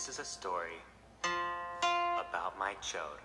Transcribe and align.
this 0.00 0.08
is 0.08 0.18
a 0.18 0.24
story 0.24 0.80
about 1.22 2.58
my 2.58 2.72
chode. 2.80 3.20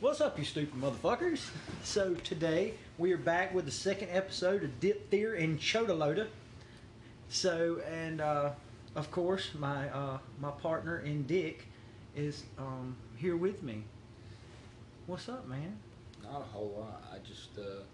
What's 0.00 0.20
up, 0.20 0.36
you 0.36 0.44
stupid 0.44 0.74
motherfuckers? 0.80 1.48
So 1.84 2.14
today 2.14 2.74
we 2.98 3.12
are 3.12 3.18
back 3.18 3.54
with 3.54 3.66
the 3.66 3.70
second 3.70 4.08
episode 4.10 4.64
of 4.64 4.80
Dip 4.80 5.12
Theer 5.12 5.36
and 5.36 5.60
Chodaloda. 5.60 6.26
So 7.28 7.80
and 7.88 8.20
uh, 8.20 8.50
of 8.96 9.12
course 9.12 9.50
my 9.56 9.88
uh, 9.90 10.18
my 10.40 10.50
partner 10.50 10.98
in 10.98 11.22
Dick 11.22 11.66
is 12.16 12.42
um, 12.58 12.96
here 13.16 13.36
with 13.36 13.62
me. 13.62 13.84
What's 15.06 15.28
up, 15.28 15.46
man? 15.46 15.78
Not 16.24 16.40
a 16.40 16.44
whole 16.44 16.74
lot. 16.76 17.04
I 17.14 17.18
just 17.18 17.56
uh, 17.56 17.84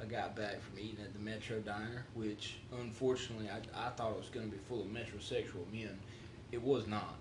I 0.00 0.04
got 0.06 0.34
back 0.34 0.60
from 0.60 0.78
eating 0.78 1.04
at 1.04 1.12
the 1.12 1.18
Metro 1.18 1.58
Diner, 1.60 2.06
which 2.14 2.56
unfortunately 2.80 3.48
I, 3.50 3.86
I 3.86 3.90
thought 3.90 4.12
it 4.12 4.18
was 4.18 4.28
going 4.28 4.50
to 4.50 4.52
be 4.52 4.62
full 4.68 4.80
of 4.80 4.86
metrosexual 4.86 5.70
men. 5.72 5.98
It 6.52 6.62
was 6.62 6.86
not. 6.86 7.16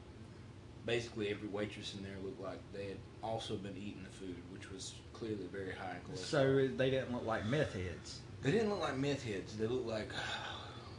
Basically, 0.86 1.30
every 1.30 1.50
waitress 1.50 1.94
in 1.96 2.04
there 2.04 2.16
looked 2.24 2.42
like 2.42 2.60
they 2.74 2.86
had 2.86 2.98
also 3.22 3.56
been 3.58 3.76
eating 3.78 4.04
the 4.04 4.10
food, 4.10 4.38
which 4.52 4.72
was 4.72 4.94
clearly 5.14 5.48
very 5.52 5.74
high 5.74 5.96
in 5.96 6.16
cholesterol. 6.16 6.26
So 6.26 6.68
they 6.78 6.90
didn't 6.90 7.14
look 7.14 7.26
like 7.26 7.46
meth 7.46 7.74
heads. 7.74 8.20
they 8.42 8.52
didn't 8.52 8.70
look 8.70 8.80
like 8.80 8.98
meth 8.98 9.24
heads. 9.24 9.58
They 9.58 9.68
looked 9.68 9.88
like 9.88 10.10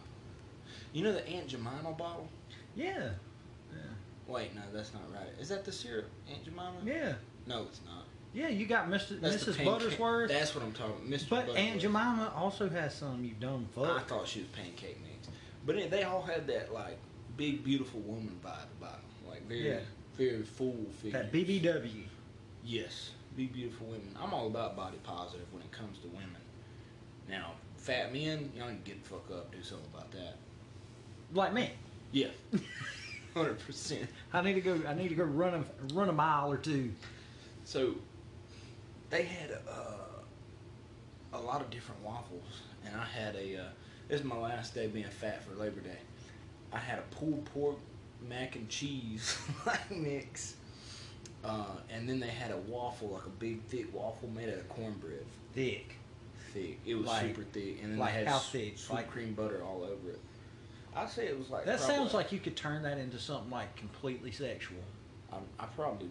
you 0.92 1.02
know 1.02 1.12
the 1.12 1.26
Aunt 1.28 1.48
Jemima 1.48 1.92
bottle. 1.96 2.28
Yeah, 2.76 3.08
Wait, 4.30 4.54
no, 4.54 4.60
that's 4.72 4.94
not 4.94 5.02
right. 5.12 5.28
Is 5.40 5.48
that 5.48 5.64
the 5.64 5.72
syrup, 5.72 6.08
Aunt 6.30 6.44
Jemima? 6.44 6.76
yeah, 6.84 7.14
No, 7.46 7.62
it's 7.62 7.80
not. 7.84 8.04
Yeah. 8.32 8.48
You 8.48 8.66
got 8.66 8.88
Mr. 8.88 9.20
That's 9.20 9.44
Mrs. 9.44 9.64
Buttersworth, 9.64 10.28
That's 10.28 10.54
what 10.54 10.64
I'm 10.64 10.72
talking 10.72 10.94
about, 11.06 11.20
Mr. 11.20 11.28
but. 11.30 11.48
Aunt 11.56 11.80
Jemima 11.80 12.32
also 12.36 12.68
has 12.68 12.94
some. 12.94 13.24
You 13.24 13.32
dumb 13.38 13.66
fuck. 13.74 13.98
I 13.98 14.00
thought 14.02 14.28
she 14.28 14.40
was 14.40 14.48
pancake 14.48 14.98
mix, 15.02 15.28
but 15.66 15.76
it, 15.76 15.90
they 15.90 16.02
all 16.04 16.22
had 16.22 16.46
that 16.48 16.72
like 16.72 16.98
big 17.36 17.64
beautiful 17.64 18.00
woman 18.00 18.38
vibe 18.44 18.66
about 18.78 18.92
them, 19.00 19.28
like 19.28 19.46
very 19.48 19.68
Yeah. 19.70 19.78
very 20.16 20.42
full 20.42 20.76
figure. 21.02 21.18
That 21.18 21.32
BBW. 21.32 22.04
Yes, 22.64 23.10
big 23.36 23.52
beautiful 23.52 23.86
women. 23.86 24.14
I'm 24.22 24.34
all 24.34 24.46
about 24.46 24.76
body 24.76 24.98
positive 25.02 25.46
when 25.52 25.62
it 25.62 25.72
comes 25.72 25.98
to 26.00 26.08
women. 26.08 26.36
Now, 27.28 27.52
fat 27.76 28.12
men, 28.12 28.52
y'all 28.56 28.68
need 28.68 28.84
to 28.84 28.90
get 28.90 29.02
the 29.02 29.08
fuck 29.08 29.30
up, 29.32 29.50
do 29.52 29.62
something 29.62 29.86
about 29.94 30.10
that. 30.12 30.36
Like 31.32 31.52
me. 31.54 31.70
Yeah, 32.12 32.26
hundred 33.34 33.58
percent. 33.60 34.08
I 34.32 34.42
need 34.42 34.54
to 34.54 34.60
go. 34.60 34.80
I 34.86 34.94
need 34.94 35.08
to 35.08 35.14
go 35.14 35.24
run 35.24 35.54
a 35.54 35.94
run 35.94 36.08
a 36.08 36.12
mile 36.12 36.50
or 36.50 36.56
two. 36.56 36.90
So 37.64 37.94
they 39.10 39.24
had 39.24 39.50
uh, 39.68 40.18
a 41.32 41.38
lot 41.40 41.60
of 41.60 41.70
different 41.70 42.02
waffles, 42.02 42.62
and 42.84 42.94
I 42.96 43.04
had 43.04 43.34
a. 43.36 43.56
Uh, 43.58 43.64
this 44.08 44.20
is 44.20 44.26
my 44.26 44.36
last 44.36 44.74
day 44.74 44.86
being 44.88 45.04
fat 45.06 45.44
for 45.44 45.54
Labor 45.54 45.80
Day. 45.80 45.98
I 46.72 46.78
had 46.78 46.98
a 46.98 47.02
pulled 47.14 47.44
pork 47.46 47.76
mac 48.28 48.56
and 48.56 48.68
cheese 48.68 49.38
mix, 49.90 50.56
uh, 51.44 51.64
and 51.90 52.08
then 52.08 52.20
they 52.20 52.28
had 52.28 52.50
a 52.52 52.56
waffle, 52.56 53.08
like 53.10 53.26
a 53.26 53.30
big 53.30 53.62
thick 53.64 53.92
waffle 53.94 54.28
made 54.30 54.48
out 54.48 54.56
of 54.56 54.68
cornbread, 54.68 55.24
Thick. 55.54 55.96
thick. 56.52 56.78
It 56.86 56.94
was 56.96 57.06
Like- 57.06 57.22
super 57.22 57.42
thick, 57.44 57.78
and 57.82 57.92
then 57.92 57.98
like 57.98 58.12
they 58.12 58.18
had 58.20 58.28
how 58.28 58.38
thick? 58.38 58.78
sweet 58.78 58.96
Like- 58.96 59.10
cream 59.10 59.34
butter 59.34 59.62
all 59.64 59.82
over 59.84 60.10
it. 60.10 60.20
I'd 60.94 61.08
say 61.08 61.26
it 61.26 61.38
was 61.38 61.50
like 61.50 61.66
That 61.66 61.78
sounds 61.78 62.12
like 62.14 62.32
you 62.32 62.40
could 62.40 62.56
turn 62.56 62.82
that 62.82 62.98
into 62.98 63.16
something 63.18 63.48
like 63.50 63.76
completely 63.76 64.32
sexual. 64.32 64.78
I, 65.32 65.36
I 65.60 65.66
probably 65.66 66.10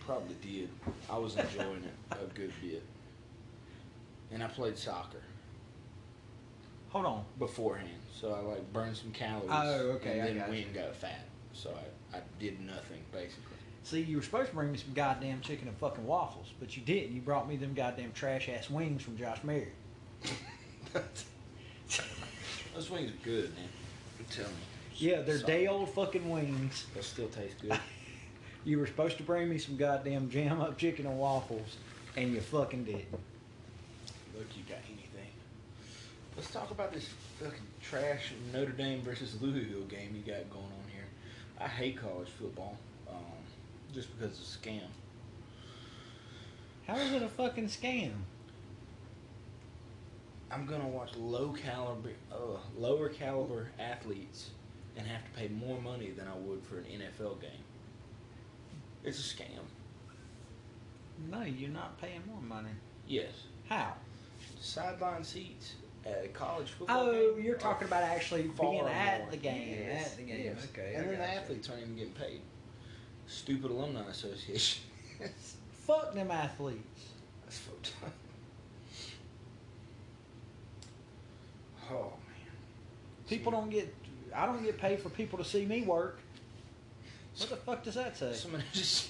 probably 0.00 0.34
did. 0.42 0.68
I 1.10 1.18
was 1.18 1.36
enjoying 1.36 1.84
it 1.84 1.94
a 2.12 2.24
good 2.34 2.52
bit, 2.62 2.82
and 4.32 4.42
I 4.42 4.48
played 4.48 4.76
soccer. 4.78 5.22
Hold 6.90 7.06
on. 7.06 7.24
beforehand, 7.38 7.88
so 8.20 8.32
I 8.34 8.40
like 8.40 8.72
burned 8.72 8.96
some 8.96 9.12
calories. 9.12 9.48
Oh, 9.50 9.92
okay, 9.96 10.20
I 10.20 10.26
And 10.26 10.28
then 10.28 10.38
got 10.38 10.48
went 10.50 10.60
you. 10.60 10.66
and 10.66 10.74
got 10.74 10.94
fat, 10.94 11.24
so 11.54 11.70
I, 12.12 12.18
I 12.18 12.20
did 12.38 12.60
nothing 12.60 13.00
basically. 13.12 13.44
See, 13.84 14.02
you 14.02 14.16
were 14.18 14.22
supposed 14.22 14.50
to 14.50 14.54
bring 14.54 14.70
me 14.70 14.78
some 14.78 14.92
goddamn 14.94 15.40
chicken 15.40 15.66
and 15.68 15.76
fucking 15.78 16.06
waffles, 16.06 16.52
but 16.60 16.76
you 16.76 16.82
didn't. 16.82 17.12
You 17.14 17.20
brought 17.22 17.48
me 17.48 17.56
them 17.56 17.72
goddamn 17.74 18.12
trash 18.12 18.48
ass 18.48 18.68
wings 18.70 19.02
from 19.02 19.16
Josh 19.16 19.38
Mary. 19.42 19.68
Those 22.74 22.90
wings 22.90 23.10
are 23.10 23.24
good, 23.24 23.54
man. 23.54 23.68
I'm 24.18 24.24
telling 24.26 24.50
you. 24.50 25.10
Yeah, 25.10 25.22
they're 25.22 25.38
day 25.38 25.66
old 25.66 25.88
fucking 25.90 26.28
wings. 26.30 26.86
They 26.94 27.00
still 27.00 27.28
taste 27.28 27.56
good. 27.60 27.72
You 28.64 28.78
were 28.78 28.86
supposed 28.86 29.16
to 29.16 29.24
bring 29.24 29.48
me 29.48 29.58
some 29.58 29.76
goddamn 29.76 30.30
jam 30.30 30.60
up 30.60 30.78
chicken 30.78 31.06
and 31.06 31.18
waffles, 31.18 31.76
and 32.16 32.32
you 32.32 32.40
fucking 32.40 32.84
didn't. 32.84 33.10
Look, 33.12 34.46
you 34.56 34.62
got 34.68 34.78
anything? 34.86 35.30
Let's 36.36 36.50
talk 36.50 36.70
about 36.70 36.92
this 36.92 37.08
fucking 37.40 37.58
trash 37.82 38.32
Notre 38.52 38.70
Dame 38.70 39.02
versus 39.02 39.40
Louisville 39.42 39.82
game 39.82 40.14
you 40.14 40.32
got 40.32 40.48
going 40.50 40.64
on 40.64 40.90
here. 40.92 41.04
I 41.60 41.66
hate 41.66 41.98
college 41.98 42.28
football, 42.28 42.76
um, 43.10 43.16
just 43.92 44.16
because 44.16 44.38
it's 44.38 44.56
a 44.56 44.58
scam. 44.58 44.86
How 46.86 46.96
is 46.96 47.12
it 47.12 47.22
a 47.22 47.28
fucking 47.28 47.66
scam? 47.66 48.12
I'm 50.52 50.66
gonna 50.66 50.88
watch 50.88 51.16
low 51.16 51.48
caliber, 51.50 52.10
uh, 52.30 52.58
lower 52.76 53.08
caliber 53.08 53.70
athletes 53.78 54.50
and 54.96 55.06
have 55.06 55.24
to 55.24 55.30
pay 55.30 55.48
more 55.48 55.80
money 55.80 56.10
than 56.10 56.28
I 56.28 56.36
would 56.36 56.62
for 56.64 56.78
an 56.78 56.84
NFL 56.84 57.40
game. 57.40 57.50
It's 59.04 59.18
a 59.18 59.36
scam. 59.36 59.46
No, 61.30 61.42
you're 61.42 61.70
not 61.70 62.00
paying 62.00 62.22
more 62.26 62.40
money. 62.40 62.70
Yes. 63.06 63.30
How? 63.68 63.94
Sideline 64.60 65.24
seats 65.24 65.74
at 66.04 66.24
a 66.24 66.28
college 66.28 66.70
football 66.70 67.08
Oh, 67.08 67.34
game 67.34 67.44
you're 67.44 67.54
are 67.54 67.58
talking 67.58 67.86
about 67.86 68.02
actually 68.02 68.48
far 68.48 68.70
being 68.72 68.86
at 68.86 69.20
more. 69.22 69.30
the 69.30 69.36
game. 69.36 69.76
Yes, 69.86 70.12
At 70.12 70.16
the 70.18 70.22
game. 70.24 70.44
yes. 70.44 70.66
Okay. 70.72 70.94
And 70.96 71.04
I 71.04 71.08
then 71.08 71.10
the 71.12 71.16
gotcha. 71.26 71.38
athletes 71.40 71.68
aren't 71.70 71.82
even 71.82 71.96
getting 71.96 72.12
paid. 72.14 72.40
Stupid 73.26 73.70
alumni 73.70 74.00
association. 74.08 74.82
Fuck 75.86 76.14
them 76.14 76.30
athletes. 76.30 77.08
That's 77.44 77.58
fucked 77.58 77.92
up. 78.04 78.12
Oh 81.90 82.12
man. 82.26 82.52
People 83.28 83.52
don't 83.52 83.70
get. 83.70 83.94
I 84.34 84.46
don't 84.46 84.62
get 84.62 84.78
paid 84.78 85.00
for 85.00 85.08
people 85.10 85.38
to 85.38 85.44
see 85.44 85.66
me 85.66 85.82
work. 85.82 86.18
What 87.38 87.48
the 87.50 87.56
fuck 87.56 87.82
does 87.82 87.94
that 87.94 88.16
say? 88.16 88.32
Someone 88.34 88.62
just 88.72 89.08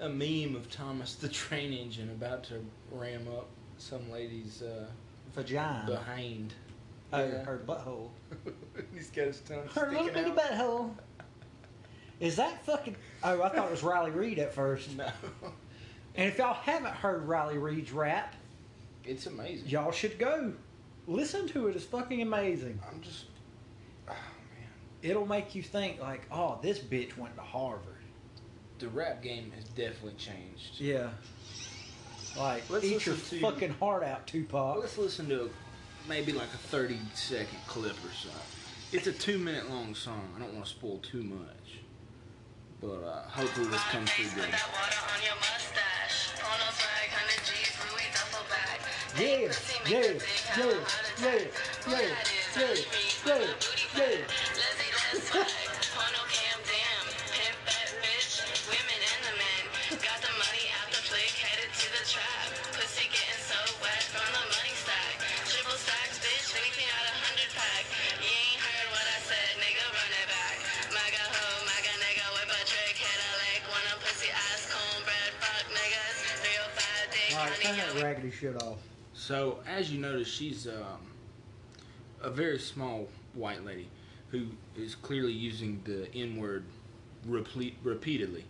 a 0.00 0.08
meme 0.08 0.56
of 0.56 0.70
Thomas 0.70 1.14
the 1.14 1.28
train 1.28 1.72
engine 1.72 2.10
about 2.10 2.42
to 2.44 2.54
ram 2.90 3.26
up 3.28 3.46
some 3.78 4.10
lady's 4.10 4.62
uh, 4.62 4.86
Vagina. 5.34 5.84
behind. 5.86 6.54
Oh, 7.12 7.18
Yeah. 7.24 7.44
her 7.44 7.60
butthole. 7.66 8.08
He's 8.94 9.10
got 9.10 9.26
his 9.26 9.40
tongue 9.40 9.68
Her 9.74 9.90
little 9.90 10.06
bitty 10.08 10.30
out. 10.30 10.36
butthole. 10.36 10.90
Is 12.20 12.36
that 12.36 12.64
fucking? 12.64 12.96
Oh, 13.22 13.42
I 13.42 13.48
thought 13.48 13.66
it 13.66 13.70
was 13.70 13.82
Riley 13.82 14.10
Reid 14.12 14.38
at 14.38 14.54
first. 14.54 14.90
No, 14.96 15.08
And 16.14 16.28
if 16.28 16.38
y'all 16.38 16.54
haven't 16.54 16.94
heard 16.94 17.26
Riley 17.26 17.58
Reid's 17.58 17.90
rap, 17.92 18.34
it's 19.04 19.26
amazing. 19.26 19.68
y'all 19.68 19.90
should 19.92 20.18
go 20.18 20.52
listen 21.06 21.48
to 21.48 21.68
it. 21.68 21.76
It's 21.76 21.84
fucking 21.84 22.20
amazing. 22.22 22.78
I'm 22.88 23.00
just, 23.00 23.24
It'll 25.02 25.26
make 25.26 25.54
you 25.54 25.62
think 25.62 26.00
like, 26.00 26.22
oh, 26.30 26.58
this 26.62 26.78
bitch 26.78 27.16
went 27.16 27.34
to 27.36 27.42
Harvard. 27.42 27.88
the 28.78 28.88
rap 28.88 29.22
game 29.22 29.52
has 29.54 29.64
definitely 29.64 30.14
changed. 30.18 30.78
Yeah. 30.80 31.10
Like, 32.36 32.68
Let's 32.70 32.84
eat 32.84 33.04
your 33.06 33.14
to- 33.16 33.40
fucking 33.40 33.74
heart 33.74 34.02
out, 34.02 34.26
Tupac. 34.26 34.78
Let's 34.80 34.98
listen 34.98 35.28
to 35.28 35.50
maybe 36.08 36.32
like 36.32 36.52
a 36.54 36.56
30 36.56 36.98
second 37.14 37.58
clip 37.66 37.92
or 37.92 38.12
something. 38.14 38.40
It's 38.92 39.06
a 39.06 39.12
two 39.12 39.38
minute 39.38 39.70
long 39.70 39.94
song. 39.94 40.28
I 40.36 40.38
don't 40.40 40.52
want 40.54 40.64
to 40.66 40.70
spoil 40.70 40.98
too 40.98 41.22
much. 41.22 41.78
But 42.80 43.04
uh, 43.04 43.22
hopefully 43.28 43.68
this 43.68 43.82
comes 43.84 44.10
through 44.10 44.24
good. 44.34 44.50
that 44.52 44.68
water 44.74 44.98
on 45.14 45.22
your 45.22 45.36
mustache. 45.36 46.34
Phono 46.34 46.68
swag, 46.74 47.10
100 47.14 47.46
G's, 47.46 47.78
Louis 47.86 48.10
duffel 48.10 48.44
bag. 48.50 48.80
Yeah, 49.14 49.52
yeah, 49.86 49.98
a 49.98 50.14
dick 50.14 50.22
have 50.50 50.66
a 50.66 50.70
yeah, 51.22 51.30
yeah, 51.30 51.38
yeah, 51.86 52.08
yeah, 52.56 52.74
yeah, 52.74 52.74
put 53.22 53.38
my 53.38 53.46
booty 53.46 53.86
yeah. 53.96 54.26
Back. 55.12 55.20
Let's 55.20 55.28
eat 55.28 55.44
that 55.44 55.82
swag. 55.84 55.92
Phono 55.92 56.22
cam, 56.32 56.58
damn. 56.64 57.06
Pimp 57.36 57.58
that 57.68 57.88
bitch. 58.00 58.32
Women 58.68 59.00
and 59.12 59.22
the 59.28 59.34
men. 59.36 59.64
Got 60.00 60.18
the 60.24 60.32
money 60.40 60.64
out 60.80 60.88
the 60.88 61.02
flick, 61.04 61.32
headed 61.36 61.68
to 61.68 61.88
the 61.92 62.04
trap. 62.08 62.48
Pussy 62.72 63.06
getting 63.12 63.42
so 63.44 63.60
wet 63.84 64.02
from 64.08 64.24
the 64.32 64.44
money 64.48 64.72
stack. 64.72 65.20
Triple 65.44 65.76
stacks, 65.76 66.16
bitch. 66.24 66.48
Anything 66.56 66.88
out 66.96 67.06
of 67.12 67.16
100 67.28 67.52
pack. 67.52 67.84
You 68.24 68.32
ain't 68.32 68.60
heard 68.60 68.88
what 68.88 69.04
I 69.04 69.18
said, 69.20 69.52
nigga. 69.60 69.84
Run 69.92 70.12
it 70.16 70.28
back. 70.32 70.56
Maga 70.96 71.24
ho, 71.28 71.44
maga 71.68 71.92
nigga. 72.00 72.24
Whip 72.40 72.50
a 72.52 72.60
trick, 72.64 72.96
hit 72.96 73.20
a 73.20 73.32
lick. 73.44 73.62
Wanna 73.68 73.94
pussy 74.00 74.32
ass 74.32 74.64
cornbread. 74.72 75.32
Fuck 75.44 75.66
niggas. 75.76 76.16
305 76.40 77.12
dick. 77.12 77.30
All 77.36 77.44
right, 77.44 77.60
turn 77.60 77.76
that 77.76 77.94
raggedy 78.00 78.32
shit 78.32 78.56
off. 78.64 78.80
So, 79.12 79.60
as 79.68 79.92
you 79.92 80.00
notice, 80.00 80.26
she's 80.26 80.66
um, 80.66 81.04
a 82.24 82.30
very 82.30 82.58
small 82.58 83.08
white 83.34 83.64
lady 83.64 83.88
who 84.32 84.46
is 84.76 84.96
clearly 84.96 85.32
using 85.32 85.80
the 85.84 86.12
N 86.14 86.36
word 86.36 86.64
repeat, 87.26 87.76
repeatedly. 87.84 88.44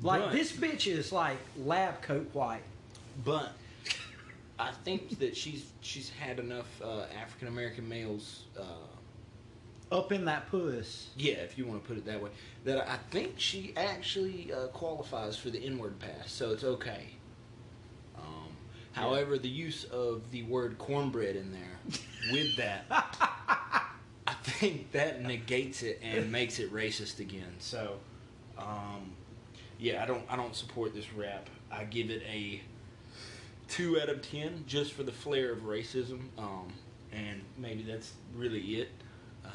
Like 0.00 0.22
But- 0.22 0.32
this 0.32 0.52
bitch 0.52 0.86
is 0.86 1.12
like 1.12 1.36
lab 1.58 2.00
coat 2.00 2.30
white. 2.32 2.62
But 3.24 3.52
I 4.58 4.70
think 4.84 5.18
that 5.18 5.36
she's 5.36 5.66
she's 5.82 6.08
had 6.10 6.38
enough 6.38 6.80
uh, 6.82 7.04
African 7.20 7.48
American 7.48 7.86
males 7.88 8.44
uh, 8.58 9.94
Up 9.94 10.12
in 10.12 10.24
that 10.26 10.48
puss. 10.50 11.08
Yeah, 11.16 11.34
if 11.34 11.58
you 11.58 11.66
want 11.66 11.82
to 11.82 11.88
put 11.88 11.98
it 11.98 12.06
that 12.06 12.22
way. 12.22 12.30
That 12.64 12.88
I 12.88 12.96
think 13.10 13.34
she 13.36 13.74
actually 13.76 14.52
uh, 14.52 14.68
qualifies 14.68 15.36
for 15.36 15.50
the 15.50 15.58
N-word 15.58 15.98
pass, 15.98 16.30
so 16.30 16.50
it's 16.52 16.62
okay. 16.64 17.08
Um, 18.16 18.48
however, 18.92 19.36
the 19.38 19.48
use 19.48 19.84
of 19.84 20.30
the 20.30 20.44
word 20.44 20.78
cornbread 20.78 21.34
in 21.36 21.50
there 21.52 21.98
with 22.32 22.56
that, 22.56 22.84
think 24.42 24.92
that 24.92 25.22
negates 25.22 25.82
it 25.82 26.00
and 26.02 26.30
makes 26.30 26.58
it 26.58 26.72
racist 26.72 27.20
again. 27.20 27.52
So, 27.58 27.96
um, 28.58 29.12
yeah, 29.78 30.02
I 30.02 30.06
don't 30.06 30.22
I 30.28 30.36
don't 30.36 30.54
support 30.56 30.94
this 30.94 31.12
rap. 31.12 31.48
I 31.70 31.84
give 31.84 32.10
it 32.10 32.22
a 32.30 32.60
two 33.68 34.00
out 34.00 34.08
of 34.08 34.22
ten 34.22 34.64
just 34.66 34.92
for 34.92 35.02
the 35.02 35.12
flair 35.12 35.52
of 35.52 35.60
racism, 35.60 36.20
um, 36.38 36.72
and 37.12 37.40
maybe 37.56 37.82
that's 37.82 38.12
really 38.34 38.60
it. 38.76 38.88
Uh, 39.44 39.48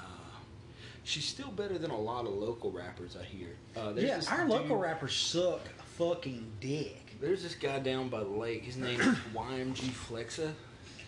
she's 1.03 1.25
still 1.25 1.51
better 1.51 1.77
than 1.77 1.91
a 1.91 1.99
lot 1.99 2.25
of 2.25 2.33
local 2.33 2.71
rappers 2.71 3.17
I 3.19 3.23
hear. 3.25 3.49
Uh, 3.75 3.93
Yeah, 3.95 4.21
our 4.31 4.41
dude- 4.41 4.49
local 4.49 4.77
rappers 4.77 5.15
suck 5.15 5.61
fucking 5.97 6.51
dick. 6.59 7.01
There's 7.21 7.43
this 7.43 7.55
guy 7.55 7.79
down 7.79 8.09
by 8.09 8.19
the 8.19 8.29
lake. 8.29 8.63
His 8.63 8.77
name 8.77 8.99
is 8.99 9.07
YMG 9.33 9.89
Flexa, 9.91 10.51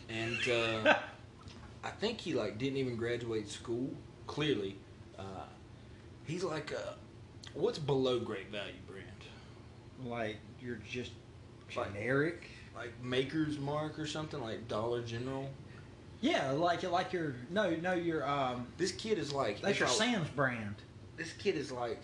and 0.09 0.37
uh, 0.85 0.95
I 1.83 1.89
think 1.89 2.19
he 2.19 2.33
like 2.33 2.57
didn't 2.57 2.77
even 2.77 2.95
graduate 2.95 3.49
school. 3.49 3.89
Clearly, 4.25 4.75
uh, 5.17 5.45
he's 6.25 6.43
like 6.43 6.71
a 6.71 6.95
what's 7.53 7.79
below 7.79 8.19
great 8.19 8.51
value 8.51 8.73
brand, 8.87 9.07
Like 10.05 10.37
you're 10.61 10.79
just 10.89 11.11
generic. 11.69 12.47
like 12.75 12.91
Maker's 13.03 13.57
Mark 13.57 13.97
or 13.99 14.05
something 14.05 14.41
like 14.41 14.67
Dollar 14.67 15.01
General. 15.01 15.49
Yeah, 16.19 16.51
like 16.51 16.83
like 16.83 17.13
your 17.13 17.35
no 17.49 17.75
no 17.75 17.93
your 17.93 18.27
um 18.27 18.67
This 18.77 18.91
kid 18.91 19.17
is 19.17 19.31
like 19.31 19.61
that's 19.61 19.79
your 19.79 19.87
Sam's 19.87 20.29
brand. 20.29 20.75
This 21.15 21.33
kid 21.33 21.55
is 21.55 21.71
like. 21.71 22.01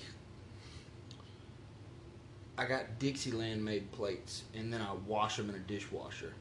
I 2.55 2.65
got 2.65 2.99
Dixieland 2.99 3.65
made 3.65 3.91
plates, 3.91 4.43
and 4.53 4.71
then 4.71 4.79
I 4.79 4.93
wash 5.07 5.37
them 5.37 5.49
in 5.49 5.55
a 5.55 5.59
dishwasher 5.59 6.33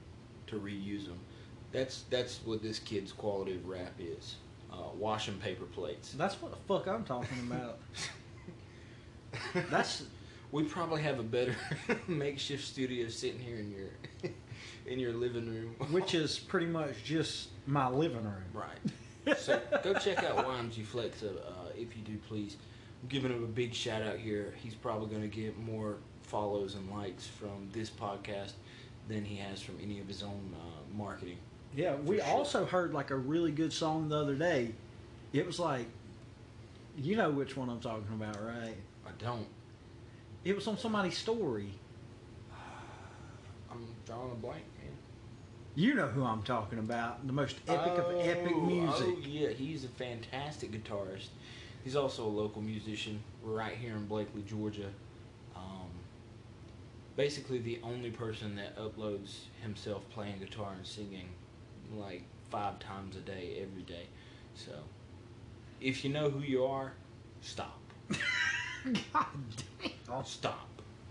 to 0.49 0.57
reuse 0.61 1.07
them. 1.07 1.19
That's 1.73 2.03
that's 2.11 2.41
what 2.45 2.63
this 2.63 2.79
kid's 2.79 3.13
quality 3.13 3.55
of 3.57 3.67
rap 3.67 3.95
is. 3.99 4.37
Uh, 4.73 4.77
washing 4.97 5.35
paper 5.35 5.65
plates. 5.65 6.13
That's 6.13 6.41
what 6.41 6.53
the 6.53 6.59
fuck 6.67 6.87
I'm 6.87 7.05
talking 7.05 7.39
about. 7.51 7.79
That's 9.71 10.05
we 10.51 10.65
probably 10.65 11.03
have 11.03 11.19
a 11.19 11.23
better 11.23 11.57
makeshift 12.07 12.65
studio 12.65 13.09
sitting 13.09 13.41
here 13.41 13.57
in 13.57 13.71
your 13.71 14.33
in 14.87 14.99
your 14.99 15.13
living 15.13 15.47
room. 15.47 15.75
which 15.91 16.15
is 16.15 16.39
pretty 16.39 16.67
much 16.67 17.03
just 17.05 17.49
my 17.67 17.89
living 17.89 18.25
room. 18.25 18.45
right. 18.55 19.39
So 19.39 19.61
go 19.85 19.95
check 19.95 20.23
out 20.25 20.39
YMG 20.39 20.85
Flex 20.85 21.23
uh, 21.23 21.29
if 21.77 21.97
you 21.97 22.03
do, 22.03 22.19
please. 22.29 22.57
I'm 23.03 23.09
giving 23.09 23.31
him 23.31 23.45
a 23.45 23.47
big 23.49 23.73
shout 23.73 24.03
out 24.03 24.17
here. 24.17 24.53
He's 24.63 24.75
probably 24.75 25.09
going 25.09 25.23
to 25.23 25.29
get 25.29 25.57
more 25.59 25.97
follows 26.23 26.75
and 26.75 26.91
likes 26.91 27.27
from 27.27 27.69
this 27.73 27.89
podcast 27.89 28.53
than 29.09 29.25
he 29.25 29.37
has 29.37 29.61
from 29.61 29.79
any 29.83 30.01
of 30.01 30.09
his 30.09 30.23
own 30.23 30.55
uh, 30.55 30.97
marketing. 30.97 31.37
Yeah, 31.75 31.95
we 31.97 32.19
sure. 32.19 32.27
also 32.27 32.65
heard 32.67 32.93
like 32.93 33.11
a 33.11 33.17
really 33.17 33.51
good 33.51 33.73
song 33.73 34.09
the 34.09 34.19
other 34.19 34.35
day. 34.35 34.73
It 35.33 35.47
was 35.47 35.59
like, 35.59 35.87
you 36.97 37.17
know 37.17 37.31
which 37.31 37.57
one 37.57 37.71
I'm 37.71 37.81
talking 37.81 38.13
about, 38.13 38.37
right? 38.45 38.77
I 39.07 39.11
don't. 39.19 39.47
It 40.45 40.55
was 40.55 40.67
on 40.67 40.77
somebody's 40.77 41.17
story. 41.17 41.71
I'm 43.71 43.87
drawing 44.07 44.33
a 44.33 44.35
blank, 44.35 44.65
man. 44.83 44.93
You 45.75 45.95
know 45.95 46.07
who 46.09 46.25
I'm 46.25 46.43
talking 46.43 46.79
about. 46.79 47.27
The 47.27 47.33
most 47.33 47.57
epic 47.67 47.99
of 47.99 48.15
epic 48.21 48.53
Oh, 48.55 48.61
music. 48.61 49.07
Oh 49.09 49.17
yeah, 49.27 49.49
he's 49.49 49.85
a 49.85 49.89
fantastic 49.89 50.73
guitarist. 50.73 51.29
He's 51.83 51.97
also 51.97 52.25
a 52.25 52.29
local 52.29 52.61
musician 52.61 53.21
right 53.43 53.75
here 53.75 53.95
in 53.97 54.07
Blakely, 54.07 54.43
Georgia. 54.43 54.91
Um, 55.57 55.89
basically, 57.17 57.59
the 57.59 57.81
only 57.83 58.11
person 58.11 58.55
that 58.57 58.77
uploads 58.77 59.45
himself 59.63 60.03
playing 60.11 60.39
guitar 60.39 60.75
and 60.77 60.87
singing 60.87 61.31
like 61.99 62.23
five 62.51 62.79
times 62.79 63.17
a 63.17 63.21
day, 63.21 63.59
every 63.63 63.83
day. 63.83 64.07
So, 64.55 64.73
if 65.81 66.05
you 66.05 66.11
know 66.13 66.31
who 66.31 66.41
you 66.41 66.65
are, 66.65 66.93
stop. 67.41 67.79
God 69.13 69.27
damn. 70.07 70.25
Stop. 70.25 70.69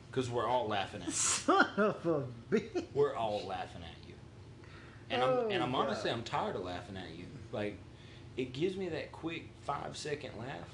Because 0.09 0.29
we're 0.29 0.45
all 0.47 0.67
laughing 0.67 1.01
at 1.01 1.07
you. 1.07 1.13
Son 1.13 1.65
of 1.77 2.05
a 2.05 2.23
bitch. 2.53 2.83
We're 2.93 3.15
all 3.15 3.45
laughing 3.47 3.81
at 3.81 4.07
you. 4.07 4.13
And 5.09 5.23
Oh, 5.23 5.45
I'm 5.45 5.51
and 5.51 5.63
I'm 5.63 5.71
God. 5.71 5.87
honestly 5.87 6.11
I'm 6.11 6.23
tired 6.23 6.55
of 6.55 6.63
laughing 6.63 6.97
at 6.97 7.15
you. 7.17 7.25
Like 7.51 7.77
it 8.37 8.53
gives 8.53 8.75
me 8.75 8.89
that 8.89 9.11
quick 9.11 9.47
five 9.61 9.95
second 9.97 10.31
laugh, 10.37 10.67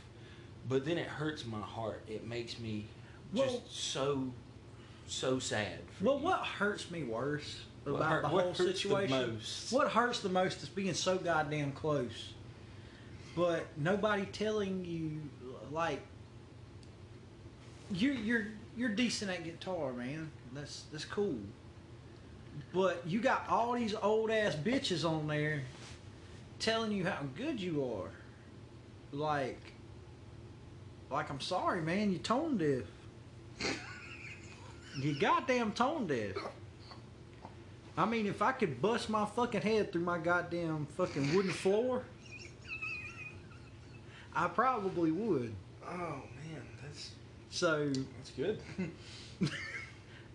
but 0.67 0.85
then 0.85 0.97
it 0.97 1.07
hurts 1.07 1.45
my 1.45 1.61
heart. 1.61 2.03
It 2.07 2.25
makes 2.27 2.59
me 2.59 2.87
just 3.33 3.47
Well- 3.53 3.63
so 3.69 4.33
so 5.07 5.39
sad. 5.39 5.79
Well, 6.01 6.17
you. 6.17 6.25
what 6.25 6.39
hurts 6.41 6.89
me 6.91 7.03
worse 7.03 7.61
What 7.91 8.01
about 8.01 8.11
hurt- 8.11 8.21
the 8.23 8.27
whole 8.27 8.39
hurts 8.39 8.57
the 8.57 8.73
situation? 8.73 9.33
most? 9.33 9.71
What 9.71 9.89
hurts 9.89 10.19
the 10.19 10.29
most 10.29 10.61
is 10.63 10.69
being 10.69 10.93
so 10.93 11.17
goddamn 11.17 11.71
close, 11.71 12.33
but 13.35 13.65
nobody 13.77 14.25
telling 14.25 14.83
you 14.83 15.21
like 15.71 16.01
you're 17.91 18.13
you're 18.13 18.47
you're 18.75 18.89
decent 18.89 19.31
at 19.31 19.43
guitar, 19.43 19.93
man. 19.93 20.31
That's 20.53 20.83
that's 20.91 21.05
cool. 21.05 21.37
But 22.73 23.03
you 23.05 23.21
got 23.21 23.47
all 23.49 23.73
these 23.73 23.95
old 23.95 24.31
ass 24.31 24.55
bitches 24.55 25.07
on 25.07 25.27
there 25.27 25.61
telling 26.59 26.91
you 26.91 27.05
how 27.05 27.19
good 27.35 27.59
you 27.59 27.83
are. 27.85 28.09
Like 29.11 29.73
like 31.09 31.29
I'm 31.29 31.39
sorry, 31.39 31.81
man, 31.81 32.11
you 32.11 32.17
tone 32.17 32.57
deaf. 32.57 32.83
You 34.99 35.17
goddamn 35.19 35.71
tone 35.73 36.07
deaf. 36.07 36.35
I 37.97 38.05
mean, 38.05 38.27
if 38.27 38.43
I 38.43 38.51
could 38.51 38.79
bust 38.79 39.09
my 39.09 39.25
fucking 39.25 39.61
head 39.61 39.91
through 39.91 40.03
my 40.03 40.19
goddamn 40.19 40.85
fucking 40.95 41.33
wooden 41.35 41.51
floor, 41.51 42.03
I 44.35 44.47
probably 44.47 45.09
would. 45.09 45.51
Oh 45.83 46.21
man, 46.35 46.61
that's 46.83 47.11
So 47.49 47.87
that's 47.87 48.29
good. 48.37 48.59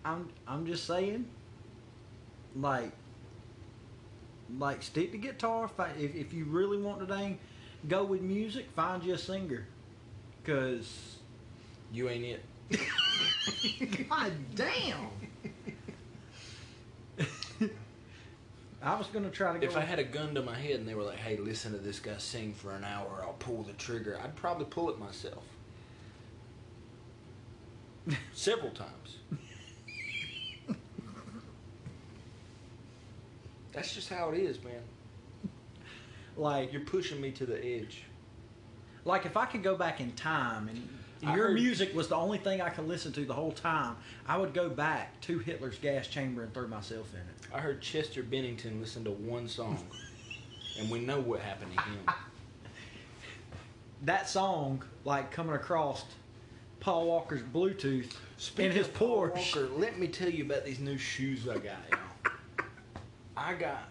I'm 0.05 0.29
I'm 0.49 0.67
just 0.67 0.87
saying, 0.87 1.27
like, 2.57 2.91
like 4.59 4.83
stick 4.83 5.13
to 5.13 5.19
guitar. 5.19 5.71
If 5.97 6.17
if 6.17 6.33
you 6.33 6.47
really 6.47 6.79
want 6.79 6.99
to 6.99 7.07
dang 7.07 7.39
go 7.89 8.03
with 8.03 8.23
music, 8.23 8.67
find 8.75 9.05
you 9.05 9.15
a 9.15 9.19
singer, 9.19 9.69
cause 10.43 11.19
you 11.93 12.09
ain't 12.09 12.25
it. 12.25 14.01
god 14.09 14.33
damn. 14.57 15.11
I 18.83 18.97
was 18.97 19.07
gonna 19.09 19.31
try 19.31 19.53
to 19.53 19.59
go. 19.59 19.67
If 19.67 19.77
I 19.77 19.81
had 19.81 19.99
a 19.99 20.05
gun 20.05 20.35
to 20.35 20.43
my 20.43 20.59
head 20.59 20.81
and 20.81 20.89
they 20.89 20.95
were 20.95 21.05
like, 21.05 21.19
"Hey, 21.19 21.37
listen 21.37 21.73
to 21.73 21.79
this 21.79 22.01
guy 22.01 22.17
sing 22.19 22.53
for 22.53 22.73
an 22.73 22.85
hour, 22.85 23.21
I'll 23.23 23.35
pull 23.35 23.63
the 23.63 23.73
trigger," 23.75 24.19
I'd 24.23 24.35
probably 24.35 24.67
pull 24.67 24.91
it 24.91 24.99
myself. 24.99 25.45
Several 28.33 28.73
times. 28.73 29.19
That's 33.73 33.95
just 33.95 34.09
how 34.09 34.31
it 34.31 34.39
is, 34.39 34.63
man. 34.63 34.83
like 36.37 36.73
You're 36.73 36.83
pushing 36.83 37.21
me 37.21 37.31
to 37.33 37.47
the 37.47 37.65
edge. 37.65 38.03
Like 39.05 39.27
if 39.27 39.37
I 39.37 39.47
could 39.47 39.63
go 39.63 39.77
back 39.77 40.01
in 40.01 40.13
time 40.13 40.69
and 40.69 40.89
Your 41.23 41.49
heard- 41.49 41.55
music 41.55 41.95
was 41.95 42.09
the 42.09 42.17
only 42.17 42.39
thing 42.39 42.61
I 42.61 42.71
could 42.71 42.89
listen 42.89 43.13
to 43.13 43.25
the 43.25 43.35
whole 43.35 43.53
time, 43.53 43.97
I 44.27 44.37
would 44.37 44.53
go 44.53 44.69
back 44.69 45.21
to 45.23 45.39
Hitler's 45.39 45.79
gas 45.79 46.09
chamber 46.09 46.43
and 46.43 46.53
throw 46.53 46.67
myself 46.67 47.13
in 47.15 47.21
it. 47.21 47.55
I 47.55 47.61
heard 47.61 47.81
Chester 47.81 48.23
Bennington 48.23 48.81
listen 48.81 49.05
to 49.05 49.13
one 49.13 49.49
song, 49.49 49.79
and 50.79 50.91
we 50.91 51.01
know 51.01 51.21
what 51.21 51.41
happened 51.41 51.73
to 51.77 51.83
him. 51.83 52.05
That 54.05 54.29
song, 54.29 54.83
like 55.05 55.31
coming 55.31 55.55
across 55.55 56.05
Paul 56.81 57.07
Walker's 57.07 57.43
Bluetooth 57.43 58.13
in 58.59 58.73
his 58.73 58.89
Porsche. 58.89 59.37
Walker, 59.37 59.69
let 59.77 59.97
me 59.97 60.09
tell 60.09 60.29
you 60.29 60.45
about 60.45 60.65
these 60.65 60.81
new 60.81 60.99
shoes 60.99 61.47
I 61.49 61.55
got. 61.55 61.65
Y'all. 61.65 62.35
I 63.37 63.55
got 63.55 63.85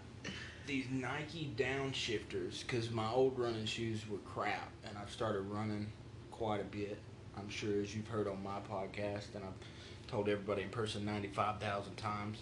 these 0.68 0.88
Nike 0.92 1.54
downshifters 1.56 2.62
because 2.62 2.92
my 2.92 3.10
old 3.10 3.40
running 3.40 3.66
shoes 3.66 4.02
were 4.10 4.18
crap, 4.18 4.70
and 4.86 4.98
I've 4.98 5.10
started 5.10 5.44
running 5.44 5.88
quite 6.30 6.60
a 6.60 6.66
bit. 6.66 6.98
I'm 7.38 7.50
sure 7.50 7.82
as 7.82 7.96
you've 7.96 8.08
heard 8.08 8.28
on 8.28 8.44
my 8.44 8.60
podcast, 8.70 9.36
and 9.36 9.44
I've 9.44 10.10
told 10.10 10.30
everybody 10.30 10.64
in 10.64 10.70
person 10.70 11.06
95,000 11.06 11.96
times. 11.96 12.40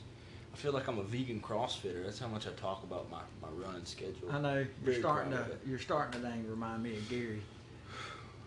I 0.53 0.57
feel 0.57 0.73
like 0.73 0.87
I'm 0.87 0.97
a 0.97 1.03
vegan 1.03 1.41
CrossFitter. 1.41 2.03
That's 2.03 2.19
how 2.19 2.27
much 2.27 2.47
I 2.47 2.51
talk 2.51 2.83
about 2.83 3.09
my, 3.09 3.21
my 3.41 3.49
running 3.49 3.85
schedule. 3.85 4.29
I 4.31 4.39
know 4.39 4.55
you're 4.55 4.67
Very 4.83 4.99
starting 4.99 5.31
to 5.31 5.45
you're 5.67 5.79
starting 5.79 6.21
to 6.21 6.27
dang 6.27 6.49
remind 6.49 6.83
me 6.83 6.97
of 6.97 7.07
Gary. 7.09 7.41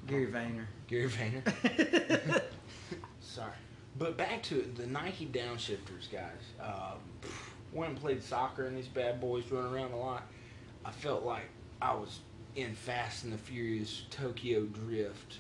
Gary 0.08 0.26
Vayner. 0.26 0.66
Gary 0.88 1.08
Vayner. 1.08 2.42
Sorry. 3.20 3.52
But 3.99 4.16
back 4.16 4.42
to 4.44 4.58
it, 4.58 4.75
the 4.75 4.87
Nike 4.87 5.26
downshifters, 5.26 6.11
guys. 6.11 6.42
Um, 6.61 6.99
went 7.72 7.92
and 7.92 8.00
played 8.00 8.22
soccer, 8.22 8.66
and 8.66 8.76
these 8.76 8.88
bad 8.88 9.20
boys 9.20 9.44
run 9.50 9.72
around 9.72 9.92
a 9.92 9.96
lot. 9.96 10.25
I 10.84 10.90
felt 10.90 11.25
like 11.25 11.49
I 11.80 11.94
was 11.94 12.20
in 12.56 12.75
Fast 12.75 13.25
and 13.25 13.32
the 13.32 13.38
Furious 13.38 14.02
Tokyo 14.11 14.64
Drift, 14.64 15.38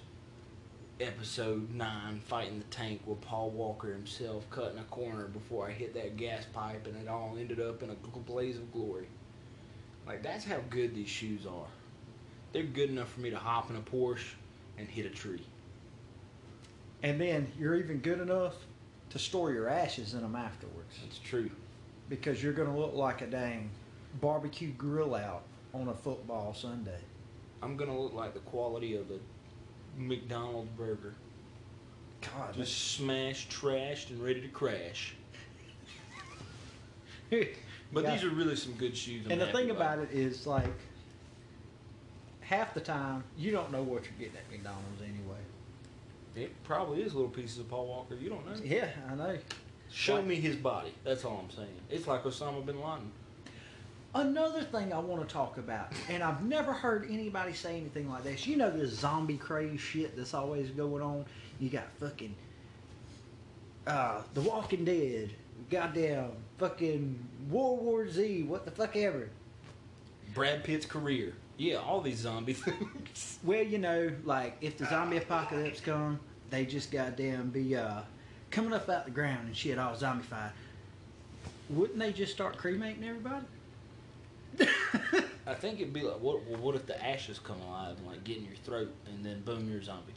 episode 1.00 1.70
9, 1.74 2.20
fighting 2.26 2.58
the 2.58 2.64
tank 2.66 3.00
with 3.06 3.20
Paul 3.20 3.50
Walker 3.50 3.92
himself 3.92 4.48
cutting 4.50 4.78
a 4.78 4.84
corner 4.84 5.26
before 5.26 5.68
I 5.68 5.72
hit 5.72 5.94
that 5.94 6.16
gas 6.16 6.44
pipe 6.52 6.86
and 6.86 6.96
it 6.96 7.08
all 7.08 7.36
ended 7.38 7.60
up 7.60 7.82
in 7.82 7.90
a 7.90 7.94
blaze 7.94 8.56
of 8.56 8.72
glory. 8.72 9.08
Like, 10.06 10.22
that's 10.22 10.44
how 10.44 10.58
good 10.70 10.94
these 10.94 11.08
shoes 11.08 11.46
are. 11.46 11.66
They're 12.52 12.62
good 12.64 12.90
enough 12.90 13.12
for 13.12 13.20
me 13.20 13.30
to 13.30 13.38
hop 13.38 13.70
in 13.70 13.76
a 13.76 13.80
Porsche 13.80 14.34
and 14.78 14.88
hit 14.88 15.06
a 15.06 15.10
tree. 15.10 15.44
And 17.02 17.20
then 17.20 17.50
you're 17.58 17.76
even 17.76 17.98
good 17.98 18.20
enough 18.20 18.54
to 19.10 19.18
store 19.18 19.52
your 19.52 19.68
ashes 19.68 20.14
in 20.14 20.22
them 20.22 20.36
afterwards 20.36 20.98
That's 21.02 21.18
true. 21.18 21.50
because 22.08 22.42
you're 22.42 22.52
going 22.52 22.72
to 22.72 22.78
look 22.78 22.94
like 22.94 23.22
a 23.22 23.26
dang 23.26 23.70
barbecue 24.20 24.72
grill 24.72 25.14
out 25.14 25.42
on 25.72 25.88
a 25.88 25.94
football 25.94 26.54
Sunday. 26.54 27.00
I'm 27.62 27.76
gonna 27.76 27.98
look 27.98 28.12
like 28.12 28.34
the 28.34 28.40
quality 28.40 28.96
of 28.96 29.10
a 29.10 29.18
McDonald's 29.96 30.70
burger. 30.76 31.14
God, 32.20 32.54
Just 32.54 32.92
smashed, 32.92 33.50
trashed, 33.50 34.10
and 34.10 34.22
ready 34.22 34.40
to 34.40 34.48
crash. 34.48 35.14
But 37.94 38.04
Yeah. 38.04 38.12
these 38.14 38.24
are 38.24 38.30
really 38.30 38.56
some 38.56 38.72
good 38.74 38.96
shoes. 38.96 39.26
I'm 39.26 39.32
And 39.32 39.40
the 39.40 39.46
thing 39.48 39.70
about 39.70 39.98
it 39.98 40.08
is, 40.12 40.46
like, 40.46 40.72
half 42.40 42.72
the 42.72 42.80
time 42.80 43.22
you 43.36 43.50
don't 43.50 43.70
know 43.70 43.82
what 43.82 44.04
you're 44.04 44.12
getting 44.18 44.36
at 44.36 44.50
McDonald's 44.50 45.02
anyway. 45.02 45.38
It 46.34 46.52
probably 46.64 47.02
is 47.02 47.12
little 47.14 47.28
pieces 47.30 47.58
of 47.58 47.68
Paul 47.68 47.86
Walker. 47.88 48.14
You 48.14 48.30
don't 48.30 48.46
know. 48.46 48.54
Yeah, 48.64 48.88
I 49.10 49.14
know. 49.14 49.36
Show 49.90 50.16
Like- 50.16 50.24
me 50.26 50.34
his 50.36 50.56
body. 50.56 50.94
That's 51.04 51.24
all 51.26 51.44
I'm 51.44 51.54
saying. 51.54 51.68
It's 51.90 52.06
like 52.06 52.22
Osama 52.24 52.64
bin 52.64 52.80
Laden. 52.80 53.12
Another 54.14 54.62
thing 54.62 54.92
I 54.92 54.98
want 54.98 55.26
to 55.26 55.32
talk 55.32 55.56
about, 55.56 55.90
and 56.10 56.22
I've 56.22 56.44
never 56.44 56.72
heard 56.72 57.06
anybody 57.10 57.54
say 57.54 57.78
anything 57.78 58.10
like 58.10 58.24
this. 58.24 58.46
You 58.46 58.58
know 58.58 58.70
this 58.70 58.90
zombie 58.90 59.38
craze 59.38 59.80
shit 59.80 60.14
that's 60.16 60.34
always 60.34 60.68
going 60.70 61.02
on. 61.02 61.24
You 61.58 61.70
got 61.70 61.84
fucking 61.98 62.34
uh, 63.86 64.20
The 64.34 64.42
Walking 64.42 64.84
Dead, 64.84 65.30
goddamn 65.70 66.32
fucking 66.58 67.26
World 67.48 67.82
War 67.82 68.06
Z, 68.06 68.42
what 68.42 68.66
the 68.66 68.70
fuck 68.70 68.96
ever. 68.96 69.30
Brad 70.34 70.62
Pitt's 70.62 70.84
career. 70.84 71.32
Yeah, 71.56 71.76
all 71.76 72.02
these 72.02 72.18
zombie 72.18 72.52
things. 72.52 73.38
Well, 73.42 73.62
you 73.62 73.78
know, 73.78 74.12
like 74.24 74.58
if 74.60 74.76
the 74.76 74.84
zombie 74.84 75.16
apocalypse 75.16 75.80
come, 75.80 76.20
they 76.50 76.66
just 76.66 76.90
goddamn 76.90 77.48
be 77.48 77.76
uh, 77.76 78.02
coming 78.50 78.74
up 78.74 78.90
out 78.90 79.06
the 79.06 79.10
ground 79.10 79.46
and 79.46 79.56
shit, 79.56 79.78
all 79.78 79.96
zombified. 79.96 80.50
Wouldn't 81.70 81.98
they 81.98 82.12
just 82.12 82.32
start 82.32 82.58
cremating 82.58 83.04
everybody? 83.04 83.46
I 85.46 85.54
think 85.54 85.80
it'd 85.80 85.92
be 85.92 86.02
like, 86.02 86.20
what? 86.20 86.44
Well, 86.46 86.60
what 86.60 86.74
if 86.74 86.86
the 86.86 87.04
ashes 87.04 87.38
come 87.38 87.60
alive 87.62 87.96
and 87.98 88.06
like 88.06 88.22
get 88.24 88.36
in 88.38 88.44
your 88.44 88.54
throat, 88.64 88.92
and 89.06 89.24
then 89.24 89.40
boom, 89.42 89.68
you're 89.70 89.80
a 89.80 89.84
zombie? 89.84 90.12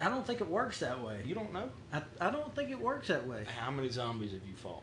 I 0.00 0.08
don't 0.08 0.26
think 0.26 0.40
it 0.40 0.48
works 0.48 0.80
that 0.80 1.02
way. 1.02 1.20
You 1.24 1.34
don't 1.34 1.52
know. 1.52 1.70
I, 1.92 2.02
I 2.20 2.30
don't 2.30 2.54
think 2.54 2.70
it 2.70 2.78
works 2.80 3.08
that 3.08 3.26
way. 3.26 3.44
How 3.58 3.70
many 3.70 3.88
zombies 3.88 4.32
have 4.32 4.42
you 4.46 4.54
fought? 4.56 4.82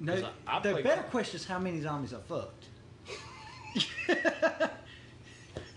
No, 0.00 0.14
I- 0.46 0.56
I 0.56 0.60
the 0.60 0.74
better 0.82 1.02
Call- 1.02 1.10
question 1.10 1.36
is 1.36 1.46
how 1.46 1.58
many 1.58 1.80
zombies 1.80 2.12
I 2.14 2.18
fucked. 2.20 2.64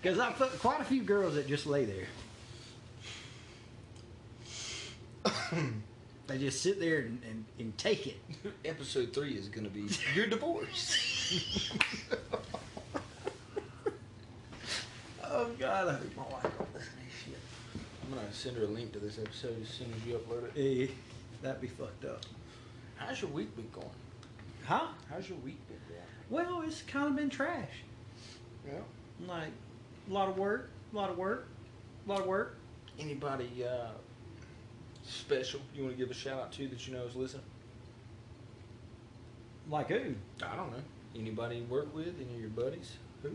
Because 0.02 0.20
I 0.20 0.34
fucked 0.34 0.60
quite 0.60 0.82
a 0.82 0.84
few 0.84 1.02
girls 1.02 1.36
that 1.36 1.48
just 1.48 1.66
lay 1.66 1.86
there. 1.86 2.08
they 6.34 6.40
just 6.40 6.64
sit 6.64 6.80
there 6.80 7.02
and, 7.02 7.22
and, 7.30 7.46
and 7.60 7.78
take 7.78 8.08
it. 8.08 8.18
Episode 8.66 9.14
three 9.14 9.34
is 9.34 9.50
gonna 9.50 9.70
be 9.70 9.88
your 10.16 10.28
divorce. 10.28 11.72
Oh 15.36 15.48
God, 15.58 15.88
I 15.88 15.94
hope 15.94 16.16
my 16.16 16.24
wife 16.24 16.44
don't 16.44 16.74
listen 16.76 16.92
to 16.94 17.26
shit. 17.26 17.40
I'm 18.04 18.14
gonna 18.14 18.32
send 18.32 18.56
her 18.58 18.66
a 18.66 18.68
link 18.68 18.94
to 18.94 19.00
this 19.00 19.18
episode 19.18 19.60
as 19.64 19.68
soon 19.68 19.92
as 19.98 20.06
you 20.08 20.14
upload 20.14 20.56
it. 20.56 20.90
Eh, 20.90 20.94
that'd 21.42 21.60
be 21.60 21.66
fucked 21.66 22.06
up. 22.06 22.24
How's 22.98 23.20
your 23.20 23.32
week 23.32 23.56
been 23.56 23.68
going? 23.74 23.90
Huh? 24.64 24.90
How's 25.10 25.28
your 25.28 25.40
week 25.40 25.58
been 25.68 25.80
going? 25.90 26.02
Well, 26.30 26.62
it's 26.62 26.84
kind 26.84 27.08
of 27.08 27.16
been 27.16 27.32
trash. 27.32 27.82
Yeah. 28.68 28.82
Like, 29.28 29.54
a 30.08 30.14
lot 30.14 30.30
of 30.30 30.38
work, 30.38 30.70
a 30.94 30.96
lot 30.96 31.10
of 31.10 31.18
work, 31.18 31.48
a 32.06 32.10
lot 32.12 32.20
of 32.20 32.28
work. 32.28 32.58
Anybody 33.00 33.66
uh, 33.68 33.88
special 35.04 35.60
you 35.76 35.84
want 35.84 35.96
to 35.96 35.98
give 35.98 36.12
a 36.12 36.14
shout 36.14 36.40
out 36.40 36.52
to 36.54 36.68
that 36.68 36.88
you 36.88 36.94
know 36.94 37.04
is 37.04 37.16
listening? 37.16 37.44
Like 39.70 39.90
who? 39.90 40.16
I 40.44 40.56
don't 40.56 40.72
know. 40.72 40.84
Anybody 41.16 41.58
you 41.58 41.64
work 41.66 41.94
with? 41.94 42.16
Any 42.20 42.36
of 42.36 42.40
your 42.40 42.50
buddies? 42.50 42.98
Who? 43.22 43.32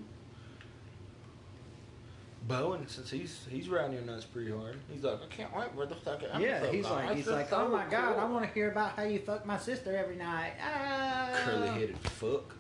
Bowen, 2.47 2.87
since 2.87 3.11
he's 3.11 3.47
he's 3.51 3.69
riding 3.69 3.93
your 3.95 4.03
nuts 4.03 4.25
pretty 4.25 4.51
hard. 4.51 4.77
He's 4.93 5.03
like, 5.03 5.19
I 5.23 5.27
can't 5.35 5.55
wait 5.57 5.75
for 5.75 5.87
the 5.87 5.95
fucking 5.95 6.29
Yeah, 6.41 6.61
he's 6.71 6.87
episode, 6.87 6.95
like, 6.95 7.17
he's 7.17 7.27
like, 7.27 7.53
oh 7.53 7.69
my 7.69 7.85
God. 7.91 8.19
I 8.19 8.25
want 8.25 8.47
to 8.47 8.53
hear 8.53 8.71
about 8.71 8.93
how 8.93 9.03
you 9.03 9.19
fuck 9.19 9.45
my 9.45 9.59
sister 9.59 9.97
every 9.97 10.17
night. 10.17 10.53
Ah. 10.63 11.31
curly 11.45 11.69
headed 11.69 11.99
fuck. 11.99 12.55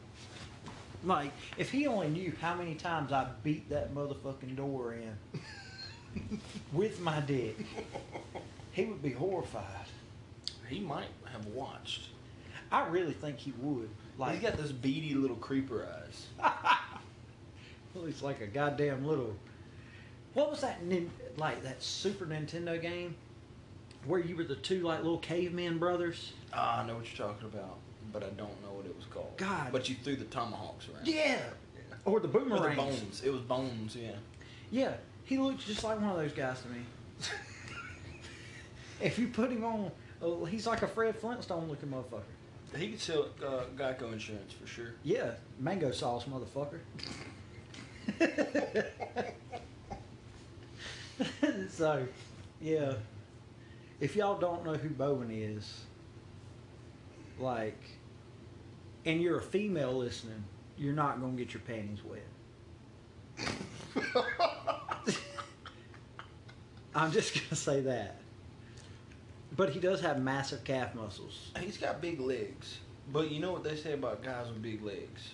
Like, 1.04 1.32
if 1.56 1.70
he 1.70 1.86
only 1.86 2.08
knew 2.08 2.32
how 2.40 2.54
many 2.54 2.74
times 2.74 3.12
I 3.12 3.28
beat 3.44 3.70
that 3.70 3.94
motherfucking 3.94 4.56
door 4.56 4.94
in 4.94 6.40
with 6.72 7.00
my 7.00 7.20
dick, 7.20 7.56
he 8.78 8.84
would 8.84 9.02
be 9.02 9.10
horrified. 9.10 9.64
He 10.68 10.78
might 10.78 11.08
have 11.32 11.46
watched. 11.46 12.10
I 12.70 12.86
really 12.86 13.12
think 13.12 13.36
he 13.38 13.52
would. 13.58 13.88
Like, 14.18 14.34
he's 14.34 14.42
got 14.42 14.56
those 14.56 14.70
beady 14.70 15.14
little 15.14 15.36
creeper 15.36 15.84
eyes. 15.84 16.26
well, 17.94 18.04
he's 18.04 18.22
like 18.22 18.40
a 18.40 18.46
goddamn 18.46 19.04
little. 19.04 19.34
What 20.34 20.48
was 20.50 20.60
that? 20.60 20.78
Like 21.36 21.64
that 21.64 21.82
Super 21.82 22.24
Nintendo 22.24 22.80
game 22.80 23.16
where 24.06 24.20
you 24.20 24.36
were 24.36 24.44
the 24.44 24.54
two 24.54 24.80
like 24.82 24.98
little 24.98 25.18
caveman 25.18 25.78
brothers? 25.78 26.32
Ah, 26.52 26.82
I 26.82 26.86
know 26.86 26.94
what 26.94 27.18
you're 27.18 27.26
talking 27.26 27.48
about, 27.48 27.78
but 28.12 28.22
I 28.22 28.28
don't 28.28 28.62
know 28.62 28.70
what 28.74 28.86
it 28.86 28.94
was 28.94 29.06
called. 29.06 29.36
God. 29.38 29.72
But 29.72 29.88
you 29.88 29.96
threw 30.04 30.14
the 30.14 30.24
tomahawks 30.26 30.86
around. 30.88 31.08
Yeah. 31.08 31.40
Or 32.04 32.20
the 32.20 32.28
Or 32.28 32.32
the 32.32 32.38
boomerangs. 32.38 32.76
bones. 32.76 33.22
It 33.24 33.30
was 33.32 33.40
bones, 33.40 33.96
yeah. 33.96 34.12
Yeah, 34.70 34.92
he 35.24 35.36
looks 35.38 35.64
just 35.64 35.82
like 35.82 36.00
one 36.00 36.10
of 36.10 36.16
those 36.16 36.32
guys 36.32 36.60
to 36.62 36.68
me. 36.68 36.80
if 39.00 39.18
you 39.18 39.28
put 39.28 39.50
him 39.50 39.64
on, 39.64 39.90
oh, 40.22 40.44
he's 40.44 40.66
like 40.66 40.82
a 40.82 40.88
Fred 40.88 41.16
Flintstone 41.16 41.68
looking 41.68 41.88
motherfucker. 41.88 42.22
He 42.76 42.90
could 42.90 43.00
sell 43.00 43.28
uh, 43.44 43.62
Geico 43.76 44.12
insurance 44.12 44.52
for 44.52 44.66
sure. 44.66 44.92
Yeah, 45.02 45.32
mango 45.58 45.90
sauce, 45.90 46.24
motherfucker. 46.24 46.80
so, 51.70 52.06
yeah, 52.60 52.92
if 54.00 54.16
y'all 54.16 54.38
don't 54.38 54.64
know 54.64 54.74
who 54.74 54.90
Bowen 54.90 55.30
is, 55.30 55.84
like, 57.38 57.80
and 59.06 59.22
you're 59.22 59.38
a 59.38 59.42
female 59.42 59.94
listening, 59.94 60.44
you're 60.76 60.94
not 60.94 61.20
gonna 61.20 61.32
get 61.32 61.54
your 61.54 61.62
panties 61.62 62.00
wet. 62.04 62.24
I'm 66.94 67.12
just 67.12 67.34
gonna 67.34 67.56
say 67.56 67.80
that. 67.82 68.16
But 69.58 69.70
he 69.70 69.80
does 69.80 70.00
have 70.02 70.22
massive 70.22 70.62
calf 70.62 70.94
muscles. 70.94 71.50
He's 71.58 71.76
got 71.76 72.00
big 72.00 72.20
legs. 72.20 72.78
But 73.12 73.32
you 73.32 73.40
know 73.40 73.50
what 73.50 73.64
they 73.64 73.74
say 73.74 73.92
about 73.92 74.22
guys 74.22 74.46
with 74.46 74.62
big 74.62 74.84
legs? 74.84 75.32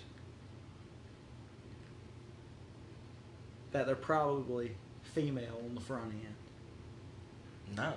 That 3.71 3.85
they're 3.85 3.95
probably 3.95 4.75
female 5.13 5.61
on 5.63 5.75
the 5.75 5.81
front 5.81 6.11
end. 6.11 7.77
No. 7.77 7.93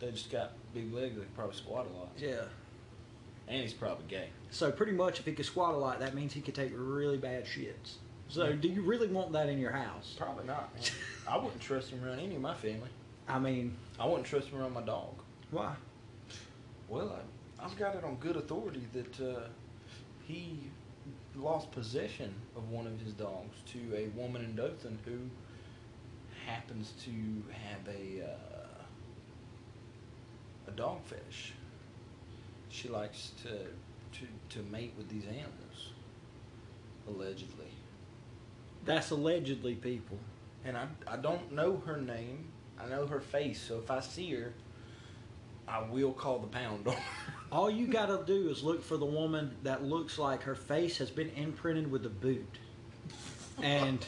They 0.00 0.10
just 0.10 0.32
got 0.32 0.54
big 0.74 0.92
legs. 0.92 1.16
They 1.16 1.22
probably 1.36 1.54
squat 1.54 1.86
a 1.94 1.96
lot. 1.96 2.10
Yeah. 2.18 2.42
And 3.46 3.62
he's 3.62 3.72
probably 3.72 4.06
gay. 4.08 4.30
So 4.50 4.72
pretty 4.72 4.92
much, 4.92 5.20
if 5.20 5.26
he 5.26 5.32
could 5.32 5.46
squat 5.46 5.74
a 5.74 5.78
lot, 5.78 6.00
that 6.00 6.12
means 6.12 6.32
he 6.32 6.40
could 6.40 6.56
take 6.56 6.72
really 6.74 7.18
bad 7.18 7.44
shits. 7.44 7.98
So, 8.28 8.52
do 8.52 8.66
you 8.66 8.82
really 8.82 9.06
want 9.06 9.30
that 9.34 9.48
in 9.48 9.60
your 9.60 9.70
house? 9.70 10.16
Probably 10.18 10.44
not. 10.44 10.74
Man. 10.74 10.82
I 11.28 11.36
wouldn't 11.36 11.60
trust 11.60 11.90
him 11.90 12.04
around 12.04 12.18
any 12.18 12.34
of 12.34 12.42
my 12.42 12.54
family. 12.54 12.88
I 13.28 13.38
mean, 13.38 13.76
I 14.00 14.06
wouldn't 14.06 14.26
trust 14.26 14.48
him 14.48 14.60
around 14.60 14.74
my 14.74 14.82
dog. 14.82 15.14
Why? 15.50 15.74
Well, 16.88 17.16
I, 17.60 17.64
I've 17.64 17.76
got 17.76 17.94
it 17.96 18.04
on 18.04 18.16
good 18.16 18.36
authority 18.36 18.86
that 18.92 19.20
uh, 19.20 19.40
he 20.26 20.58
lost 21.34 21.70
possession 21.72 22.34
of 22.56 22.70
one 22.70 22.86
of 22.86 23.00
his 23.00 23.12
dogs 23.12 23.56
to 23.72 23.78
a 23.94 24.08
woman 24.18 24.44
in 24.44 24.56
Dothan 24.56 24.98
who 25.04 25.18
happens 26.46 26.92
to 27.04 27.10
have 27.52 27.86
a 27.88 28.24
uh, 28.24 28.82
a 30.68 30.70
dog 30.72 31.04
fetish. 31.04 31.52
She 32.68 32.88
likes 32.88 33.32
to, 33.42 33.50
to 33.50 34.26
to 34.50 34.62
mate 34.70 34.94
with 34.96 35.08
these 35.08 35.24
animals, 35.26 35.90
allegedly. 37.08 37.70
That's 38.84 39.10
allegedly 39.10 39.74
people. 39.74 40.18
And 40.64 40.76
I, 40.76 40.86
I 41.06 41.16
don't 41.16 41.52
know 41.52 41.82
her 41.86 41.96
name. 41.96 42.46
I 42.78 42.88
know 42.88 43.06
her 43.06 43.20
face. 43.20 43.60
So 43.60 43.78
if 43.78 43.90
I 43.90 44.00
see 44.00 44.32
her, 44.34 44.52
I 45.68 45.82
will 45.90 46.12
call 46.12 46.38
the 46.38 46.46
pound 46.46 46.86
on. 46.86 46.96
All 47.52 47.70
you 47.70 47.86
gotta 47.86 48.22
do 48.26 48.48
is 48.48 48.62
look 48.62 48.82
for 48.82 48.96
the 48.96 49.04
woman 49.06 49.54
that 49.62 49.84
looks 49.84 50.18
like 50.18 50.42
her 50.42 50.54
face 50.54 50.98
has 50.98 51.10
been 51.10 51.30
imprinted 51.30 51.90
with 51.90 52.04
a 52.06 52.10
boot. 52.10 52.58
And 53.62 54.04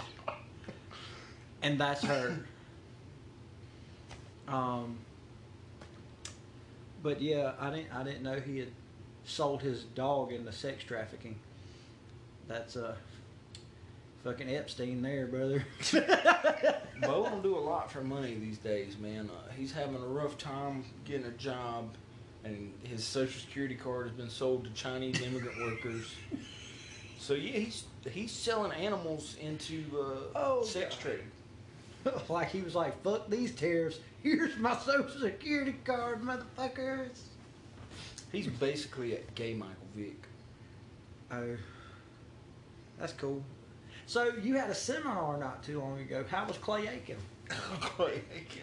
and 1.63 1.79
that's 1.81 2.03
her. 2.03 2.37
um, 4.49 4.99
but 7.03 7.21
yeah, 7.21 7.53
I 7.61 7.71
didn't 7.71 7.93
I 7.93 8.03
didn't 8.05 8.23
know 8.23 8.41
he 8.41 8.59
had 8.59 8.73
sold 9.25 9.63
his 9.63 9.85
dog 9.85 10.33
into 10.33 10.53
sex 10.53 10.85
trafficking. 10.85 11.37
That's 12.47 12.77
uh 12.77 12.97
fucking 14.25 14.49
Epstein 14.49 15.03
there, 15.03 15.27
brother. 15.27 15.65
Bo 17.03 17.25
don't 17.25 17.43
do 17.43 17.57
a 17.57 17.61
lot 17.61 17.91
for 17.91 18.03
money 18.03 18.35
these 18.35 18.59
days, 18.59 18.97
man. 18.99 19.31
Uh, 19.31 19.53
he's 19.57 19.73
having 19.73 19.97
a 19.97 20.07
rough 20.07 20.37
time 20.39 20.85
getting 21.05 21.27
a 21.27 21.31
job, 21.33 21.91
and 22.45 22.73
his 22.83 23.05
social 23.05 23.41
security 23.41 23.75
card 23.75 24.09
has 24.09 24.17
been 24.17 24.31
sold 24.31 24.65
to 24.65 24.71
Chinese 24.71 25.21
immigrant 25.23 25.59
workers. 25.63 26.15
So 27.19 27.35
yeah, 27.35 27.59
he's 27.59 27.85
he's 28.11 28.33
selling 28.33 28.73
animals 28.73 29.37
into 29.41 29.85
uh, 29.99 30.39
Oh, 30.39 30.65
sex 30.65 30.95
God. 30.97 31.03
trade. 31.03 32.23
like 32.29 32.51
he 32.51 32.63
was 32.63 32.75
like, 32.75 33.03
"Fuck 33.03 33.29
these 33.29 33.55
tariffs. 33.55 33.99
Here's 34.23 34.57
my 34.59 34.77
social 34.77 35.21
security 35.21 35.75
card, 35.85 36.23
motherfuckers." 36.23 37.19
He's 38.33 38.47
basically 38.47 39.15
a 39.15 39.21
gay 39.35 39.55
Michael 39.55 39.75
Vick. 39.97 40.23
Oh, 41.31 41.57
that's 42.99 43.13
cool. 43.15 43.43
So 44.09 44.33
you 44.43 44.55
had 44.57 44.71
a 44.71 44.75
seminar 44.75 45.37
not 45.37 45.63
too 45.63 45.81
long 45.81 46.01
ago. 46.01 46.25
How 46.31 46.47
was 46.47 46.57
Clay 46.57 46.89
Aiken? 46.89 47.19
Clay 47.51 48.23
Aiken. 48.35 48.63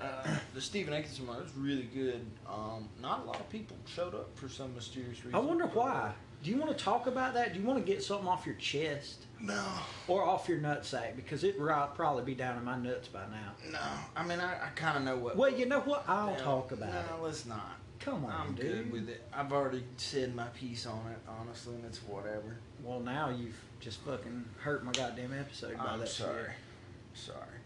Uh, 0.00 0.26
the 0.54 0.62
Stephen 0.62 0.94
Aiken 0.94 1.10
seminar 1.10 1.42
was 1.42 1.52
really 1.58 1.82
good. 1.94 2.24
Um, 2.50 2.88
not 3.02 3.20
a 3.20 3.24
lot 3.24 3.38
of 3.38 3.50
people 3.50 3.76
showed 3.86 4.14
up 4.14 4.30
for 4.34 4.48
some 4.48 4.74
mysterious 4.74 5.22
reason. 5.26 5.34
I 5.34 5.40
wonder 5.40 5.66
why. 5.66 5.90
uh, 5.90 6.12
Do 6.42 6.50
you 6.50 6.56
want 6.56 6.76
to 6.76 6.82
talk 6.82 7.06
about 7.06 7.34
that? 7.34 7.52
Do 7.52 7.60
you 7.60 7.66
want 7.66 7.84
to 7.84 7.92
get 7.92 8.02
something 8.02 8.26
off 8.26 8.46
your 8.46 8.54
chest 8.54 9.26
No, 9.38 9.62
or 10.08 10.24
off 10.24 10.48
your 10.48 10.56
nutsack? 10.58 11.16
Because 11.16 11.44
it 11.44 11.60
would 11.60 11.68
probably 11.94 12.24
be 12.24 12.34
down 12.34 12.56
in 12.56 12.64
my 12.64 12.78
nuts 12.78 13.08
by 13.08 13.24
now. 13.30 13.52
no. 13.70 13.78
I 14.16 14.24
mean, 14.24 14.40
I, 14.40 14.54
I 14.54 14.68
kind 14.74 14.96
of 14.96 15.04
know 15.04 15.18
what. 15.18 15.36
Well, 15.36 15.52
you 15.52 15.66
know 15.66 15.80
what? 15.80 16.04
I'll 16.08 16.32
No, 16.32 16.38
talk 16.38 16.72
about 16.72 16.94
no, 16.94 16.98
it. 16.98 17.04
No, 17.18 17.24
let's 17.24 17.44
not. 17.44 17.76
Come 18.00 18.24
on, 18.24 18.32
I'm 18.32 18.54
dude. 18.54 18.64
good 18.66 18.90
with 18.92 19.08
it. 19.10 19.22
I've 19.34 19.52
already 19.52 19.84
said 19.98 20.34
my 20.34 20.46
piece 20.46 20.86
on 20.86 20.98
it, 21.12 21.18
honestly, 21.28 21.74
and 21.74 21.84
it's 21.84 21.98
whatever. 21.98 22.56
Well, 22.82 22.98
now 23.00 23.28
you've 23.28 23.54
just 23.82 24.00
fucking 24.02 24.44
hurt 24.60 24.84
my 24.84 24.92
goddamn 24.92 25.34
episode 25.38 25.76
by 25.76 25.84
I'm 25.84 26.00
that 26.00 26.08
sorry. 26.08 26.44
shit. 26.44 27.24
Sorry. 27.26 27.58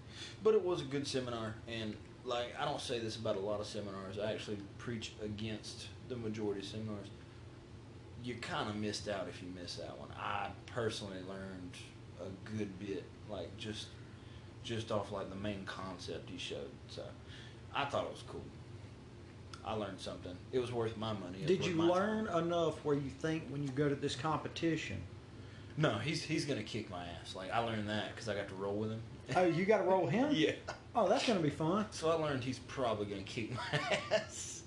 But 0.43 0.55
it 0.55 0.65
was 0.65 0.81
a 0.81 0.85
good 0.85 1.07
seminar, 1.07 1.55
and 1.69 1.95
like 2.25 2.55
I 2.59 2.65
don't 2.65 2.81
say 2.81 2.99
this 2.99 3.17
about 3.17 3.37
a 3.37 3.41
lot 3.41 3.61
of 3.61 3.67
seminars. 3.67 4.19
I 4.19 4.33
actually 4.33 4.57
preach 4.79 5.13
against 5.23 5.89
the 6.09 6.17
majority 6.17 6.61
of 6.61 6.67
seminars. 6.67 7.09
You 8.25 8.35
kind 8.37 8.69
of 8.69 8.77
missed 8.77 9.09
out 9.09 9.29
if 9.29 9.43
you 9.43 9.49
missed 9.61 9.79
that 9.79 9.97
one. 9.99 10.09
I 10.19 10.49
personally 10.65 11.19
learned 11.29 11.77
a 12.21 12.57
good 12.57 12.77
bit, 12.79 13.05
like 13.31 13.55
just 13.59 13.89
just 14.65 14.91
off 14.91 15.13
like 15.13 15.29
the 15.29 15.37
main 15.37 15.65
concept 15.67 16.31
he 16.31 16.39
showed. 16.39 16.71
So 16.89 17.03
I 17.75 17.85
thought 17.85 18.05
it 18.05 18.11
was 18.11 18.25
cool. 18.27 18.43
I 19.67 19.75
learned 19.75 20.01
something. 20.01 20.35
It 20.51 20.61
was 20.61 20.73
worth 20.73 20.97
my 20.97 21.13
money. 21.13 21.41
Did 21.45 21.67
you 21.67 21.75
learn 21.75 22.27
time. 22.27 22.47
enough 22.47 22.83
where 22.85 22.95
you 22.95 23.11
think 23.11 23.45
when 23.51 23.63
you 23.63 23.69
go 23.71 23.89
to 23.89 23.95
this 23.95 24.17
competition? 24.17 25.03
No, 25.77 25.99
he's 25.99 26.23
he's 26.23 26.45
gonna 26.45 26.63
kick 26.63 26.91
my 26.91 27.05
ass. 27.21 27.35
Like 27.35 27.51
I 27.51 27.59
learned 27.59 27.89
that 27.89 28.15
because 28.15 28.29
I 28.29 28.35
got 28.35 28.49
to 28.49 28.55
roll 28.55 28.77
with 28.77 28.91
him. 28.91 29.03
Oh, 29.35 29.45
you 29.45 29.65
got 29.65 29.79
to 29.79 29.85
roll 29.85 30.07
him? 30.07 30.29
yeah. 30.33 30.53
Oh, 30.95 31.09
that's 31.09 31.27
going 31.27 31.39
to 31.39 31.43
be 31.43 31.51
fun. 31.51 31.87
So 31.91 32.11
I 32.11 32.15
learned 32.15 32.45
he's 32.45 32.61
probably 32.61 33.07
gonna 33.07 33.23
kick 33.23 33.53
my 33.53 33.81
ass. 34.13 34.63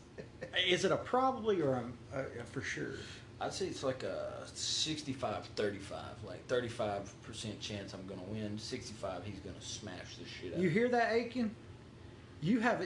Is 0.67 0.85
it 0.85 0.91
a 0.91 0.97
probably 0.97 1.61
or 1.61 1.73
a, 2.13 2.17
a, 2.17 2.41
a 2.41 2.43
for 2.43 2.61
sure? 2.61 2.93
I'd 3.41 3.53
say 3.53 3.67
it's 3.67 3.83
like 3.83 4.03
a 4.03 4.43
65-35. 4.53 5.45
Like 6.27 6.45
35% 6.47 7.59
chance 7.59 7.93
I'm 7.93 8.05
gonna 8.05 8.21
win. 8.27 8.57
65 8.57 9.23
he's 9.23 9.39
gonna 9.39 9.61
smash 9.61 10.17
the 10.17 10.25
shit 10.25 10.53
out. 10.53 10.59
You 10.59 10.69
hear 10.69 10.89
that, 10.89 11.13
Aiken? 11.13 11.55
You 12.41 12.59
have. 12.59 12.85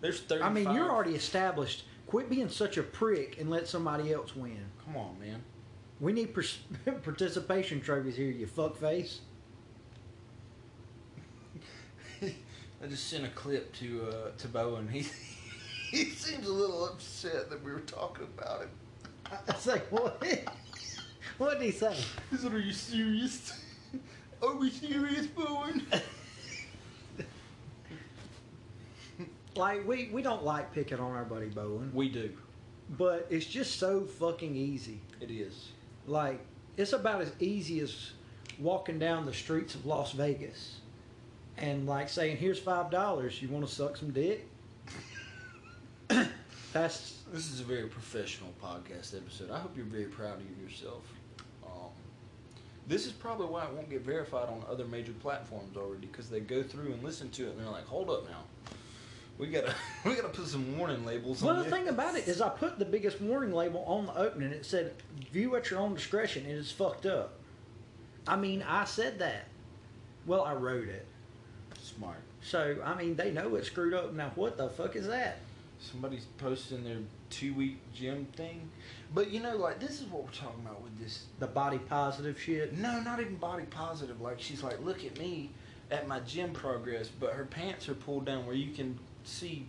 There's 0.00 0.20
35. 0.20 0.50
I 0.50 0.52
mean, 0.52 0.74
you're 0.74 0.90
already 0.90 1.14
established. 1.14 1.84
Quit 2.06 2.30
being 2.30 2.48
such 2.48 2.76
a 2.78 2.82
prick 2.82 3.38
and 3.38 3.50
let 3.50 3.68
somebody 3.68 4.12
else 4.12 4.34
win. 4.34 4.64
Come 4.84 4.96
on, 4.96 5.18
man. 5.20 5.42
We 6.00 6.12
need 6.12 6.34
participation 7.02 7.80
trophies 7.80 8.16
here, 8.16 8.30
you 8.30 8.46
fuckface. 8.46 9.18
I 12.22 12.86
just 12.88 13.08
sent 13.08 13.24
a 13.24 13.28
clip 13.28 13.72
to 13.76 14.08
uh, 14.08 14.30
to 14.38 14.48
Bowen. 14.48 14.88
He 14.88 15.00
he 15.90 16.04
seems 16.10 16.46
a 16.46 16.52
little 16.52 16.84
upset 16.86 17.50
that 17.50 17.64
we 17.64 17.72
were 17.72 17.80
talking 17.80 18.26
about 18.36 18.62
him. 18.62 18.70
I 19.26 19.52
was 19.52 19.66
like, 19.66 19.90
what? 19.90 20.22
what 21.38 21.58
did 21.58 21.62
he 21.62 21.72
say? 21.72 21.96
He 22.30 22.36
said, 22.36 22.52
"Are 22.52 22.58
you 22.58 22.72
serious? 22.72 23.52
Are 24.42 24.54
we 24.56 24.70
serious, 24.70 25.26
Bowen?" 25.26 25.82
Like, 29.56 29.86
we, 29.88 30.08
we 30.12 30.22
don't 30.22 30.44
like 30.44 30.72
picking 30.72 31.00
on 31.00 31.12
our 31.12 31.24
buddy 31.24 31.48
Bowen, 31.48 31.90
we 31.92 32.08
do. 32.08 32.30
but 32.90 33.26
it's 33.28 33.44
just 33.46 33.78
so 33.80 34.02
fucking 34.04 34.54
easy. 34.54 35.00
It 35.20 35.30
is. 35.32 35.70
Like, 36.08 36.40
it's 36.76 36.92
about 36.92 37.20
as 37.20 37.32
easy 37.38 37.80
as 37.80 38.12
walking 38.58 38.98
down 38.98 39.26
the 39.26 39.34
streets 39.34 39.74
of 39.74 39.84
Las 39.86 40.12
Vegas 40.12 40.80
and, 41.58 41.86
like, 41.86 42.08
saying, 42.08 42.38
here's 42.38 42.60
$5. 42.60 43.42
You 43.42 43.48
want 43.48 43.66
to 43.66 43.72
suck 43.72 43.96
some 43.96 44.10
dick? 44.10 44.48
That's. 46.72 47.18
This 47.30 47.52
is 47.52 47.60
a 47.60 47.64
very 47.64 47.88
professional 47.88 48.50
podcast 48.62 49.14
episode. 49.14 49.50
I 49.50 49.58
hope 49.58 49.76
you're 49.76 49.84
very 49.84 50.06
proud 50.06 50.38
of 50.40 50.62
yourself. 50.62 51.02
Um, 51.66 51.90
this 52.86 53.04
is 53.04 53.12
probably 53.12 53.46
why 53.46 53.64
it 53.64 53.72
won't 53.74 53.90
get 53.90 54.00
verified 54.00 54.48
on 54.48 54.64
other 54.70 54.86
major 54.86 55.12
platforms 55.12 55.76
already, 55.76 56.06
because 56.06 56.30
they 56.30 56.40
go 56.40 56.62
through 56.62 56.92
and 56.92 57.02
listen 57.02 57.28
to 57.30 57.46
it 57.46 57.50
and 57.50 57.60
they're 57.60 57.70
like, 57.70 57.86
"Hold 57.86 58.08
up 58.08 58.24
now, 58.30 58.44
we 59.38 59.46
gotta 59.46 59.74
we 60.04 60.14
gotta 60.14 60.28
put 60.28 60.46
some 60.46 60.76
warning 60.78 61.04
labels." 61.04 61.42
Well, 61.42 61.56
on 61.56 61.64
the 61.64 61.70
thing 61.70 61.88
about 61.88 62.16
it 62.16 62.28
is, 62.28 62.40
I 62.40 62.48
put 62.48 62.78
the 62.78 62.84
biggest 62.84 63.20
warning 63.20 63.52
label 63.52 63.84
on 63.86 64.06
the 64.06 64.16
opening. 64.16 64.50
It 64.52 64.66
said, 64.66 64.94
"View 65.32 65.56
at 65.56 65.70
your 65.70 65.80
own 65.80 65.94
discretion." 65.94 66.44
It 66.44 66.52
is 66.52 66.70
fucked 66.70 67.06
up. 67.06 67.34
I 68.26 68.36
mean, 68.36 68.62
I 68.66 68.84
said 68.84 69.18
that. 69.20 69.46
Well, 70.26 70.42
I 70.42 70.52
wrote 70.52 70.88
it, 70.88 71.06
smart. 71.80 72.20
so 72.42 72.76
I 72.84 72.94
mean, 72.94 73.16
they 73.16 73.30
know 73.30 73.54
it's 73.54 73.68
screwed 73.68 73.94
up. 73.94 74.12
Now, 74.12 74.32
what 74.34 74.58
the 74.58 74.68
fuck 74.68 74.96
is 74.96 75.06
that? 75.06 75.38
Somebody's 75.80 76.26
posting 76.38 76.82
their 76.84 76.98
two 77.30 77.54
week 77.54 77.78
gym 77.94 78.26
thing, 78.34 78.68
but 79.14 79.30
you 79.30 79.40
know, 79.40 79.56
like 79.56 79.78
this 79.78 80.00
is 80.00 80.06
what 80.08 80.24
we're 80.24 80.30
talking 80.30 80.60
about 80.66 80.82
with 80.82 80.98
this 80.98 81.26
The 81.38 81.46
body 81.46 81.78
positive 81.78 82.38
shit. 82.40 82.76
No, 82.76 83.00
not 83.00 83.20
even 83.20 83.36
body 83.36 83.64
positive. 83.70 84.20
Like 84.20 84.40
she's 84.40 84.62
like, 84.62 84.84
look 84.84 85.04
at 85.04 85.18
me 85.18 85.50
at 85.90 86.06
my 86.08 86.20
gym 86.20 86.50
progress, 86.52 87.08
but 87.08 87.32
her 87.32 87.44
pants 87.44 87.88
are 87.88 87.94
pulled 87.94 88.26
down 88.26 88.44
where 88.44 88.56
you 88.56 88.72
can 88.72 88.98
see, 89.28 89.66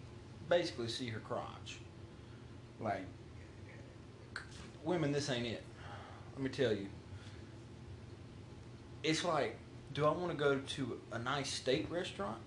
basically 0.47 0.87
see 0.87 1.07
her 1.07 1.19
crotch. 1.19 1.79
Like, 2.79 3.05
women, 4.83 5.11
this 5.11 5.29
ain't 5.29 5.45
it. 5.45 5.63
Let 6.33 6.43
me 6.43 6.49
tell 6.49 6.73
you. 6.73 6.87
It's 9.03 9.23
like, 9.23 9.57
do 9.93 10.05
I 10.05 10.11
want 10.11 10.31
to 10.31 10.37
go 10.37 10.59
to 10.59 10.99
a 11.11 11.19
nice 11.19 11.49
steak 11.49 11.91
restaurant 11.91 12.39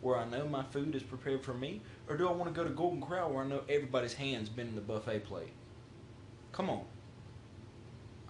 where 0.00 0.16
I 0.16 0.24
know 0.28 0.46
my 0.46 0.62
food 0.62 0.94
is 0.94 1.02
prepared 1.02 1.42
for 1.42 1.54
me, 1.54 1.80
or 2.08 2.16
do 2.16 2.28
I 2.28 2.32
want 2.32 2.52
to 2.52 2.58
go 2.58 2.66
to 2.66 2.74
Golden 2.74 3.00
Corral 3.00 3.30
where 3.30 3.44
I 3.44 3.48
know 3.48 3.62
everybody's 3.68 4.14
hands 4.14 4.48
been 4.48 4.68
in 4.68 4.74
the 4.74 4.80
buffet 4.80 5.24
plate? 5.24 5.52
Come 6.52 6.70
on. 6.70 6.82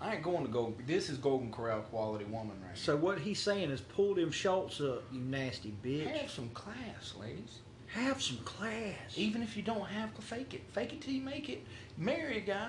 I 0.01 0.15
ain't 0.15 0.23
going 0.23 0.47
to 0.47 0.53
go. 0.53 0.75
This 0.87 1.11
is 1.11 1.19
Golden 1.19 1.51
Corral 1.51 1.81
quality 1.81 2.25
woman 2.25 2.57
right 2.65 2.79
So 2.79 2.97
what 2.97 3.19
he's 3.19 3.41
saying 3.41 3.71
is, 3.71 3.81
pull 3.81 4.15
them 4.15 4.31
shorts 4.31 4.81
up, 4.81 5.03
you 5.13 5.21
nasty 5.21 5.75
bitch. 5.85 6.07
Have 6.07 6.31
some 6.31 6.49
class, 6.51 7.15
ladies. 7.19 7.61
Have 7.89 8.23
some 8.23 8.39
class. 8.39 9.17
Even 9.17 9.43
if 9.43 9.57
you 9.57 9.63
don't 9.63 9.87
have, 9.87 10.11
fake 10.21 10.55
it. 10.55 10.63
Fake 10.73 10.93
it 10.93 11.01
till 11.01 11.15
you 11.15 11.23
make 11.23 11.49
it. 11.49 11.65
Marry 11.97 12.39
a 12.39 12.41
guy. 12.41 12.69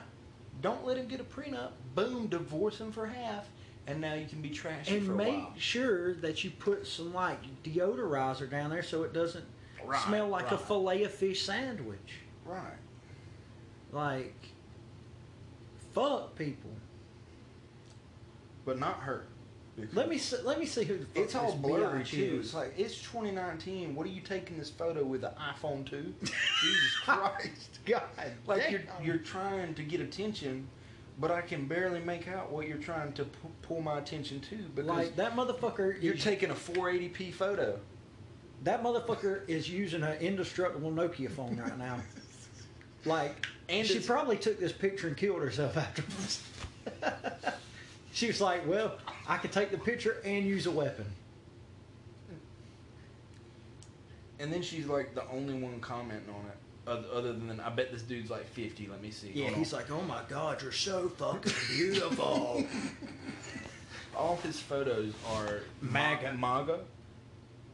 Don't 0.61 0.85
let 0.85 0.97
him 0.97 1.07
get 1.07 1.19
a 1.19 1.23
prenup. 1.23 1.71
Boom, 1.95 2.27
divorce 2.27 2.79
him 2.79 2.91
for 2.91 3.05
half, 3.05 3.47
and 3.87 3.99
now 4.01 4.13
you 4.13 4.25
can 4.27 4.41
be 4.41 4.49
trashy 4.49 4.97
and 4.97 5.05
for 5.07 5.13
a 5.13 5.15
make 5.15 5.37
while. 5.43 5.53
sure 5.57 6.13
that 6.15 6.43
you 6.43 6.51
put 6.51 6.85
some 6.87 7.13
like 7.13 7.39
deodorizer 7.63 8.49
down 8.49 8.69
there 8.69 8.83
so 8.83 9.03
it 9.03 9.13
doesn't 9.13 9.45
Right, 9.85 10.01
smell 10.01 10.27
like 10.27 10.51
a 10.51 10.57
fillet 10.57 11.03
of 11.03 11.13
fish 11.13 11.43
sandwich. 11.43 12.15
Right. 12.45 12.77
Like, 13.91 14.35
fuck 15.93 16.35
people. 16.35 16.71
But 18.65 18.77
not 18.79 18.99
her. 19.01 19.25
Let 19.93 20.09
me 20.09 20.17
see, 20.17 20.37
let 20.43 20.59
me 20.59 20.65
see 20.65 20.83
who 20.83 20.97
the 20.97 21.05
fuck 21.05 21.23
It's 21.23 21.35
all 21.35 21.55
blurry 21.55 22.03
too. 22.03 22.39
It's 22.41 22.53
like 22.53 22.73
it's 22.77 23.01
2019. 23.01 23.95
What 23.95 24.05
are 24.05 24.09
you 24.09 24.21
taking 24.21 24.57
this 24.57 24.69
photo 24.69 25.03
with 25.03 25.21
the 25.21 25.33
iPhone 25.39 25.85
2? 25.89 26.13
Jesus 26.21 26.95
Christ! 27.03 27.79
God, 27.85 28.03
Like 28.45 28.61
damn. 28.63 28.71
you're 28.71 28.81
you're 29.03 29.17
trying 29.17 29.73
to 29.75 29.83
get 29.83 30.01
attention, 30.01 30.67
but 31.19 31.31
I 31.31 31.41
can 31.41 31.65
barely 31.67 31.99
make 31.99 32.27
out 32.27 32.51
what 32.51 32.67
you're 32.67 32.77
trying 32.77 33.13
to 33.13 33.23
pu- 33.25 33.49
pull 33.61 33.81
my 33.81 33.97
attention 33.99 34.39
to 34.41 34.55
because 34.75 34.89
like 34.89 35.15
that 35.15 35.35
motherfucker. 35.35 36.01
you're 36.01 36.15
is, 36.15 36.23
taking 36.23 36.49
a 36.51 36.55
480p 36.55 37.33
photo. 37.33 37.79
that 38.63 38.83
motherfucker 38.83 39.47
is 39.49 39.69
using 39.69 40.03
an 40.03 40.17
indestructible 40.19 40.91
Nokia 40.91 41.29
phone 41.31 41.57
right 41.57 41.77
now. 41.77 41.99
Like, 43.05 43.45
And 43.69 43.87
she 43.87 44.01
probably 44.01 44.35
took 44.35 44.59
this 44.59 44.73
picture 44.73 45.07
and 45.07 45.15
killed 45.15 45.41
herself 45.41 45.77
afterwards. 45.77 46.43
she 48.11 48.27
was 48.27 48.41
like, 48.41 48.67
"Well, 48.67 48.97
I 49.29 49.37
could 49.37 49.51
take 49.53 49.71
the 49.71 49.77
picture 49.77 50.17
and 50.25 50.45
use 50.45 50.65
a 50.65 50.71
weapon." 50.71 51.05
And 54.39 54.51
then 54.53 54.61
she's 54.61 54.85
like 54.87 55.15
the 55.15 55.27
only 55.29 55.53
one 55.53 55.79
commenting 55.79 56.33
on 56.33 56.45
it. 56.45 56.57
Other, 56.87 57.33
than 57.33 57.59
I 57.59 57.69
bet 57.69 57.91
this 57.91 58.01
dude's 58.01 58.31
like 58.31 58.47
fifty. 58.47 58.87
Let 58.87 59.01
me 59.01 59.11
see. 59.11 59.31
Yeah, 59.33 59.45
Hold 59.45 59.57
he's 59.57 59.73
on. 59.73 59.79
like, 59.81 59.91
oh 59.91 60.01
my 60.01 60.21
god, 60.27 60.61
you're 60.61 60.71
so 60.71 61.09
fucking 61.09 61.53
beautiful. 61.69 62.63
all 64.15 64.37
his 64.37 64.59
photos 64.59 65.13
are 65.27 65.59
MAGA. 65.81 66.33
MAGA, 66.33 66.79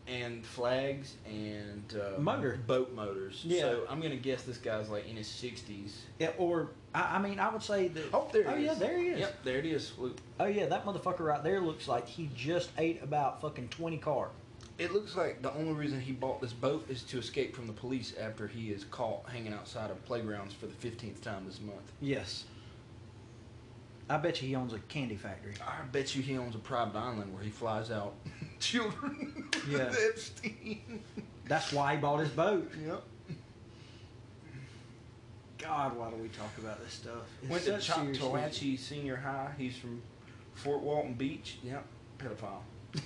and 0.07 0.45
flags 0.45 1.15
and 1.25 1.95
uh, 1.99 2.19
Motor. 2.19 2.59
boat 2.67 2.93
motors. 2.93 3.41
Yeah. 3.45 3.61
So 3.61 3.83
I'm 3.89 4.01
gonna 4.01 4.17
guess 4.17 4.41
this 4.43 4.57
guy's 4.57 4.89
like 4.89 5.07
in 5.07 5.15
his 5.15 5.27
sixties. 5.27 6.01
yeah, 6.19 6.31
or 6.37 6.71
I, 6.95 7.15
I 7.17 7.19
mean, 7.19 7.39
I 7.39 7.49
would 7.49 7.62
say 7.62 7.89
that. 7.89 8.05
Oh, 8.13 8.27
there. 8.31 8.45
Oh 8.47 8.55
it 8.55 8.62
yeah, 8.62 8.71
is. 8.71 8.79
there 8.79 8.97
he 8.97 9.08
is. 9.10 9.19
Yep, 9.19 9.43
there 9.43 9.58
it 9.58 9.65
is. 9.65 9.91
Look, 9.97 10.17
Oh 10.39 10.45
yeah, 10.45 10.65
that 10.67 10.86
motherfucker 10.86 11.19
right 11.21 11.43
there 11.43 11.60
looks 11.60 11.88
like 11.88 12.08
he 12.08 12.29
just 12.36 12.69
ate 12.77 13.03
about 13.03 13.41
fucking 13.41 13.67
twenty 13.69 13.97
car. 13.97 14.29
It 14.77 14.93
looks 14.93 15.15
like 15.15 15.41
the 15.41 15.53
only 15.53 15.73
reason 15.73 16.01
he 16.01 16.12
bought 16.12 16.41
this 16.41 16.51
boat 16.53 16.86
is 16.89 17.03
to 17.03 17.17
escape 17.17 17.55
from 17.55 17.65
the 17.67 17.73
police 17.73 18.13
after 18.19 18.45
he 18.47 18.71
is 18.71 18.84
caught 18.86 19.29
hanging 19.29 19.53
outside 19.53 19.89
of 19.91 20.03
playgrounds 20.05 20.53
for 20.53 20.67
the 20.67 20.73
fifteenth 20.73 21.21
time 21.21 21.45
this 21.45 21.60
month. 21.62 21.91
Yes. 22.01 22.45
I 24.08 24.17
bet 24.17 24.39
you 24.41 24.47
he 24.47 24.55
owns 24.55 24.71
a 24.73 24.79
candy 24.79 25.15
factory. 25.15 25.53
I 25.65 25.84
bet 25.91 26.15
you 26.15 26.21
he 26.21 26.38
owns 26.38 26.53
a 26.55 26.60
private 26.60 26.95
island 26.95 27.34
where 27.34 27.41
he 27.41 27.49
flies 27.49 27.89
out 27.89 28.13
children. 28.60 29.49
Yeah. 29.67 29.89
with 29.89 29.99
Epstein. 30.10 31.01
That's 31.47 31.73
why 31.73 31.95
he 31.95 32.01
bought 32.01 32.19
his 32.19 32.29
boat. 32.29 32.71
Yep. 32.86 33.01
God, 35.57 35.95
why 35.97 36.09
do 36.09 36.17
we 36.17 36.27
talk 36.29 36.51
about 36.57 36.83
this 36.83 36.93
stuff? 36.93 37.23
It's 37.41 37.49
Went 37.51 37.63
to 37.65 37.71
Choctawhatchee 37.73 38.77
Senior 38.77 39.15
High. 39.15 39.51
He's 39.57 39.75
from 39.77 40.01
Fort 40.53 40.81
Walton 40.81 41.13
Beach. 41.13 41.57
Yep. 41.63 41.85
Pedophile. 42.19 42.61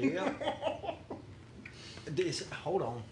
Yeah. 0.00 0.32
This, 2.06 2.48
hold 2.50 2.82
on. 2.82 3.02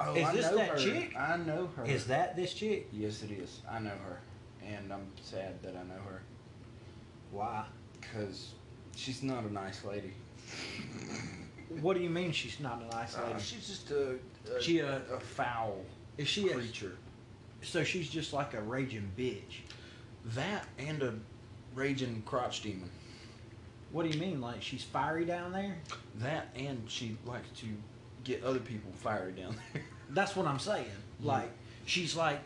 Oh, 0.00 0.14
Is 0.14 0.24
I 0.26 0.32
this 0.34 0.46
know 0.50 0.56
that 0.56 0.68
her. 0.70 0.76
chick? 0.78 1.14
I 1.16 1.36
know 1.36 1.68
her. 1.76 1.84
Is 1.84 2.06
that 2.06 2.34
this 2.34 2.52
chick? 2.54 2.88
Yes, 2.92 3.22
it 3.22 3.30
is. 3.30 3.60
I 3.70 3.78
know 3.78 3.90
her, 3.90 4.18
and 4.66 4.92
I'm 4.92 5.06
sad 5.22 5.62
that 5.62 5.74
I 5.76 5.82
know 5.84 6.00
her 6.08 6.22
Why? 7.30 7.64
because 8.00 8.50
she's 8.96 9.22
not 9.22 9.44
a 9.44 9.52
nice 9.52 9.84
lady. 9.84 10.12
What 11.80 11.96
do 11.96 12.02
you 12.02 12.10
mean 12.10 12.32
she's 12.32 12.58
not 12.60 12.82
a 12.82 12.94
nice 12.96 13.16
lady? 13.16 13.32
Uh, 13.34 13.38
she's 13.38 13.66
just 13.68 13.90
a, 13.92 14.16
a 14.56 14.60
She 14.60 14.80
a- 14.80 15.02
a 15.12 15.20
foul 15.20 15.84
Is 16.18 16.28
she 16.28 16.48
a, 16.48 16.54
creature. 16.54 16.96
so 17.62 17.84
she's 17.84 18.10
just 18.10 18.32
like 18.32 18.54
a 18.54 18.60
raging 18.60 19.10
bitch. 19.16 19.62
That 20.26 20.66
and 20.78 21.02
a 21.02 21.14
raging 21.74 22.22
crotch 22.26 22.62
demon. 22.62 22.90
What 23.92 24.02
do 24.04 24.10
you 24.10 24.20
mean? 24.20 24.40
Like 24.40 24.60
she's 24.62 24.82
fiery 24.82 25.24
down 25.24 25.52
there? 25.52 25.76
That 26.16 26.48
and 26.54 26.82
she 26.88 27.16
likes 27.24 27.48
to 27.60 27.66
get 28.24 28.42
other 28.44 28.58
people 28.58 28.90
fiery 28.94 29.32
down 29.32 29.56
there. 29.72 29.82
That's 30.10 30.36
what 30.36 30.46
I'm 30.46 30.58
saying. 30.58 30.86
Like 31.22 31.50
she's 31.86 32.14
like 32.14 32.40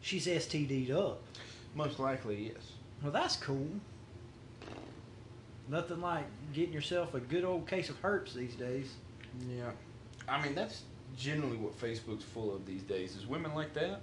she's 0.00 0.26
STD'd 0.26 0.90
up. 0.90 1.22
Most 1.74 1.98
likely, 1.98 2.52
yes. 2.54 2.72
Well, 3.02 3.12
that's 3.12 3.36
cool. 3.36 3.68
Nothing 5.68 6.00
like 6.00 6.24
getting 6.54 6.72
yourself 6.72 7.14
a 7.14 7.20
good 7.20 7.44
old 7.44 7.68
case 7.68 7.90
of 7.90 7.98
herpes 7.98 8.34
these 8.34 8.54
days. 8.54 8.94
Yeah. 9.46 9.70
I 10.26 10.42
mean, 10.42 10.54
that's 10.54 10.82
generally 11.16 11.56
what 11.56 11.78
Facebook's 11.80 12.24
full 12.24 12.54
of 12.54 12.66
these 12.66 12.82
days 12.82 13.16
is 13.16 13.26
women 13.26 13.54
like 13.54 13.72
that, 13.74 14.00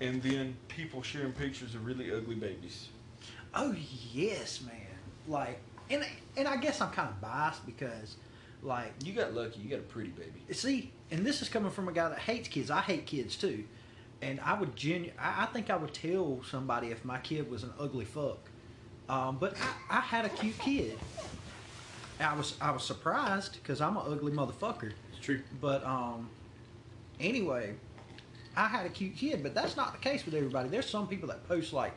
and 0.00 0.22
then 0.22 0.56
people 0.68 1.02
sharing 1.02 1.32
pictures 1.32 1.74
of 1.74 1.86
really 1.86 2.12
ugly 2.12 2.34
babies. 2.34 2.88
Oh 3.54 3.74
yes, 4.12 4.60
man. 4.62 4.74
Like, 5.28 5.60
and 5.90 6.04
and 6.36 6.46
I 6.48 6.56
guess 6.56 6.80
I'm 6.80 6.90
kind 6.90 7.08
of 7.08 7.20
biased 7.20 7.64
because, 7.66 8.16
like, 8.62 8.92
You 9.04 9.12
got 9.12 9.32
lucky. 9.34 9.60
You 9.60 9.70
got 9.70 9.78
a 9.80 9.82
pretty 9.82 10.10
baby. 10.10 10.52
see, 10.52 10.92
and 11.10 11.24
this 11.24 11.40
is 11.42 11.48
coming 11.48 11.70
from 11.70 11.88
a 11.88 11.92
guy 11.92 12.08
that 12.08 12.18
hates 12.18 12.48
kids. 12.48 12.70
I 12.70 12.80
hate 12.80 13.06
kids 13.06 13.36
too, 13.36 13.64
and 14.20 14.40
I 14.40 14.58
would 14.58 14.76
genu- 14.76 15.12
I, 15.18 15.44
I 15.44 15.46
think 15.46 15.70
I 15.70 15.76
would 15.76 15.94
tell 15.94 16.42
somebody 16.50 16.88
if 16.88 17.04
my 17.04 17.18
kid 17.18 17.50
was 17.50 17.62
an 17.62 17.72
ugly 17.78 18.04
fuck. 18.04 18.38
Um, 19.08 19.36
but 19.38 19.54
I, 19.90 19.98
I 19.98 20.00
had 20.00 20.24
a 20.24 20.30
cute 20.30 20.58
kid. 20.58 20.98
I 22.20 22.34
was 22.34 22.54
I 22.60 22.70
was 22.70 22.84
surprised 22.84 23.54
because 23.54 23.80
I'm 23.80 23.96
an 23.96 24.04
ugly 24.06 24.32
motherfucker. 24.32 24.92
It's 25.12 25.20
true. 25.24 25.40
But 25.60 25.84
um, 25.84 26.28
anyway, 27.20 27.74
I 28.56 28.68
had 28.68 28.86
a 28.86 28.88
cute 28.90 29.16
kid, 29.16 29.42
but 29.42 29.54
that's 29.54 29.76
not 29.76 29.92
the 29.92 29.98
case 29.98 30.24
with 30.24 30.34
everybody. 30.34 30.68
There's 30.68 30.88
some 30.88 31.06
people 31.08 31.28
that 31.28 31.46
post 31.48 31.72
like 31.72 31.92